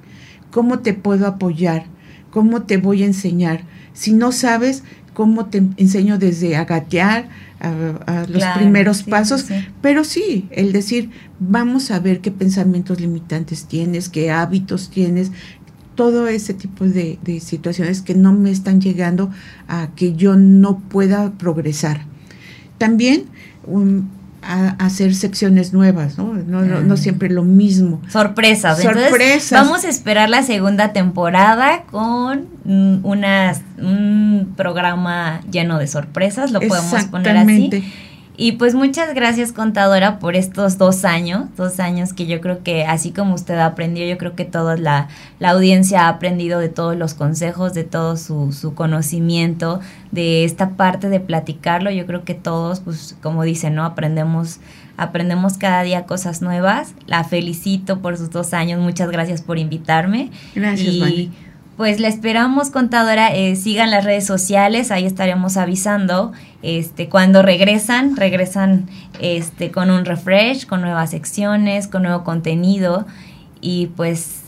¿Cómo 0.51 0.79
te 0.79 0.95
puedo 0.95 1.27
apoyar? 1.27 1.87
¿Cómo 2.31 2.63
te 2.63 2.77
voy 2.79 3.03
a 3.03 3.07
enseñar? 3.07 3.65
Si 3.95 4.13
no 4.13 4.33
sabes, 4.33 4.83
¿cómo 5.15 5.47
te 5.47 5.63
enseño 5.77 6.19
desde 6.19 6.57
agatear 6.57 7.29
a, 7.61 8.27
los 8.29 8.45
primeros 8.57 9.03
pasos? 9.05 9.47
Pero 9.81 10.05
sí, 10.05 10.49
el 10.51 10.73
decir, 10.73 11.11
vamos 11.41 11.91
a 11.91 12.01
ver 12.01 12.21
qué 12.21 12.31
pensamientos 12.31 13.01
limitantes 13.01 13.65
tienes, 13.65 14.11
qué 14.11 14.31
hábitos 14.31 14.91
tienes, 14.91 15.31
todo 15.95 16.29
ese 16.29 16.53
tipo 16.53 16.85
de, 16.85 17.19
de 17.23 17.41
situaciones 17.41 18.03
que 18.03 18.15
no 18.15 18.33
me 18.33 18.51
están 18.51 18.81
llegando 18.81 19.31
a 19.69 19.89
que 19.95 20.15
yo 20.15 20.37
no 20.37 20.81
pueda 20.81 21.33
progresar. 21.39 22.05
También 22.77 23.27
a, 24.45 24.77
hacer 24.85 25.15
secciones 25.15 25.73
nuevas, 25.73 26.19
¿no? 26.19 26.35
No, 26.35 26.63
no, 26.63 26.97
siempre 26.97 27.29
lo 27.31 27.43
mismo. 27.43 28.01
Sorpresas. 28.09 28.81
Sorpresas. 28.81 29.51
vamos 29.51 29.85
a 29.85 29.89
esperar 29.89 30.29
la 30.29 30.43
segunda 30.43 30.93
temporada 30.93 31.85
con 31.91 32.47
un 32.65 34.55
programa 34.57 35.41
lleno 35.51 35.79
de 35.79 35.87
sorpresas, 35.87 36.51
lo 36.51 36.61
podemos 36.61 37.05
poner 37.05 37.37
así. 37.37 37.71
Y 38.37 38.53
pues 38.53 38.75
muchas 38.75 39.15
gracias 39.15 39.53
contadora 39.53 40.19
por 40.19 40.35
estos 40.35 40.77
dos 40.77 41.05
años, 41.05 41.45
dos 41.57 41.79
años 41.79 42.13
que 42.13 42.27
yo 42.27 42.41
creo 42.41 42.65
que 42.65 42.85
así 42.85 43.13
como 43.13 43.35
usted 43.35 43.57
aprendió, 43.59 44.05
yo 44.07 44.19
creo 44.19 44.35
que 44.35 44.45
toda 44.45 44.77
la, 44.77 45.09
la 45.39 45.51
audiencia 45.51 46.07
ha 46.07 46.09
aprendido 46.09 46.59
de 46.59 46.69
todos 46.69 46.97
los 46.97 47.15
consejos, 47.15 47.75
de 47.75 47.85
todo 47.85 48.17
su, 48.17 48.53
su, 48.53 48.75
conocimiento, 48.75 49.79
de 50.11 50.45
esta 50.45 50.71
parte 50.71 51.09
de 51.11 51.21
platicarlo. 51.21 51.93
Yo 51.93 52.07
creo 52.07 52.25
que 52.25 52.35
todos, 52.35 52.81
pues 52.81 53.17
como 53.23 53.45
dicen, 53.45 53.77
¿no? 53.77 53.85
Aprendemos, 53.85 54.59
aprendemos 54.97 55.57
cada 55.57 55.85
día 55.85 56.05
cosas 56.05 56.43
nuevas. 56.43 56.95
La 57.07 57.23
felicito 57.23 58.01
por 58.01 58.17
sus 58.17 58.31
dos 58.31 58.53
años, 58.53 58.81
muchas 58.81 59.11
gracias 59.13 59.43
por 59.43 59.59
invitarme. 59.59 60.33
Gracias, 60.57 60.89
y, 60.89 61.31
pues 61.77 62.01
la 62.01 62.09
esperamos, 62.09 62.71
contadora. 62.71 63.35
Eh, 63.35 63.57
sigan 63.57 63.91
las 63.91 64.05
redes 64.05 64.27
sociales, 64.27 64.91
ahí 64.91 65.07
estaremos 65.07 65.57
avisando. 65.57 66.33
Este, 66.63 67.09
cuando 67.09 67.43
regresan, 67.43 68.17
regresan 68.17 68.87
este, 69.21 69.71
con 69.71 69.91
un 69.91 70.05
refresh, 70.05 70.67
con 70.67 70.81
nuevas 70.81 71.11
secciones, 71.11 71.89
con 71.89 72.03
nuevo 72.03 72.25
contenido. 72.25 73.07
Y 73.61 73.87
pues 73.97 74.45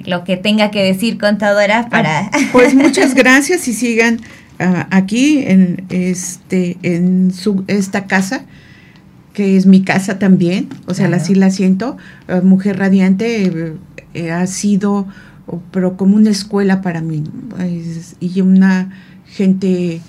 lo 0.00 0.24
que 0.24 0.36
tenga 0.36 0.70
que 0.70 0.82
decir, 0.82 1.18
contadora, 1.18 1.80
ah, 1.80 1.88
para. 1.88 2.30
pues 2.52 2.74
muchas 2.74 3.14
gracias 3.14 3.68
y 3.68 3.72
sigan 3.72 4.20
uh, 4.60 4.84
aquí 4.90 5.44
en 5.46 5.84
este, 5.88 6.78
en 6.82 7.32
su 7.32 7.64
esta 7.68 8.06
casa 8.06 8.44
que 9.32 9.56
es 9.56 9.66
mi 9.66 9.82
casa 9.82 10.20
también, 10.20 10.68
o 10.86 10.94
sea, 10.94 11.08
claro. 11.08 11.24
sí 11.24 11.34
la 11.34 11.50
siento, 11.50 11.96
uh, 12.28 12.40
Mujer 12.46 12.78
Radiante 12.78 13.74
eh, 14.14 14.30
ha 14.30 14.46
sido 14.46 15.08
pero 15.70 15.96
como 15.96 16.16
una 16.16 16.30
escuela 16.30 16.80
para 16.82 17.00
mí 17.00 17.24
y 18.20 18.40
una 18.40 18.90
gente 19.26 20.00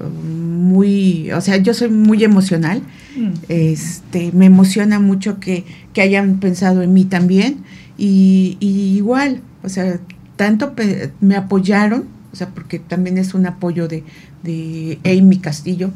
um, 0.00 0.66
muy, 0.72 1.30
o 1.32 1.40
sea, 1.40 1.56
yo 1.56 1.72
soy 1.72 1.88
muy 1.88 2.24
emocional, 2.24 2.82
mm. 3.16 3.30
este, 3.48 4.32
me 4.32 4.46
emociona 4.46 5.00
mucho 5.00 5.40
que, 5.40 5.64
que, 5.92 6.02
hayan 6.02 6.40
pensado 6.40 6.82
en 6.82 6.92
mí 6.92 7.04
también. 7.04 7.58
Y, 7.96 8.58
y 8.60 8.96
igual, 8.96 9.40
o 9.62 9.68
sea, 9.68 9.98
tanto 10.36 10.74
me 11.20 11.36
apoyaron, 11.36 12.04
o 12.32 12.36
sea, 12.36 12.48
porque 12.50 12.78
también 12.78 13.16
es 13.16 13.32
un 13.32 13.46
apoyo 13.46 13.88
de, 13.88 14.04
de 14.42 14.98
Amy 15.04 15.38
Castillo, 15.38 15.90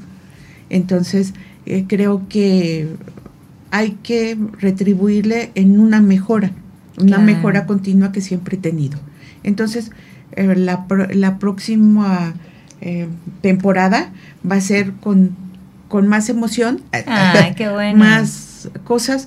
entonces 0.71 1.35
eh, 1.67 1.85
creo 1.87 2.27
que 2.29 2.89
hay 3.71 3.99
que 4.03 4.39
retribuirle 4.59 5.51
en 5.55 5.79
una 5.79 6.01
mejora 6.01 6.53
una 6.99 7.19
mejora 7.19 7.67
continua 7.67 8.13
que 8.13 8.21
siempre 8.21 8.57
he 8.57 8.61
tenido. 8.61 8.99
Entonces, 9.43 9.91
eh, 10.33 10.55
la, 10.55 10.87
la, 11.13 11.39
próxima 11.39 12.35
eh, 12.81 13.09
temporada 13.41 14.13
va 14.49 14.57
a 14.57 14.61
ser 14.61 14.93
con, 14.93 15.37
con 15.89 16.09
más 16.09 16.29
emoción, 16.29 16.83
qué 17.57 17.69
bueno. 17.69 17.99
más 17.99 18.69
cosas, 18.85 19.27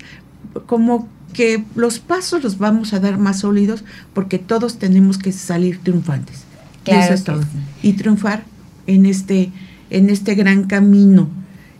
como 0.65 1.07
que 1.33 1.63
los 1.75 1.99
pasos 1.99 2.43
los 2.43 2.57
vamos 2.59 2.93
a 2.93 2.99
dar 2.99 3.17
más 3.17 3.39
sólidos 3.39 3.83
porque 4.13 4.37
todos 4.37 4.77
tenemos 4.77 5.17
que 5.17 5.31
salir 5.31 5.79
triunfantes. 5.81 6.43
Claro 6.83 7.01
eso 7.01 7.13
es 7.13 7.23
todo. 7.23 7.41
Sí. 7.41 7.47
Y 7.81 7.93
triunfar 7.93 8.43
en 8.87 9.05
este, 9.05 9.51
en 9.89 10.09
este 10.09 10.35
gran 10.35 10.65
camino 10.65 11.29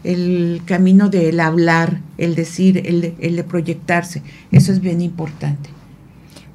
el 0.04 0.62
camino 0.66 1.10
del 1.10 1.40
hablar, 1.40 2.00
el 2.18 2.36
decir, 2.36 2.82
el 2.86 3.02
de, 3.02 3.16
el 3.20 3.36
de 3.36 3.44
proyectarse. 3.44 4.22
Eso 4.52 4.72
es 4.72 4.80
bien 4.80 5.02
importante 5.02 5.70